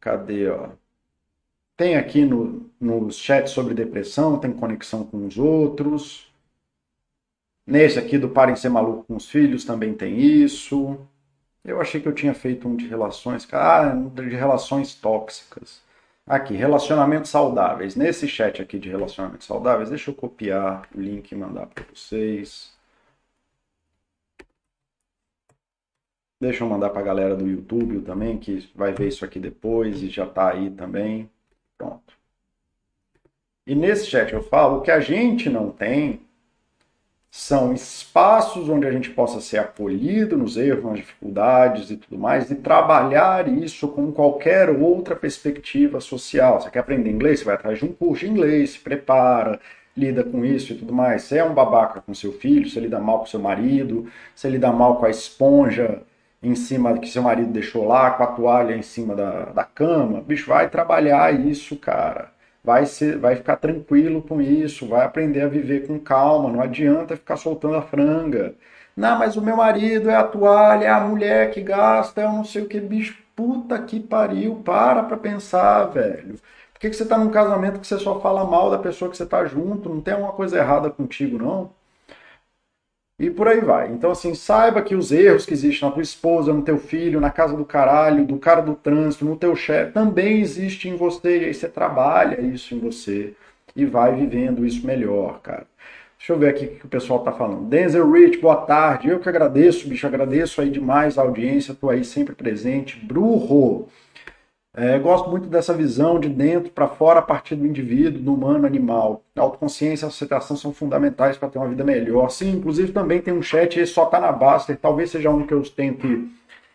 Cadê, 0.00 0.48
ó? 0.50 0.81
Tem 1.76 1.96
aqui 1.96 2.24
no, 2.24 2.70
nos 2.80 3.16
chats 3.16 3.52
sobre 3.52 3.74
depressão, 3.74 4.38
tem 4.38 4.52
conexão 4.52 5.04
com 5.04 5.26
os 5.26 5.38
outros. 5.38 6.32
Nesse 7.66 7.98
aqui 7.98 8.18
do 8.18 8.28
Parem 8.28 8.56
Ser 8.56 8.68
Maluco 8.68 9.04
com 9.04 9.16
os 9.16 9.28
Filhos 9.28 9.64
também 9.64 9.94
tem 9.94 10.20
isso. 10.20 10.98
Eu 11.64 11.80
achei 11.80 12.00
que 12.00 12.08
eu 12.08 12.14
tinha 12.14 12.34
feito 12.34 12.68
um 12.68 12.76
de 12.76 12.86
relações, 12.88 13.46
ah, 13.52 13.94
de 13.94 14.28
relações 14.36 14.94
tóxicas. 14.94 15.80
Aqui, 16.26 16.54
relacionamentos 16.54 17.30
saudáveis. 17.30 17.96
Nesse 17.96 18.28
chat 18.28 18.60
aqui 18.62 18.78
de 18.78 18.88
relacionamentos 18.88 19.46
saudáveis, 19.46 19.90
deixa 19.90 20.10
eu 20.10 20.14
copiar 20.14 20.88
o 20.94 21.00
link 21.00 21.30
e 21.32 21.36
mandar 21.36 21.66
para 21.66 21.84
vocês. 21.92 22.72
Deixa 26.40 26.64
eu 26.64 26.68
mandar 26.68 26.90
para 26.90 27.00
a 27.00 27.04
galera 27.04 27.36
do 27.36 27.46
YouTube 27.48 28.02
também, 28.02 28.38
que 28.38 28.68
vai 28.74 28.92
ver 28.92 29.08
isso 29.08 29.24
aqui 29.24 29.38
depois 29.38 30.02
e 30.02 30.08
já 30.10 30.24
está 30.24 30.50
aí 30.50 30.70
também. 30.70 31.30
Pronto. 31.82 32.14
E 33.66 33.74
nesse 33.74 34.06
chat 34.06 34.32
eu 34.32 34.42
falo 34.42 34.82
que 34.82 34.90
a 34.90 35.00
gente 35.00 35.50
não 35.50 35.70
tem 35.70 36.20
são 37.28 37.72
espaços 37.72 38.68
onde 38.68 38.86
a 38.86 38.92
gente 38.92 39.08
possa 39.08 39.40
ser 39.40 39.56
acolhido 39.56 40.36
nos 40.36 40.58
erros, 40.58 40.84
nas 40.84 40.98
dificuldades 40.98 41.90
e 41.90 41.96
tudo 41.96 42.18
mais, 42.18 42.50
e 42.50 42.54
trabalhar 42.54 43.48
isso 43.48 43.88
com 43.88 44.12
qualquer 44.12 44.68
outra 44.68 45.16
perspectiva 45.16 45.98
social. 45.98 46.60
Você 46.60 46.70
quer 46.70 46.80
aprender 46.80 47.10
inglês? 47.10 47.40
Você 47.40 47.46
vai 47.46 47.54
atrás 47.54 47.78
de 47.78 47.86
um 47.86 47.92
curso 47.92 48.26
de 48.26 48.30
inglês, 48.30 48.72
se 48.72 48.78
prepara, 48.80 49.58
lida 49.96 50.22
com 50.22 50.44
isso 50.44 50.74
e 50.74 50.76
tudo 50.76 50.92
mais. 50.92 51.22
Você 51.22 51.38
é 51.38 51.44
um 51.44 51.54
babaca 51.54 52.02
com 52.02 52.12
seu 52.12 52.32
filho, 52.32 52.68
você 52.68 52.78
lida 52.80 53.00
mal 53.00 53.20
com 53.20 53.26
seu 53.26 53.40
marido, 53.40 54.06
você 54.34 54.50
lida 54.50 54.70
mal 54.70 54.98
com 54.98 55.06
a 55.06 55.10
esponja 55.10 56.02
em 56.42 56.54
cima 56.54 56.98
que 56.98 57.08
seu 57.08 57.22
marido 57.22 57.52
deixou 57.52 57.86
lá, 57.86 58.10
com 58.12 58.22
a 58.24 58.26
toalha 58.26 58.74
em 58.76 58.82
cima 58.82 59.14
da, 59.14 59.46
da 59.46 59.64
cama, 59.64 60.20
bicho, 60.20 60.48
vai 60.48 60.68
trabalhar 60.68 61.32
isso, 61.34 61.76
cara. 61.76 62.32
Vai, 62.64 62.86
ser, 62.86 63.18
vai 63.18 63.36
ficar 63.36 63.56
tranquilo 63.56 64.22
com 64.22 64.40
isso, 64.40 64.86
vai 64.86 65.04
aprender 65.04 65.42
a 65.42 65.48
viver 65.48 65.86
com 65.86 65.98
calma, 65.98 66.50
não 66.50 66.60
adianta 66.62 67.16
ficar 67.16 67.36
soltando 67.36 67.76
a 67.76 67.82
franga. 67.82 68.54
Não, 68.96 69.18
mas 69.18 69.36
o 69.36 69.42
meu 69.42 69.56
marido 69.56 70.10
é 70.10 70.16
a 70.16 70.24
toalha, 70.24 70.84
é 70.84 70.88
a 70.90 71.00
mulher 71.00 71.50
que 71.50 71.60
gasta, 71.62 72.20
eu 72.22 72.32
não 72.32 72.44
sei 72.44 72.62
o 72.62 72.68
que, 72.68 72.80
bicho, 72.80 73.18
puta 73.34 73.80
que 73.82 73.98
pariu, 74.00 74.56
para 74.56 75.02
pra 75.02 75.16
pensar, 75.16 75.84
velho. 75.86 76.34
Por 76.72 76.80
que, 76.80 76.90
que 76.90 76.96
você 76.96 77.06
tá 77.06 77.16
num 77.18 77.30
casamento 77.30 77.80
que 77.80 77.86
você 77.86 77.98
só 77.98 78.20
fala 78.20 78.44
mal 78.44 78.70
da 78.70 78.78
pessoa 78.78 79.10
que 79.10 79.16
você 79.16 79.26
tá 79.26 79.44
junto? 79.44 79.88
Não 79.88 80.00
tem 80.00 80.14
alguma 80.14 80.32
coisa 80.32 80.58
errada 80.58 80.90
contigo, 80.90 81.38
não? 81.38 81.70
E 83.18 83.30
por 83.30 83.46
aí 83.46 83.60
vai. 83.60 83.92
Então, 83.92 84.10
assim, 84.10 84.34
saiba 84.34 84.82
que 84.82 84.94
os 84.94 85.12
erros 85.12 85.46
que 85.46 85.52
existem 85.52 85.88
na 85.88 85.94
tua 85.94 86.02
esposa, 86.02 86.52
no 86.52 86.62
teu 86.62 86.78
filho, 86.78 87.20
na 87.20 87.30
casa 87.30 87.56
do 87.56 87.64
caralho, 87.64 88.26
do 88.26 88.38
cara 88.38 88.60
do 88.60 88.74
trânsito, 88.74 89.24
no 89.24 89.36
teu 89.36 89.54
chefe, 89.54 89.92
também 89.92 90.40
existe 90.40 90.88
em 90.88 90.96
você. 90.96 91.42
E 91.42 91.44
aí 91.44 91.54
você 91.54 91.68
trabalha 91.68 92.40
isso 92.40 92.74
em 92.74 92.78
você 92.78 93.34
e 93.76 93.84
vai 93.84 94.14
vivendo 94.14 94.66
isso 94.66 94.86
melhor, 94.86 95.40
cara. 95.40 95.66
Deixa 96.18 96.32
eu 96.32 96.38
ver 96.38 96.50
aqui 96.50 96.66
o 96.66 96.68
que 96.76 96.86
o 96.86 96.88
pessoal 96.88 97.20
tá 97.20 97.32
falando. 97.32 97.64
Denzel 97.68 98.10
Rich, 98.10 98.38
boa 98.38 98.56
tarde. 98.56 99.08
Eu 99.08 99.18
que 99.18 99.28
agradeço, 99.28 99.88
bicho, 99.88 100.06
agradeço 100.06 100.60
aí 100.60 100.70
demais 100.70 101.18
a 101.18 101.22
audiência, 101.22 101.74
tô 101.74 101.90
aí 101.90 102.04
sempre 102.04 102.34
presente. 102.34 102.96
Brujo, 103.04 103.86
é, 104.74 104.98
gosto 104.98 105.28
muito 105.28 105.48
dessa 105.48 105.74
visão 105.74 106.18
de 106.18 106.30
dentro 106.30 106.70
para 106.70 106.88
fora 106.88 107.18
a 107.18 107.22
partir 107.22 107.54
do 107.54 107.66
indivíduo, 107.66 108.22
do 108.22 108.34
humano, 108.34 108.66
animal. 108.66 109.22
A 109.36 109.42
autoconsciência 109.42 110.04
e 110.04 110.06
a 110.06 110.08
aceitação 110.08 110.56
são 110.56 110.72
fundamentais 110.72 111.36
para 111.36 111.50
ter 111.50 111.58
uma 111.58 111.68
vida 111.68 111.84
melhor. 111.84 112.30
Sim, 112.30 112.52
inclusive 112.52 112.90
também 112.90 113.20
tem 113.20 113.34
um 113.34 113.42
chat, 113.42 113.78
esse 113.78 113.92
só 113.92 114.04
está 114.04 114.18
na 114.18 114.32
Baster, 114.32 114.78
talvez 114.80 115.10
seja 115.10 115.30
um 115.30 115.46
que 115.46 115.52
eu 115.52 115.62
tenho 115.62 115.94
que 115.96 116.26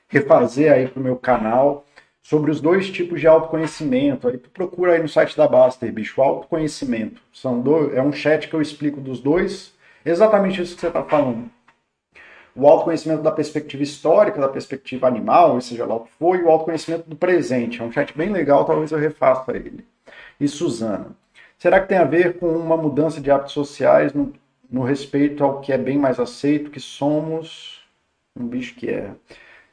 refazer 0.07 0.71
aí 0.71 0.87
para 0.87 0.99
o 0.99 1.03
meu 1.03 1.15
canal, 1.15 1.85
sobre 2.21 2.51
os 2.51 2.61
dois 2.61 2.89
tipos 2.89 3.19
de 3.19 3.27
autoconhecimento. 3.27 4.27
Aí 4.27 4.37
tu 4.37 4.49
procura 4.51 4.93
aí 4.93 5.01
no 5.01 5.09
site 5.09 5.35
da 5.35 5.47
Baster, 5.47 5.91
bicho, 5.91 6.21
autoconhecimento. 6.21 7.21
São 7.33 7.59
dois, 7.61 7.95
é 7.95 8.01
um 8.01 8.11
chat 8.11 8.47
que 8.47 8.53
eu 8.53 8.61
explico 8.61 9.01
dos 9.01 9.19
dois, 9.19 9.73
exatamente 10.05 10.61
isso 10.61 10.75
que 10.75 10.81
você 10.81 10.87
está 10.87 11.03
falando 11.03 11.49
o 12.57 12.67
autoconhecimento 12.67 13.21
da 13.21 13.31
perspectiva 13.31 13.83
histórica, 13.83 14.41
da 14.41 14.49
perspectiva 14.49 15.07
animal, 15.07 15.61
seja 15.61 15.85
lá 15.85 15.95
o 15.95 15.99
que 16.01 16.11
for, 16.13 16.35
e 16.37 16.41
o 16.41 16.49
autoconhecimento 16.49 17.07
do 17.07 17.15
presente. 17.15 17.79
É 17.79 17.83
um 17.83 17.91
chat 17.91 18.17
bem 18.17 18.31
legal, 18.31 18.65
talvez 18.65 18.91
eu 18.91 18.97
refaça 18.97 19.55
ele. 19.55 19.85
E 20.39 20.47
Suzana, 20.47 21.15
será 21.57 21.79
que 21.79 21.87
tem 21.87 21.99
a 21.99 22.03
ver 22.03 22.39
com 22.39 22.47
uma 22.47 22.75
mudança 22.75 23.21
de 23.21 23.29
hábitos 23.29 23.53
sociais 23.53 24.11
no, 24.11 24.33
no 24.69 24.81
respeito 24.81 25.43
ao 25.43 25.61
que 25.61 25.71
é 25.71 25.77
bem 25.77 25.99
mais 25.99 26.19
aceito, 26.19 26.71
que 26.71 26.79
somos 26.79 27.81
um 28.35 28.47
bicho 28.47 28.75
que 28.75 28.89
é? 28.89 29.11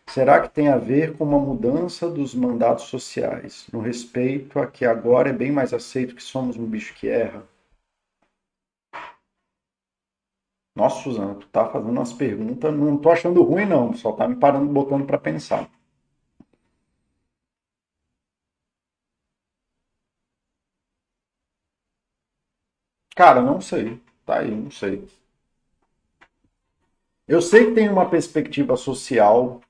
Será 0.06 0.40
que 0.40 0.50
tem 0.50 0.68
a 0.68 0.76
ver 0.76 1.14
com 1.14 1.24
uma 1.24 1.38
mudança 1.38 2.08
dos 2.10 2.34
mandatos 2.34 2.84
sociais, 2.84 3.66
no 3.72 3.80
respeito 3.80 4.58
a 4.58 4.66
que 4.66 4.84
agora 4.84 5.30
é 5.30 5.32
bem 5.32 5.50
mais 5.50 5.72
aceito 5.72 6.14
que 6.14 6.22
somos 6.22 6.58
um 6.58 6.66
bicho 6.66 6.94
que 6.94 7.08
erra? 7.08 7.42
Nossa, 10.76 11.02
Suzana, 11.02 11.34
tu 11.34 11.48
tá 11.48 11.68
fazendo 11.68 11.90
umas 11.90 12.12
perguntas, 12.12 12.72
não 12.72 12.96
tô 12.96 13.10
achando 13.10 13.42
ruim 13.42 13.66
não, 13.66 13.92
só 13.92 14.12
tá 14.12 14.28
me 14.28 14.36
parando, 14.36 14.72
botando 14.72 15.04
para 15.04 15.18
pensar. 15.18 15.68
Cara, 23.16 23.40
não 23.42 23.60
sei. 23.60 24.00
Tá 24.24 24.38
aí, 24.40 24.50
não 24.54 24.70
sei. 24.70 25.04
Eu 27.28 27.42
sei 27.42 27.66
que 27.66 27.72
tem 27.74 27.86
uma 27.90 28.08
perspectiva 28.08 28.78
social 28.78 29.60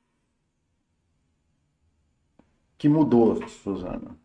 que 2.78 2.88
mudou, 2.88 3.46
Suzana. 3.48 4.16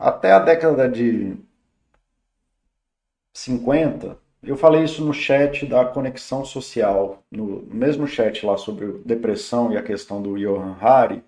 Até 0.00 0.32
a 0.32 0.40
década 0.40 0.88
de 0.88 1.36
50, 3.34 4.18
eu 4.42 4.56
falei 4.56 4.84
isso 4.84 5.04
no 5.04 5.12
chat 5.12 5.66
da 5.66 5.84
conexão 5.84 6.44
social, 6.44 7.22
no 7.30 7.62
mesmo 7.70 8.06
chat 8.06 8.44
lá 8.44 8.56
sobre 8.56 8.98
depressão 9.04 9.72
e 9.72 9.76
a 9.76 9.82
questão 9.82 10.22
do 10.22 10.38
Johan 10.38 10.76
Hari. 10.80 11.22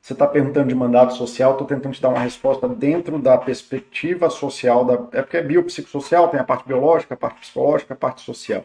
Você 0.00 0.12
está 0.12 0.26
perguntando 0.26 0.68
de 0.68 0.74
mandato 0.74 1.14
social, 1.14 1.52
estou 1.52 1.66
tentando 1.66 1.94
te 1.94 2.00
dar 2.00 2.08
uma 2.08 2.20
resposta 2.20 2.68
dentro 2.68 3.18
da 3.18 3.38
perspectiva 3.38 4.28
social. 4.30 4.84
Da... 4.84 5.18
É 5.18 5.22
porque 5.22 5.36
é 5.36 5.42
biopsicossocial, 5.42 6.28
tem 6.28 6.40
a 6.40 6.44
parte 6.44 6.66
biológica, 6.66 7.14
a 7.14 7.16
parte 7.16 7.40
psicológica, 7.40 7.94
a 7.94 7.96
parte 7.96 8.22
social. 8.22 8.64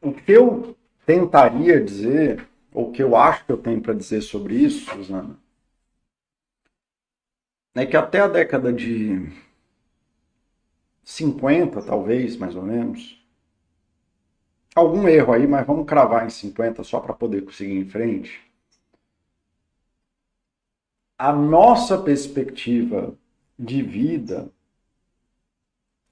O 0.00 0.12
que 0.12 0.32
eu 0.32 0.76
tentaria 1.04 1.80
dizer, 1.80 2.46
ou 2.72 2.88
o 2.88 2.92
que 2.92 3.02
eu 3.02 3.16
acho 3.16 3.44
que 3.44 3.52
eu 3.52 3.56
tenho 3.56 3.80
para 3.80 3.94
dizer 3.94 4.20
sobre 4.22 4.54
isso, 4.54 4.90
Susana, 4.90 5.36
é 7.74 7.86
que 7.86 7.96
até 7.96 8.20
a 8.20 8.28
década 8.28 8.70
de 8.72 9.26
50, 11.04 11.82
talvez, 11.82 12.36
mais 12.36 12.54
ou 12.54 12.62
menos, 12.62 13.20
algum 14.74 15.06
erro 15.06 15.32
aí, 15.34 15.46
mas 15.46 15.66
vamos 15.66 15.86
cravar 15.86 16.24
em 16.26 16.30
50 16.30 16.82
só 16.82 17.00
para 17.00 17.12
poder 17.12 17.44
conseguir 17.44 17.76
em 17.76 17.84
frente. 17.84 18.40
A 21.18 21.32
nossa 21.32 21.96
perspectiva 22.02 23.14
de 23.58 23.82
vida 23.82 24.50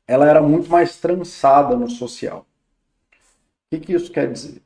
ela 0.07 0.29
era 0.29 0.43
muito 0.43 0.69
mais 0.69 0.99
trançada 0.99 1.77
no 1.77 1.89
social. 1.89 2.45
O 3.67 3.71
que, 3.71 3.81
que 3.81 3.93
isso 3.93 4.11
quer 4.13 4.33
dizer? 4.33 4.61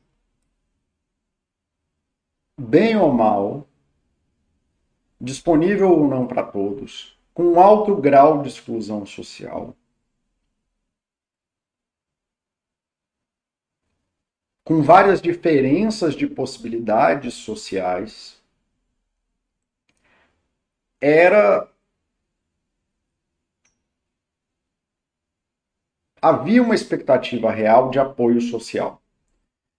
Bem 2.57 2.95
ou 2.95 3.11
mal, 3.11 3.67
disponível 5.21 5.91
ou 5.91 6.07
não 6.07 6.27
para 6.27 6.43
todos, 6.43 7.17
com 7.33 7.59
alto 7.59 7.95
grau 7.95 8.41
de 8.41 8.49
exclusão 8.49 9.05
social, 9.05 9.75
com 14.65 14.81
várias 14.81 15.21
diferenças 15.21 16.15
de 16.15 16.25
possibilidades 16.27 17.35
sociais, 17.35 18.41
era 20.99 21.69
havia 26.21 26.61
uma 26.61 26.75
expectativa 26.75 27.51
real 27.51 27.89
de 27.89 27.99
apoio 27.99 28.39
social. 28.41 29.01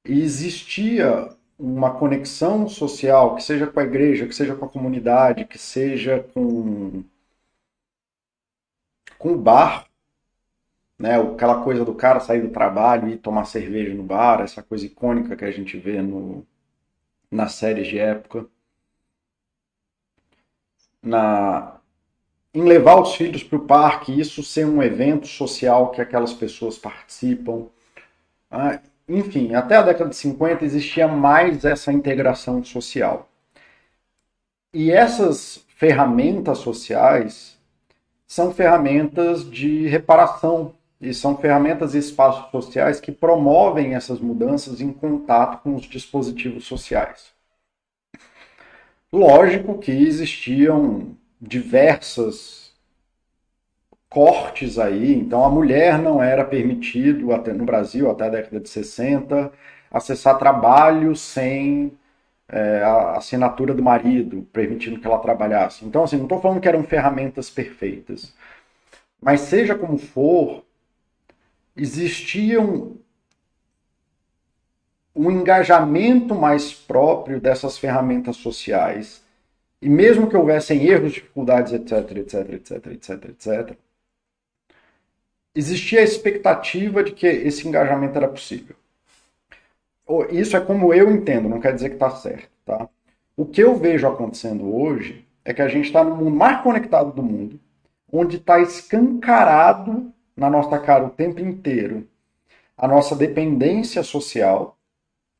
E 0.04 0.20
existia 0.20 1.36
uma 1.58 1.94
conexão 1.94 2.68
social, 2.68 3.36
que 3.36 3.42
seja 3.42 3.66
com 3.66 3.80
a 3.80 3.84
igreja, 3.84 4.26
que 4.26 4.34
seja 4.34 4.54
com 4.56 4.64
a 4.64 4.68
comunidade, 4.68 5.44
que 5.44 5.58
seja 5.58 6.22
com, 6.34 7.04
com 9.18 9.32
o 9.32 9.38
bar, 9.38 9.86
né? 10.98 11.20
Aquela 11.20 11.62
coisa 11.64 11.84
do 11.84 11.94
cara 11.94 12.20
sair 12.20 12.42
do 12.42 12.50
trabalho 12.50 13.08
e 13.08 13.18
tomar 13.18 13.44
cerveja 13.44 13.94
no 13.94 14.02
bar, 14.04 14.40
essa 14.40 14.62
coisa 14.62 14.86
icônica 14.86 15.36
que 15.36 15.44
a 15.44 15.50
gente 15.50 15.76
vê 15.78 16.00
no, 16.00 16.46
nas 17.30 17.54
séries 17.54 17.88
de 17.88 17.98
época. 17.98 18.46
Na, 21.02 21.80
em 22.54 22.62
levar 22.62 23.00
os 23.00 23.14
filhos 23.14 23.42
para 23.42 23.58
o 23.58 23.66
parque, 23.66 24.18
isso 24.18 24.42
ser 24.42 24.66
um 24.66 24.82
evento 24.82 25.26
social 25.26 25.90
que 25.90 26.00
aquelas 26.00 26.32
pessoas 26.32 26.78
participam. 26.78 27.66
Ah, 28.50 28.80
enfim, 29.18 29.54
até 29.54 29.76
a 29.76 29.82
década 29.82 30.10
de 30.10 30.16
50 30.16 30.64
existia 30.64 31.06
mais 31.06 31.64
essa 31.64 31.92
integração 31.92 32.62
social. 32.64 33.28
E 34.72 34.90
essas 34.90 35.64
ferramentas 35.76 36.58
sociais 36.58 37.58
são 38.26 38.52
ferramentas 38.52 39.48
de 39.48 39.86
reparação 39.88 40.74
e 41.00 41.12
são 41.12 41.36
ferramentas 41.36 41.94
e 41.94 41.98
espaços 41.98 42.50
sociais 42.50 43.00
que 43.00 43.10
promovem 43.10 43.94
essas 43.94 44.20
mudanças 44.20 44.80
em 44.80 44.92
contato 44.92 45.62
com 45.62 45.74
os 45.74 45.82
dispositivos 45.82 46.64
sociais. 46.64 47.32
Lógico 49.12 49.78
que 49.78 49.90
existiam 49.90 51.16
diversas 51.40 52.61
cortes 54.12 54.78
aí, 54.78 55.14
então 55.14 55.42
a 55.42 55.48
mulher 55.48 55.98
não 55.98 56.22
era 56.22 56.44
permitido 56.44 57.32
até 57.32 57.52
no 57.52 57.64
Brasil 57.64 58.10
até 58.10 58.26
a 58.26 58.28
década 58.28 58.60
de 58.60 58.68
60 58.68 59.50
acessar 59.90 60.38
trabalho 60.38 61.16
sem 61.16 61.92
é, 62.48 62.82
a 62.82 63.16
assinatura 63.16 63.72
do 63.72 63.82
marido, 63.82 64.46
permitindo 64.52 65.00
que 65.00 65.06
ela 65.06 65.18
trabalhasse. 65.18 65.84
Então, 65.86 66.04
assim, 66.04 66.16
não 66.16 66.24
estou 66.24 66.40
falando 66.40 66.60
que 66.60 66.68
eram 66.68 66.82
ferramentas 66.82 67.48
perfeitas, 67.48 68.34
mas 69.20 69.40
seja 69.40 69.74
como 69.74 69.96
for, 69.96 70.62
existiam 71.74 72.96
um 75.16 75.30
engajamento 75.30 76.34
mais 76.34 76.72
próprio 76.74 77.40
dessas 77.40 77.78
ferramentas 77.78 78.36
sociais. 78.36 79.22
E 79.80 79.88
mesmo 79.88 80.28
que 80.28 80.36
houvessem 80.36 80.84
erros, 80.86 81.12
dificuldades, 81.12 81.72
etc, 81.72 82.16
etc, 82.16 82.34
etc, 82.52 82.86
etc, 82.86 83.24
etc, 83.30 83.76
existia 85.54 86.00
a 86.00 86.04
expectativa 86.04 87.02
de 87.02 87.12
que 87.12 87.26
esse 87.26 87.66
engajamento 87.66 88.16
era 88.16 88.28
possível. 88.28 88.76
Isso 90.30 90.56
é 90.56 90.60
como 90.60 90.92
eu 90.92 91.10
entendo, 91.10 91.48
não 91.48 91.60
quer 91.60 91.74
dizer 91.74 91.88
que 91.88 91.94
está 91.94 92.10
certo, 92.10 92.50
tá? 92.64 92.88
O 93.36 93.46
que 93.46 93.62
eu 93.62 93.76
vejo 93.76 94.06
acontecendo 94.06 94.74
hoje 94.74 95.26
é 95.44 95.54
que 95.54 95.62
a 95.62 95.68
gente 95.68 95.86
está 95.86 96.04
no 96.04 96.16
mundo 96.16 96.36
mais 96.36 96.62
conectado 96.62 97.12
do 97.12 97.22
mundo, 97.22 97.58
onde 98.12 98.36
está 98.36 98.60
escancarado 98.60 100.12
na 100.36 100.50
nossa 100.50 100.78
cara 100.78 101.04
o 101.04 101.10
tempo 101.10 101.40
inteiro 101.40 102.06
a 102.76 102.88
nossa 102.88 103.14
dependência 103.14 104.02
social. 104.02 104.76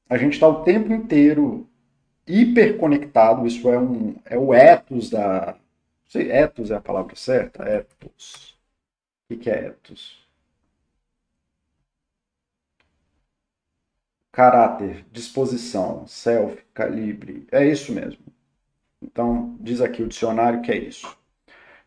A 0.09 0.17
gente 0.17 0.35
está 0.35 0.47
o 0.47 0.63
tempo 0.63 0.93
inteiro 0.93 1.69
hiperconectado, 2.27 3.47
isso 3.47 3.69
é, 3.69 3.79
um, 3.79 4.15
é 4.25 4.39
o 4.39 4.55
ethos 4.55 5.11
da. 5.11 5.47
Não 5.47 6.11
sei, 6.11 6.31
ethos 6.31 6.71
é 6.71 6.77
a 6.77 6.81
palavra 6.81 7.17
certa? 7.17 7.65
Ethos. 7.69 8.52
O 9.35 9.39
que 9.39 9.51
é 9.51 9.67
ethos? 9.67 10.23
Caráter, 14.33 15.05
disposição, 15.13 16.07
self, 16.07 16.63
calibre. 16.73 17.47
É 17.53 17.67
isso 17.67 17.93
mesmo. 17.93 18.23
Então, 19.03 19.57
diz 19.61 19.81
aqui 19.81 20.03
o 20.03 20.09
dicionário 20.09 20.63
que 20.63 20.73
é 20.73 20.79
isso. 20.79 21.17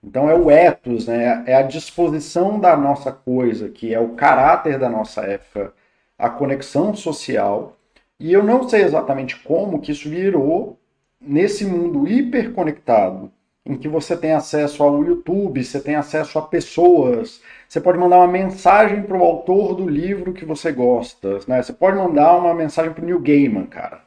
Então, 0.03 0.29
é 0.29 0.35
o 0.35 0.51
ethos, 0.51 1.07
né? 1.07 1.43
é 1.47 1.55
a 1.55 1.63
disposição 1.63 2.59
da 2.59 2.77
nossa 2.77 3.11
coisa, 3.11 3.69
que 3.69 3.93
é 3.93 3.99
o 3.99 4.15
caráter 4.15 4.79
da 4.79 4.89
nossa 4.89 5.23
época, 5.23 5.73
a 6.17 6.29
conexão 6.29 6.95
social 6.95 7.77
e 8.19 8.33
eu 8.33 8.43
não 8.43 8.67
sei 8.69 8.83
exatamente 8.83 9.37
como 9.43 9.81
que 9.81 9.91
isso 9.91 10.09
virou 10.09 10.79
nesse 11.21 11.65
mundo 11.65 12.07
hiperconectado, 12.07 13.31
em 13.65 13.77
que 13.77 13.87
você 13.87 14.15
tem 14.15 14.31
acesso 14.31 14.83
ao 14.83 15.03
YouTube, 15.03 15.63
você 15.63 15.81
tem 15.81 15.95
acesso 15.95 16.37
a 16.37 16.41
pessoas, 16.43 17.41
você 17.67 17.81
pode 17.81 17.97
mandar 17.97 18.17
uma 18.17 18.27
mensagem 18.27 19.01
para 19.01 19.17
o 19.17 19.23
autor 19.23 19.73
do 19.75 19.89
livro 19.89 20.33
que 20.33 20.45
você 20.45 20.71
gosta, 20.71 21.39
né? 21.47 21.63
Você 21.63 21.73
pode 21.73 21.97
mandar 21.97 22.37
uma 22.37 22.53
mensagem 22.53 22.93
para 22.93 23.01
o 23.01 23.05
Neil 23.05 23.19
Gaiman, 23.19 23.65
cara. 23.65 24.03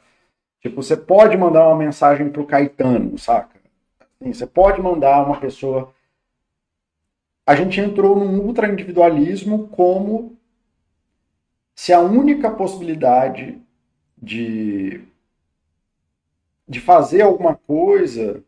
Tipo, 0.61 0.83
você 0.83 0.97
pode 0.97 1.37
mandar 1.37 1.67
uma 1.67 1.77
mensagem 1.77 2.31
para 2.31 2.41
o 2.41 2.47
Caetano, 2.47 3.19
saca? 3.19 3.59
Assim, 4.21 4.33
você 4.33 4.47
pode 4.47 4.81
mandar 4.81 5.25
uma 5.27 5.41
pessoa. 5.41 5.93
A 7.45 7.55
gente 7.57 7.81
entrou 7.81 8.17
num 8.17 8.41
ultra 8.41 8.69
individualismo 8.69 9.69
como 9.69 10.37
se 11.75 11.93
a 11.93 12.01
única 12.01 12.51
possibilidade 12.51 13.61
de, 14.17 15.01
de 16.69 16.81
fazer 16.81 17.23
alguma 17.23 17.55
coisa 17.55 18.45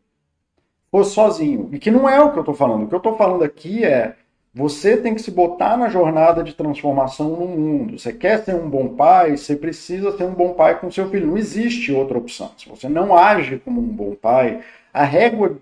fosse 0.91 1.13
sozinho. 1.13 1.69
E 1.71 1.79
que 1.79 1.89
não 1.89 2.07
é 2.07 2.21
o 2.21 2.31
que 2.31 2.37
eu 2.37 2.41
estou 2.41 2.53
falando. 2.53 2.83
O 2.83 2.87
que 2.87 2.93
eu 2.93 2.97
estou 2.97 3.15
falando 3.17 3.43
aqui 3.43 3.85
é 3.85 4.15
você 4.53 4.97
tem 4.97 5.15
que 5.15 5.21
se 5.21 5.31
botar 5.31 5.77
na 5.77 5.87
jornada 5.87 6.43
de 6.43 6.53
transformação 6.53 7.29
no 7.29 7.47
mundo. 7.47 7.97
Você 7.97 8.11
quer 8.11 8.43
ser 8.43 8.53
um 8.53 8.69
bom 8.69 8.89
pai, 8.89 9.37
você 9.37 9.55
precisa 9.55 10.15
ser 10.17 10.25
um 10.25 10.33
bom 10.33 10.53
pai 10.53 10.79
com 10.79 10.91
seu 10.91 11.09
filho. 11.09 11.27
Não 11.27 11.37
existe 11.37 11.93
outra 11.93 12.17
opção. 12.17 12.51
Se 12.57 12.67
você 12.67 12.89
não 12.89 13.15
age 13.15 13.59
como 13.59 13.79
um 13.79 13.87
bom 13.87 14.13
pai, 14.13 14.61
a 14.93 15.03
régua 15.05 15.57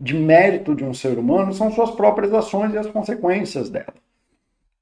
de 0.00 0.14
mérito 0.14 0.74
de 0.74 0.82
um 0.82 0.94
ser 0.94 1.18
humano 1.18 1.52
são 1.52 1.70
suas 1.70 1.90
próprias 1.90 2.32
ações 2.32 2.72
e 2.72 2.78
as 2.78 2.86
consequências 2.86 3.68
dela. 3.68 3.99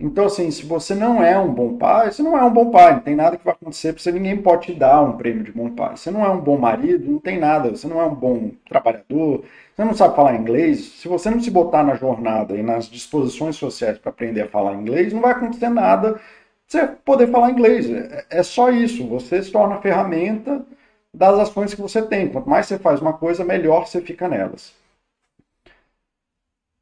Então, 0.01 0.26
assim, 0.26 0.49
se 0.51 0.64
você 0.64 0.94
não 0.94 1.22
é 1.22 1.36
um 1.38 1.53
bom 1.53 1.76
pai, 1.76 2.12
você 2.12 2.22
não 2.22 2.38
é 2.38 2.44
um 2.44 2.53
bom 2.53 2.70
pai, 2.70 2.94
não 2.94 3.01
tem 3.01 3.16
nada 3.16 3.36
que 3.36 3.44
vai 3.44 3.55
acontecer 3.55 3.92
para 3.92 4.01
você, 4.03 4.12
ninguém 4.12 4.40
pode 4.40 4.66
te 4.66 4.74
dar 4.74 5.03
um 5.03 5.16
prêmio 5.16 5.42
de 5.42 5.51
bom 5.51 5.70
pai. 5.74 5.96
Você 5.96 6.09
não 6.11 6.24
é 6.24 6.28
um 6.30 6.40
bom 6.40 6.57
marido, 6.57 7.11
não 7.11 7.18
tem 7.18 7.36
nada, 7.38 7.70
você 7.70 7.88
não 7.88 8.01
é 8.01 8.05
um 8.05 8.14
bom 8.14 8.53
trabalhador, 8.68 9.44
você 9.74 9.84
não 9.84 9.94
sabe 9.94 10.14
falar 10.14 10.36
inglês. 10.36 10.78
Se 11.01 11.09
você 11.09 11.30
não 11.30 11.40
se 11.40 11.51
botar 11.51 11.82
na 11.82 11.96
jornada 11.96 12.57
e 12.57 12.62
nas 12.62 12.88
disposições 12.88 13.57
sociais 13.57 13.99
para 13.99 14.11
aprender 14.11 14.42
a 14.42 14.49
falar 14.49 14.74
inglês, 14.74 15.12
não 15.12 15.20
vai 15.20 15.32
acontecer 15.32 15.68
nada 15.68 16.20
você 16.66 16.86
poder 17.05 17.28
falar 17.28 17.51
inglês. 17.51 17.90
É, 17.90 18.26
é 18.30 18.42
só 18.42 18.70
isso, 18.70 19.07
você 19.09 19.42
se 19.42 19.51
torna 19.51 19.80
ferramenta 19.80 20.64
das 21.12 21.38
ações 21.40 21.74
que 21.74 21.80
você 21.82 22.03
tem. 22.03 22.28
Quanto 22.28 22.49
mais 22.49 22.66
você 22.66 22.78
faz 22.78 23.01
uma 23.01 23.14
coisa, 23.14 23.44
melhor 23.44 23.86
você 23.86 24.01
fica 24.01 24.28
nelas. 24.28 24.72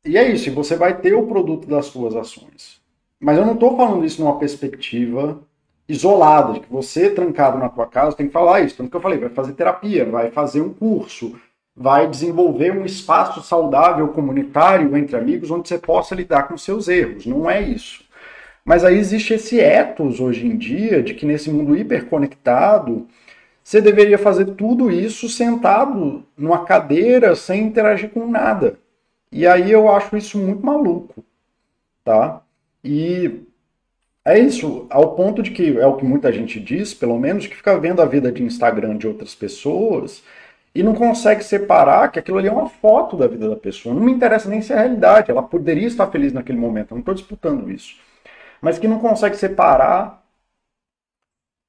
E 0.06 0.16
é 0.16 0.26
isso, 0.30 0.50
você 0.54 0.74
vai 0.74 0.98
ter 1.02 1.12
o 1.14 1.26
produto 1.26 1.66
das 1.68 1.86
suas 1.86 2.16
ações. 2.16 2.75
Mas 3.20 3.38
eu 3.38 3.46
não 3.46 3.54
estou 3.54 3.76
falando 3.76 4.04
isso 4.04 4.22
numa 4.22 4.38
perspectiva 4.38 5.40
isolada, 5.88 6.54
de 6.54 6.60
que 6.60 6.72
você, 6.72 7.10
trancado 7.10 7.58
na 7.58 7.68
tua 7.68 7.86
casa, 7.86 8.16
tem 8.16 8.26
que 8.26 8.32
falar 8.32 8.60
isso. 8.60 8.76
Tanto 8.76 8.90
que 8.90 8.96
eu 8.96 9.00
falei, 9.00 9.18
vai 9.18 9.28
fazer 9.28 9.52
terapia, 9.52 10.04
vai 10.04 10.30
fazer 10.30 10.60
um 10.60 10.72
curso, 10.72 11.38
vai 11.74 12.08
desenvolver 12.08 12.72
um 12.72 12.84
espaço 12.84 13.42
saudável 13.42 14.08
comunitário 14.08 14.96
entre 14.96 15.16
amigos 15.16 15.50
onde 15.50 15.68
você 15.68 15.78
possa 15.78 16.14
lidar 16.14 16.48
com 16.48 16.58
seus 16.58 16.88
erros. 16.88 17.26
Não 17.26 17.48
é 17.48 17.60
isso. 17.60 18.04
Mas 18.64 18.84
aí 18.84 18.98
existe 18.98 19.34
esse 19.34 19.60
ethos 19.60 20.18
hoje 20.18 20.46
em 20.46 20.56
dia 20.56 21.02
de 21.02 21.14
que 21.14 21.24
nesse 21.24 21.50
mundo 21.50 21.76
hiperconectado, 21.76 23.06
você 23.62 23.80
deveria 23.80 24.18
fazer 24.18 24.46
tudo 24.54 24.90
isso 24.90 25.28
sentado 25.28 26.24
numa 26.36 26.64
cadeira 26.64 27.36
sem 27.36 27.62
interagir 27.64 28.10
com 28.10 28.28
nada. 28.28 28.78
E 29.30 29.46
aí 29.46 29.70
eu 29.70 29.88
acho 29.88 30.16
isso 30.16 30.38
muito 30.38 30.64
maluco, 30.64 31.24
tá? 32.04 32.42
E 32.86 33.42
é 34.24 34.38
isso, 34.38 34.86
ao 34.90 35.16
ponto 35.16 35.42
de 35.42 35.50
que 35.50 35.76
é 35.76 35.86
o 35.86 35.96
que 35.96 36.04
muita 36.04 36.32
gente 36.32 36.60
diz, 36.60 36.94
pelo 36.94 37.18
menos, 37.18 37.46
que 37.48 37.56
fica 37.56 37.76
vendo 37.78 38.00
a 38.00 38.04
vida 38.04 38.30
de 38.30 38.44
Instagram 38.44 38.96
de 38.96 39.08
outras 39.08 39.34
pessoas 39.34 40.22
e 40.72 40.84
não 40.84 40.94
consegue 40.94 41.42
separar 41.42 42.12
que 42.12 42.18
aquilo 42.20 42.38
ali 42.38 42.46
é 42.46 42.52
uma 42.52 42.68
foto 42.68 43.16
da 43.16 43.26
vida 43.26 43.48
da 43.48 43.56
pessoa. 43.56 43.92
Não 43.92 44.02
me 44.02 44.12
interessa 44.12 44.48
nem 44.48 44.62
se 44.62 44.72
é 44.72 44.76
realidade, 44.76 45.32
ela 45.32 45.42
poderia 45.42 45.86
estar 45.88 46.06
feliz 46.08 46.32
naquele 46.32 46.58
momento, 46.58 46.92
eu 46.92 46.96
não 46.96 47.00
estou 47.00 47.14
disputando 47.14 47.68
isso. 47.70 47.96
Mas 48.60 48.78
que 48.78 48.86
não 48.86 49.00
consegue 49.00 49.36
separar 49.36 50.22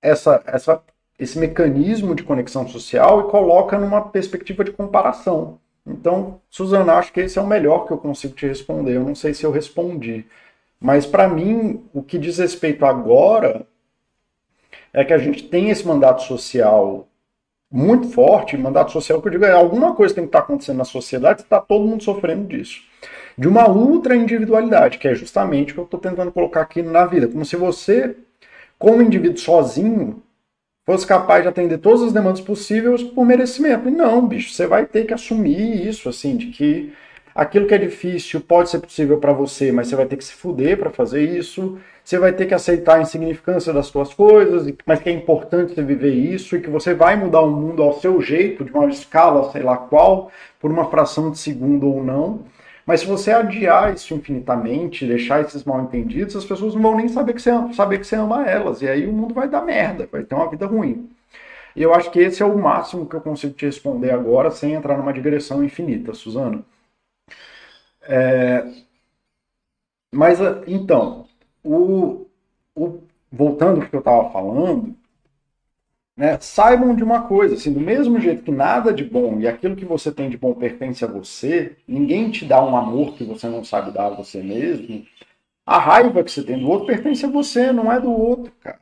essa, 0.01 0.43
essa, 0.45 0.83
esse 1.17 1.39
mecanismo 1.39 2.13
de 2.13 2.23
conexão 2.23 2.67
social 2.67 3.21
e 3.21 3.31
coloca 3.31 3.77
numa 3.79 4.09
perspectiva 4.09 4.63
de 4.63 4.71
comparação. 4.71 5.59
Então, 5.85 6.41
Suzana, 6.49 6.93
acho 6.93 7.11
que 7.13 7.21
esse 7.21 7.39
é 7.39 7.41
o 7.41 7.47
melhor 7.47 7.85
que 7.87 7.93
eu 7.93 7.97
consigo 7.97 8.35
te 8.35 8.45
responder. 8.45 8.95
Eu 8.95 9.03
não 9.03 9.15
sei 9.15 9.33
se 9.33 9.43
eu 9.45 9.51
respondi. 9.51 10.25
Mas 10.79 11.05
para 11.05 11.27
mim, 11.27 11.83
o 11.93 12.03
que 12.03 12.17
diz 12.17 12.37
respeito 12.37 12.85
agora 12.85 13.65
é 14.93 15.03
que 15.03 15.13
a 15.13 15.17
gente 15.17 15.43
tem 15.43 15.69
esse 15.69 15.85
mandato 15.85 16.23
social 16.23 17.07
muito 17.71 18.09
forte, 18.09 18.57
mandato 18.57 18.91
social 18.91 19.21
que 19.21 19.27
eu 19.27 19.31
digo 19.31 19.45
é 19.45 19.51
alguma 19.51 19.93
coisa 19.93 20.15
tem 20.15 20.23
que 20.23 20.29
estar 20.29 20.39
tá 20.39 20.45
acontecendo 20.45 20.77
na 20.77 20.85
sociedade, 20.85 21.41
está 21.41 21.59
todo 21.59 21.85
mundo 21.85 22.03
sofrendo 22.03 22.47
disso. 22.47 22.81
de 23.37 23.47
uma 23.47 23.69
ultra 23.69 24.15
individualidade, 24.15 24.97
que 24.97 25.07
é 25.07 25.13
justamente 25.13 25.71
o 25.71 25.75
que 25.75 25.79
eu 25.81 25.85
estou 25.85 25.99
tentando 25.99 26.31
colocar 26.31 26.61
aqui 26.61 26.81
na 26.81 27.05
vida. 27.05 27.27
Como 27.27 27.45
se 27.45 27.55
você, 27.55 28.15
como 28.79 29.01
indivíduo 29.01 29.37
sozinho, 29.37 30.23
fosse 30.87 31.05
capaz 31.05 31.43
de 31.43 31.49
atender 31.49 31.77
todas 31.77 32.01
as 32.01 32.13
demandas 32.13 32.41
possíveis 32.41 33.03
por 33.03 33.25
merecimento. 33.25 33.89
E 33.89 33.91
não, 33.91 34.27
bicho, 34.27 34.53
você 34.53 34.65
vai 34.65 34.87
ter 34.87 35.05
que 35.05 35.13
assumir 35.13 35.85
isso, 35.87 36.09
assim, 36.09 36.35
de 36.35 36.47
que 36.47 36.93
aquilo 37.37 37.67
que 37.67 37.75
é 37.75 37.77
difícil 37.77 38.41
pode 38.41 38.71
ser 38.71 38.79
possível 38.79 39.19
para 39.19 39.31
você, 39.31 39.71
mas 39.71 39.87
você 39.87 39.95
vai 39.95 40.07
ter 40.07 40.17
que 40.17 40.25
se 40.25 40.33
fuder 40.33 40.75
para 40.75 40.89
fazer 40.89 41.21
isso. 41.21 41.77
Você 42.03 42.17
vai 42.17 42.33
ter 42.33 42.47
que 42.47 42.53
aceitar 42.53 42.95
a 42.95 43.01
insignificância 43.01 43.71
das 43.71 43.85
suas 43.87 44.11
coisas, 44.11 44.73
mas 44.85 44.99
que 44.99 45.09
é 45.09 45.11
importante 45.11 45.75
você 45.75 45.83
viver 45.83 46.13
isso 46.13 46.55
e 46.55 46.61
que 46.61 46.69
você 46.69 46.95
vai 46.95 47.15
mudar 47.15 47.41
o 47.41 47.51
mundo 47.51 47.83
ao 47.83 47.99
seu 47.99 48.19
jeito, 48.21 48.65
de 48.65 48.71
uma 48.71 48.87
escala, 48.87 49.51
sei 49.51 49.61
lá 49.61 49.77
qual, 49.77 50.31
por 50.59 50.71
uma 50.71 50.89
fração 50.89 51.29
de 51.29 51.37
segundo 51.37 51.87
ou 51.87 52.03
não. 52.03 52.39
Mas 52.87 53.01
se 53.01 53.05
você 53.05 53.31
adiar 53.31 53.93
isso 53.93 54.15
infinitamente, 54.15 55.05
deixar 55.05 55.41
esses 55.41 55.63
mal 55.63 55.81
entendidos, 55.81 56.35
as 56.35 56.45
pessoas 56.45 56.73
não 56.73 56.81
vão 56.81 56.95
nem 56.95 57.07
saber 57.07 57.33
que, 57.33 57.41
você, 57.41 57.51
saber 57.73 57.99
que 57.99 58.07
você 58.07 58.15
ama 58.15 58.49
elas. 58.49 58.81
E 58.81 58.87
aí 58.87 59.05
o 59.05 59.13
mundo 59.13 59.33
vai 59.33 59.47
dar 59.47 59.61
merda, 59.61 60.07
vai 60.11 60.23
ter 60.23 60.33
uma 60.33 60.49
vida 60.49 60.65
ruim. 60.65 61.07
E 61.75 61.83
eu 61.83 61.93
acho 61.93 62.09
que 62.09 62.19
esse 62.19 62.41
é 62.41 62.45
o 62.45 62.57
máximo 62.57 63.05
que 63.05 63.15
eu 63.15 63.21
consigo 63.21 63.53
te 63.53 63.65
responder 63.65 64.11
agora, 64.11 64.49
sem 64.49 64.73
entrar 64.73 64.97
numa 64.97 65.13
digressão 65.13 65.63
infinita, 65.63 66.13
Suzana. 66.13 66.63
É... 68.07 68.65
Mas, 70.11 70.39
então, 70.65 71.27
o, 71.63 72.25
o, 72.75 73.03
voltando 73.31 73.81
ao 73.81 73.87
que 73.87 73.95
eu 73.95 73.99
estava 73.99 74.29
falando, 74.31 74.95
né, 76.15 76.39
saibam 76.39 76.95
de 76.95 77.03
uma 77.03 77.27
coisa, 77.27 77.55
assim, 77.55 77.71
do 77.71 77.79
mesmo 77.79 78.19
jeito 78.19 78.43
que 78.43 78.51
nada 78.51 78.91
de 78.91 79.03
bom 79.03 79.39
e 79.39 79.47
aquilo 79.47 79.75
que 79.75 79.85
você 79.85 80.11
tem 80.11 80.29
de 80.29 80.37
bom 80.37 80.53
pertence 80.53 81.05
a 81.05 81.07
você, 81.07 81.77
ninguém 81.87 82.31
te 82.31 82.43
dá 82.45 82.63
um 82.63 82.75
amor 82.75 83.13
que 83.15 83.23
você 83.23 83.47
não 83.47 83.63
sabe 83.63 83.91
dar 83.91 84.07
a 84.07 84.15
você 84.15 84.41
mesmo. 84.41 85.05
A 85.65 85.77
raiva 85.77 86.23
que 86.23 86.31
você 86.31 86.43
tem 86.43 86.59
do 86.59 86.69
outro 86.69 86.87
pertence 86.87 87.25
a 87.25 87.29
você, 87.29 87.71
não 87.71 87.91
é 87.91 87.99
do 87.99 88.11
outro, 88.11 88.51
cara. 88.61 88.79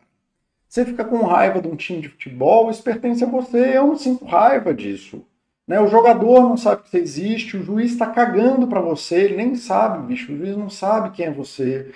Você 0.67 0.85
fica 0.85 1.03
com 1.03 1.25
raiva 1.25 1.61
de 1.61 1.67
um 1.67 1.75
time 1.75 2.01
de 2.01 2.09
futebol, 2.09 2.69
isso 2.69 2.83
pertence 2.83 3.23
a 3.23 3.27
você, 3.27 3.77
eu 3.77 3.87
não 3.87 3.97
sinto 3.97 4.25
raiva 4.25 4.73
disso. 4.73 5.25
Né? 5.67 5.79
O 5.79 5.87
jogador 5.87 6.41
não 6.41 6.57
sabe 6.57 6.83
que 6.83 6.89
você 6.89 6.97
existe, 6.99 7.57
o 7.57 7.63
juiz 7.63 7.91
está 7.93 8.07
cagando 8.07 8.67
para 8.67 8.81
você, 8.81 9.21
ele 9.23 9.37
nem 9.37 9.55
sabe, 9.55 10.05
bicho, 10.07 10.31
o 10.33 10.37
juiz 10.37 10.55
não 10.55 10.69
sabe 10.69 11.11
quem 11.11 11.27
é 11.27 11.31
você. 11.31 11.91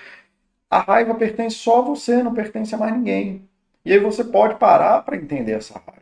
A 0.70 0.80
raiva 0.80 1.16
pertence 1.16 1.58
só 1.58 1.80
a 1.80 1.82
você, 1.82 2.24
não 2.24 2.34
pertence 2.34 2.74
a 2.76 2.78
mais 2.78 2.94
ninguém. 2.94 3.48
E 3.86 3.94
aí 3.94 4.00
você 4.00 4.24
pode 4.24 4.56
parar 4.56 5.04
para 5.04 5.18
entender 5.18 5.54
essa 5.54 5.74
raiva. 5.74 6.00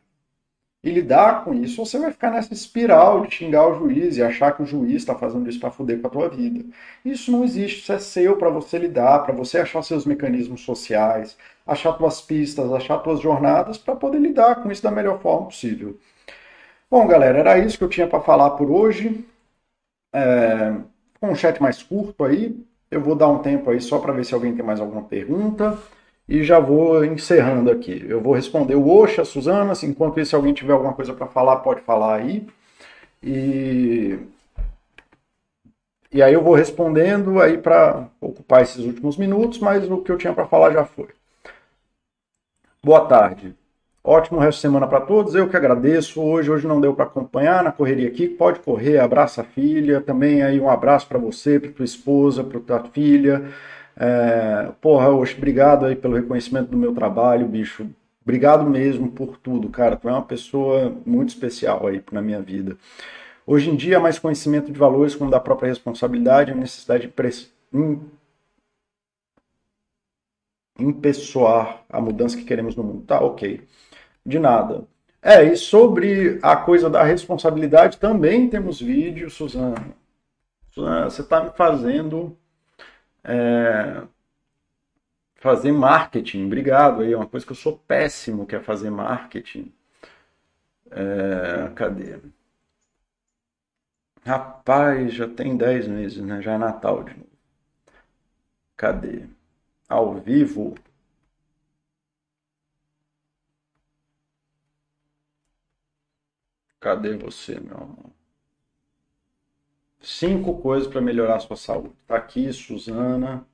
E 0.84 0.90
lidar 0.92 1.44
com 1.44 1.54
isso, 1.54 1.84
você 1.84 2.00
vai 2.00 2.12
ficar 2.12 2.32
nessa 2.32 2.54
espiral 2.54 3.26
de 3.26 3.36
xingar 3.36 3.68
o 3.68 3.78
juiz 3.78 4.16
e 4.16 4.24
achar 4.24 4.56
que 4.56 4.64
o 4.64 4.66
juiz 4.66 4.98
está 4.98 5.16
fazendo 5.16 5.50
isso 5.50 5.60
para 5.60 5.72
foder 5.72 6.00
com 6.00 6.08
a 6.08 6.10
tua 6.10 6.30
vida. 6.30 6.64
Isso 7.04 7.32
não 7.32 7.44
existe, 7.44 7.82
isso 7.82 7.92
é 7.92 8.00
seu 8.00 8.38
para 8.38 8.50
você 8.50 8.78
lidar, 8.78 9.20
para 9.26 9.34
você 9.34 9.58
achar 9.60 9.82
seus 9.84 10.06
mecanismos 10.06 10.62
sociais, 10.62 11.38
achar 11.66 11.94
tuas 11.94 12.22
pistas, 12.22 12.72
achar 12.72 13.00
tuas 13.00 13.20
jornadas 13.20 13.78
para 13.78 13.96
poder 13.96 14.20
lidar 14.20 14.64
com 14.64 14.72
isso 14.72 14.84
da 14.84 14.92
melhor 14.92 15.20
forma 15.20 15.48
possível. 15.48 15.98
Bom, 16.90 17.08
galera, 17.08 17.40
era 17.40 17.58
isso 17.60 17.78
que 17.78 17.84
eu 17.84 17.90
tinha 17.90 18.08
para 18.08 18.22
falar 18.22 18.52
por 18.52 18.70
hoje. 18.70 19.26
É, 20.14 20.74
um 21.22 21.36
chat 21.36 21.62
mais 21.62 21.84
curto 21.84 22.24
aí, 22.24 22.58
eu 22.92 23.02
vou 23.02 23.16
dar 23.16 23.28
um 23.30 23.40
tempo 23.40 23.70
aí 23.70 23.82
só 23.82 24.00
para 24.00 24.14
ver 24.14 24.26
se 24.26 24.34
alguém 24.34 24.56
tem 24.56 24.66
mais 24.66 24.80
alguma 24.80 25.04
pergunta 25.04 25.78
e 26.28 26.44
já 26.44 26.60
vou 26.60 27.04
encerrando 27.06 27.72
aqui. 27.72 28.06
Eu 28.08 28.22
vou 28.22 28.34
responder 28.34 28.76
o 28.76 28.88
Oxa, 28.90 29.22
a 29.24 29.26
Suzana, 29.26 29.72
assim, 29.74 29.88
enquanto 29.90 30.20
isso, 30.20 30.32
se 30.32 30.36
alguém 30.36 30.54
tiver 30.54 30.74
alguma 30.74 30.94
coisa 30.94 31.14
para 31.14 31.28
falar, 31.28 31.58
pode 31.58 31.82
falar 31.82 32.16
aí. 32.16 32.48
E, 33.24 34.20
e 36.12 36.22
aí 36.22 36.34
eu 36.34 36.44
vou 36.44 36.54
respondendo 36.54 37.40
aí 37.42 37.58
para 37.58 38.10
ocupar 38.20 38.62
esses 38.62 38.84
últimos 38.84 39.16
minutos, 39.18 39.60
mas 39.60 39.90
o 39.90 40.02
que 40.02 40.12
eu 40.12 40.18
tinha 40.18 40.34
para 40.34 40.46
falar 40.46 40.74
já 40.74 40.84
foi. 40.84 41.08
Boa 42.84 43.08
tarde. 43.08 43.56
Ótimo 44.08 44.40
resto 44.40 44.60
de 44.60 44.62
semana 44.62 44.88
para 44.88 45.02
todos. 45.02 45.36
Eu 45.36 45.50
que 45.50 45.58
agradeço. 45.58 46.22
Hoje, 46.22 46.50
hoje 46.50 46.66
não 46.66 46.80
deu 46.80 46.94
para 46.94 47.04
acompanhar 47.04 47.62
na 47.62 47.74
correria 47.74 48.08
aqui. 48.08 48.26
Pode 48.26 48.62
correr, 48.62 49.00
abraça 49.00 49.42
a 49.42 49.44
filha. 49.44 50.00
Também 50.00 50.42
aí 50.42 50.62
um 50.62 50.70
abraço 50.70 51.06
para 51.10 51.20
você, 51.20 51.60
para 51.60 51.74
tua 51.74 51.84
esposa, 51.84 52.42
para 52.42 52.58
tua 52.58 52.84
filha. 52.86 53.52
É, 53.98 54.72
porra, 54.80 55.10
hoje, 55.10 55.36
obrigado 55.36 55.86
aí 55.86 55.94
pelo 55.94 56.16
reconhecimento 56.16 56.72
do 56.72 56.78
meu 56.78 56.96
trabalho, 56.96 57.46
bicho. 57.50 57.86
Obrigado 58.24 58.64
mesmo 58.70 59.12
por 59.12 59.36
tudo, 59.36 59.68
cara. 59.68 59.98
Tu 59.98 60.08
é 60.08 60.14
uma 60.14 60.22
pessoa 60.22 60.96
muito 61.06 61.28
especial 61.28 61.86
aí 61.86 62.02
na 62.10 62.22
minha 62.22 62.42
vida. 62.42 62.78
Hoje 63.46 63.70
em 63.70 63.76
dia, 63.76 64.00
mais 64.00 64.18
conhecimento 64.18 64.72
de 64.72 64.80
valores 64.80 65.16
como 65.16 65.30
da 65.30 65.40
própria 65.42 65.68
responsabilidade, 65.68 66.54
a 66.54 66.56
necessidade 66.56 67.08
de 67.08 67.14
impessoar 70.80 71.84
a 71.90 72.00
mudança 72.00 72.38
que 72.38 72.46
queremos 72.46 72.74
no 72.74 72.84
mundo. 72.84 73.04
Tá, 73.06 73.20
ok. 73.20 73.68
De 74.28 74.40
nada. 74.40 74.86
É, 75.22 75.42
e 75.44 75.56
sobre 75.56 76.38
a 76.44 76.56
coisa 76.58 76.90
da 76.90 77.02
responsabilidade 77.02 77.98
também 77.98 78.50
temos 78.50 78.82
vídeo, 78.82 79.30
Suzana. 79.30 79.96
Suzana, 80.72 81.06
você 81.10 81.22
está 81.22 81.44
me 81.46 81.52
fazendo 81.52 82.38
é, 83.24 84.04
fazer 85.36 85.72
marketing. 85.72 86.46
Obrigado 86.46 87.02
aí, 87.04 87.14
é 87.14 87.18
uma 87.18 87.28
coisa 87.28 87.46
que 87.46 87.54
eu 87.54 87.56
sou 87.56 87.78
péssimo, 87.88 88.46
que 88.46 88.56
é 88.56 88.60
fazer 88.60 88.90
marketing. 88.90 89.72
É, 90.92 91.70
cadê? 91.74 92.20
Rapaz, 94.26 95.14
já 95.14 95.28
tem 95.28 95.56
10 95.56 95.88
meses, 95.88 96.22
né? 96.22 96.42
Já 96.42 96.54
é 96.54 96.58
Natal 96.58 97.04
de 97.04 97.12
novo. 97.16 97.30
Cadê? 98.76 99.24
Ao 99.90 100.16
vivo. 100.16 100.76
Cadê 106.80 107.16
você, 107.16 107.60
meu 107.60 107.78
amor? 107.78 108.12
Cinco 110.02 110.60
coisas 110.60 110.88
para 110.88 111.00
melhorar 111.02 111.36
a 111.36 111.40
sua 111.40 111.56
saúde. 111.56 111.94
Tá 112.08 112.16
aqui, 112.16 112.52
Suzana. 112.52 113.46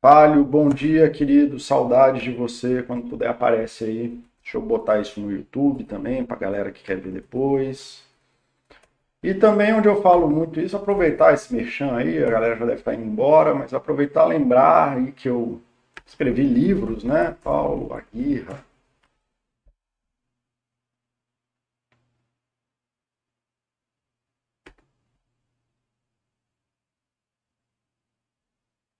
Palio, 0.00 0.44
bom 0.44 0.68
dia, 0.68 1.10
querido. 1.10 1.60
Saudades 1.60 2.22
de 2.22 2.32
você. 2.32 2.82
Quando 2.82 3.08
puder, 3.08 3.28
aparece 3.28 3.84
aí. 3.84 4.20
Deixa 4.42 4.56
eu 4.58 4.62
botar 4.62 5.00
isso 5.00 5.20
no 5.20 5.30
YouTube 5.30 5.84
também, 5.84 6.24
para 6.24 6.36
galera 6.36 6.70
que 6.72 6.82
quer 6.82 6.98
ver 6.98 7.12
depois. 7.12 8.04
E 9.22 9.34
também, 9.34 9.74
onde 9.74 9.88
eu 9.88 10.00
falo 10.02 10.30
muito 10.30 10.60
isso, 10.60 10.76
aproveitar 10.76 11.34
esse 11.34 11.54
merchan 11.54 11.96
aí, 11.96 12.22
a 12.22 12.30
galera 12.30 12.56
já 12.56 12.64
deve 12.64 12.78
estar 12.78 12.94
indo 12.94 13.04
embora, 13.04 13.54
mas 13.54 13.74
aproveitar 13.74 14.24
lembrar 14.24 14.96
aí 14.96 15.12
que 15.12 15.28
eu 15.28 15.60
escrevi 16.06 16.42
livros, 16.44 17.02
né? 17.02 17.36
Paulo 17.42 17.92
Aguirra, 17.92 18.64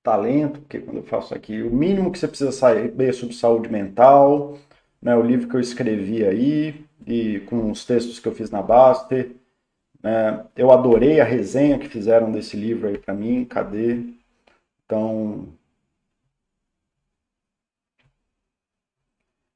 talento, 0.06 0.60
porque 0.60 0.78
quando 0.80 0.98
eu 0.98 1.02
faço 1.02 1.34
aqui, 1.34 1.62
o 1.62 1.70
mínimo 1.74 2.12
que 2.12 2.18
você 2.18 2.28
precisa 2.28 2.52
saber 2.52 3.12
sobre 3.12 3.34
saúde 3.34 3.68
mental, 3.68 4.56
né, 5.02 5.16
o 5.16 5.22
livro 5.22 5.48
que 5.48 5.56
eu 5.56 5.60
escrevi 5.60 6.24
aí, 6.24 6.84
e 7.06 7.40
com 7.40 7.70
os 7.72 7.84
textos 7.84 8.20
que 8.20 8.28
eu 8.28 8.34
fiz 8.34 8.50
na 8.50 8.62
Baster. 8.62 9.32
Né, 10.02 10.46
eu 10.56 10.70
adorei 10.72 11.20
a 11.20 11.24
resenha 11.24 11.78
que 11.78 11.88
fizeram 11.88 12.32
desse 12.32 12.56
livro 12.56 12.88
aí 12.88 12.98
para 12.98 13.14
mim, 13.14 13.44
cadê? 13.44 14.00
Então. 14.86 15.48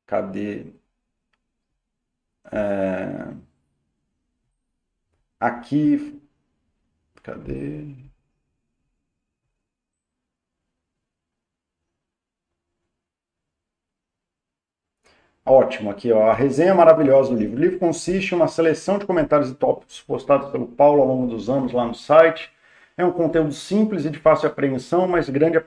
Cadê? 0.07 0.51
É, 2.53 3.35
aqui. 5.39 6.21
Cadê? 7.23 8.10
Ótimo, 15.51 15.91
aqui 15.91 16.13
ó, 16.13 16.31
a 16.31 16.33
resenha 16.33 16.73
maravilhosa 16.73 17.31
do 17.31 17.37
livro. 17.37 17.57
O 17.57 17.61
livro 17.61 17.79
consiste 17.81 18.31
em 18.31 18.37
uma 18.37 18.47
seleção 18.47 18.99
de 18.99 19.05
comentários 19.05 19.51
e 19.51 19.55
tópicos 19.55 20.01
postados 20.01 20.49
pelo 20.51 20.65
Paulo 20.65 21.03
ao 21.03 21.09
longo 21.09 21.27
dos 21.27 21.51
anos 21.51 21.73
lá 21.73 21.85
no 21.85 21.93
site. 21.93 22.53
É 22.97 23.05
um 23.05 23.11
conteúdo 23.11 23.53
simples 23.53 24.05
e 24.05 24.11
de 24.11 24.19
fácil 24.21 24.47
apreensão, 24.47 25.09
mas 25.09 25.29
grande 25.29 25.59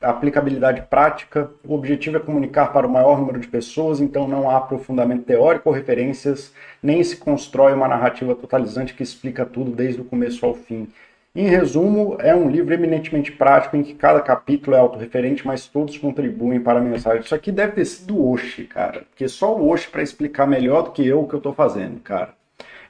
aplicabilidade 0.00 0.86
prática. 0.88 1.50
O 1.68 1.74
objetivo 1.74 2.16
é 2.16 2.20
comunicar 2.20 2.72
para 2.72 2.86
o 2.86 2.90
maior 2.90 3.18
número 3.18 3.38
de 3.38 3.46
pessoas, 3.46 4.00
então 4.00 4.26
não 4.26 4.48
há 4.48 4.56
aprofundamento 4.56 5.24
teórico 5.24 5.68
ou 5.68 5.74
referências, 5.74 6.54
nem 6.82 7.04
se 7.04 7.18
constrói 7.18 7.74
uma 7.74 7.88
narrativa 7.88 8.34
totalizante 8.34 8.94
que 8.94 9.02
explica 9.02 9.44
tudo 9.44 9.70
desde 9.70 10.00
o 10.00 10.04
começo 10.04 10.46
ao 10.46 10.54
fim. 10.54 10.88
Em 11.36 11.48
resumo, 11.48 12.16
é 12.18 12.34
um 12.34 12.48
livro 12.48 12.72
eminentemente 12.72 13.30
prático 13.30 13.76
em 13.76 13.82
que 13.82 13.92
cada 13.92 14.22
capítulo 14.22 14.74
é 14.74 14.80
autorreferente, 14.80 15.46
mas 15.46 15.66
todos 15.66 15.98
contribuem 15.98 16.58
para 16.58 16.78
a 16.78 16.82
mensagem. 16.82 17.20
Isso 17.20 17.34
aqui 17.34 17.52
deve 17.52 17.72
ter 17.72 17.84
sido 17.84 18.26
Oshi, 18.26 18.64
cara, 18.64 19.04
porque 19.10 19.28
só 19.28 19.54
o 19.54 19.68
Oshi 19.68 19.90
para 19.90 20.02
explicar 20.02 20.46
melhor 20.46 20.84
do 20.84 20.92
que 20.92 21.06
eu 21.06 21.20
o 21.20 21.28
que 21.28 21.34
eu 21.34 21.38
estou 21.38 21.52
fazendo, 21.52 22.00
cara. 22.00 22.34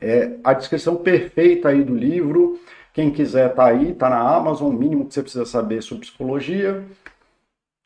É 0.01 0.31
a 0.45 0.53
descrição 0.53 0.95
perfeita 0.95 1.71
aí 1.71 1.83
do 1.83 1.93
livro, 1.93 2.61
Quem 2.95 3.11
quiser 3.11 3.53
tá 3.53 3.67
aí, 3.67 3.93
tá 3.93 4.09
na 4.09 4.21
Amazon, 4.21 4.71
o 4.71 4.73
mínimo 4.73 5.07
que 5.07 5.13
você 5.13 5.23
precisa 5.23 5.45
saber 5.45 5.83
sobre 5.83 6.07
psicologia, 6.07 6.83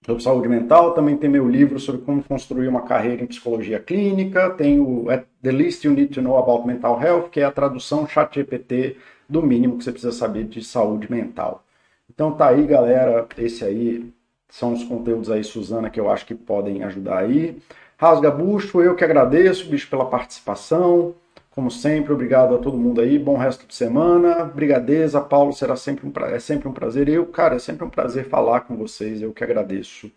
sobre 0.04 0.22
saúde 0.22 0.46
mental. 0.46 0.92
Também 0.92 1.16
tem 1.16 1.28
meu 1.28 1.48
livro 1.48 1.80
sobre 1.80 2.02
como 2.02 2.22
construir 2.22 2.68
uma 2.68 2.82
carreira 2.82 3.22
em 3.22 3.26
psicologia 3.26 3.80
clínica. 3.80 4.50
Tem 4.50 4.78
o 4.78 5.06
The 5.42 5.50
List 5.50 5.84
You 5.84 5.92
Need 5.92 6.14
to 6.14 6.22
Know 6.22 6.38
About 6.38 6.64
Mental 6.66 7.02
Health, 7.02 7.30
que 7.30 7.40
é 7.40 7.44
a 7.44 7.50
tradução 7.50 8.06
chat 8.06 8.34
GPT 8.34 8.98
do 9.30 9.42
mínimo 9.42 9.78
que 9.78 9.84
você 9.84 9.92
precisa 9.92 10.12
saber 10.12 10.44
de 10.44 10.62
saúde 10.62 11.10
mental. 11.10 11.64
Então 12.12 12.32
tá 12.32 12.48
aí, 12.48 12.66
galera. 12.66 13.26
Esse 13.38 13.64
aí 13.64 14.12
são 14.48 14.72
os 14.74 14.84
conteúdos 14.84 15.30
aí, 15.30 15.44
Suzana, 15.44 15.88
que 15.88 16.00
eu 16.00 16.10
acho 16.10 16.26
que 16.26 16.34
podem 16.34 16.82
ajudar 16.82 17.18
aí. 17.18 17.56
Rasga 17.96 18.30
Bucho, 18.30 18.82
eu 18.82 18.96
que 18.96 19.04
agradeço, 19.04 19.68
bicho, 19.68 19.88
pela 19.88 20.06
participação. 20.06 21.14
Como 21.50 21.70
sempre, 21.70 22.12
obrigado 22.12 22.54
a 22.54 22.58
todo 22.58 22.76
mundo 22.78 23.00
aí. 23.00 23.18
Bom 23.18 23.36
resto 23.36 23.66
de 23.66 23.74
semana. 23.74 24.44
Brigadeza, 24.44 25.20
Paulo, 25.20 25.52
será 25.52 25.76
sempre 25.76 26.06
um, 26.06 26.12
é 26.26 26.38
sempre 26.38 26.68
um 26.68 26.72
prazer. 26.72 27.08
Eu, 27.08 27.26
cara, 27.26 27.56
é 27.56 27.58
sempre 27.58 27.84
um 27.84 27.90
prazer 27.90 28.28
falar 28.28 28.60
com 28.62 28.76
vocês. 28.76 29.22
Eu 29.22 29.32
que 29.32 29.44
agradeço. 29.44 30.10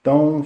Então, 0.00 0.44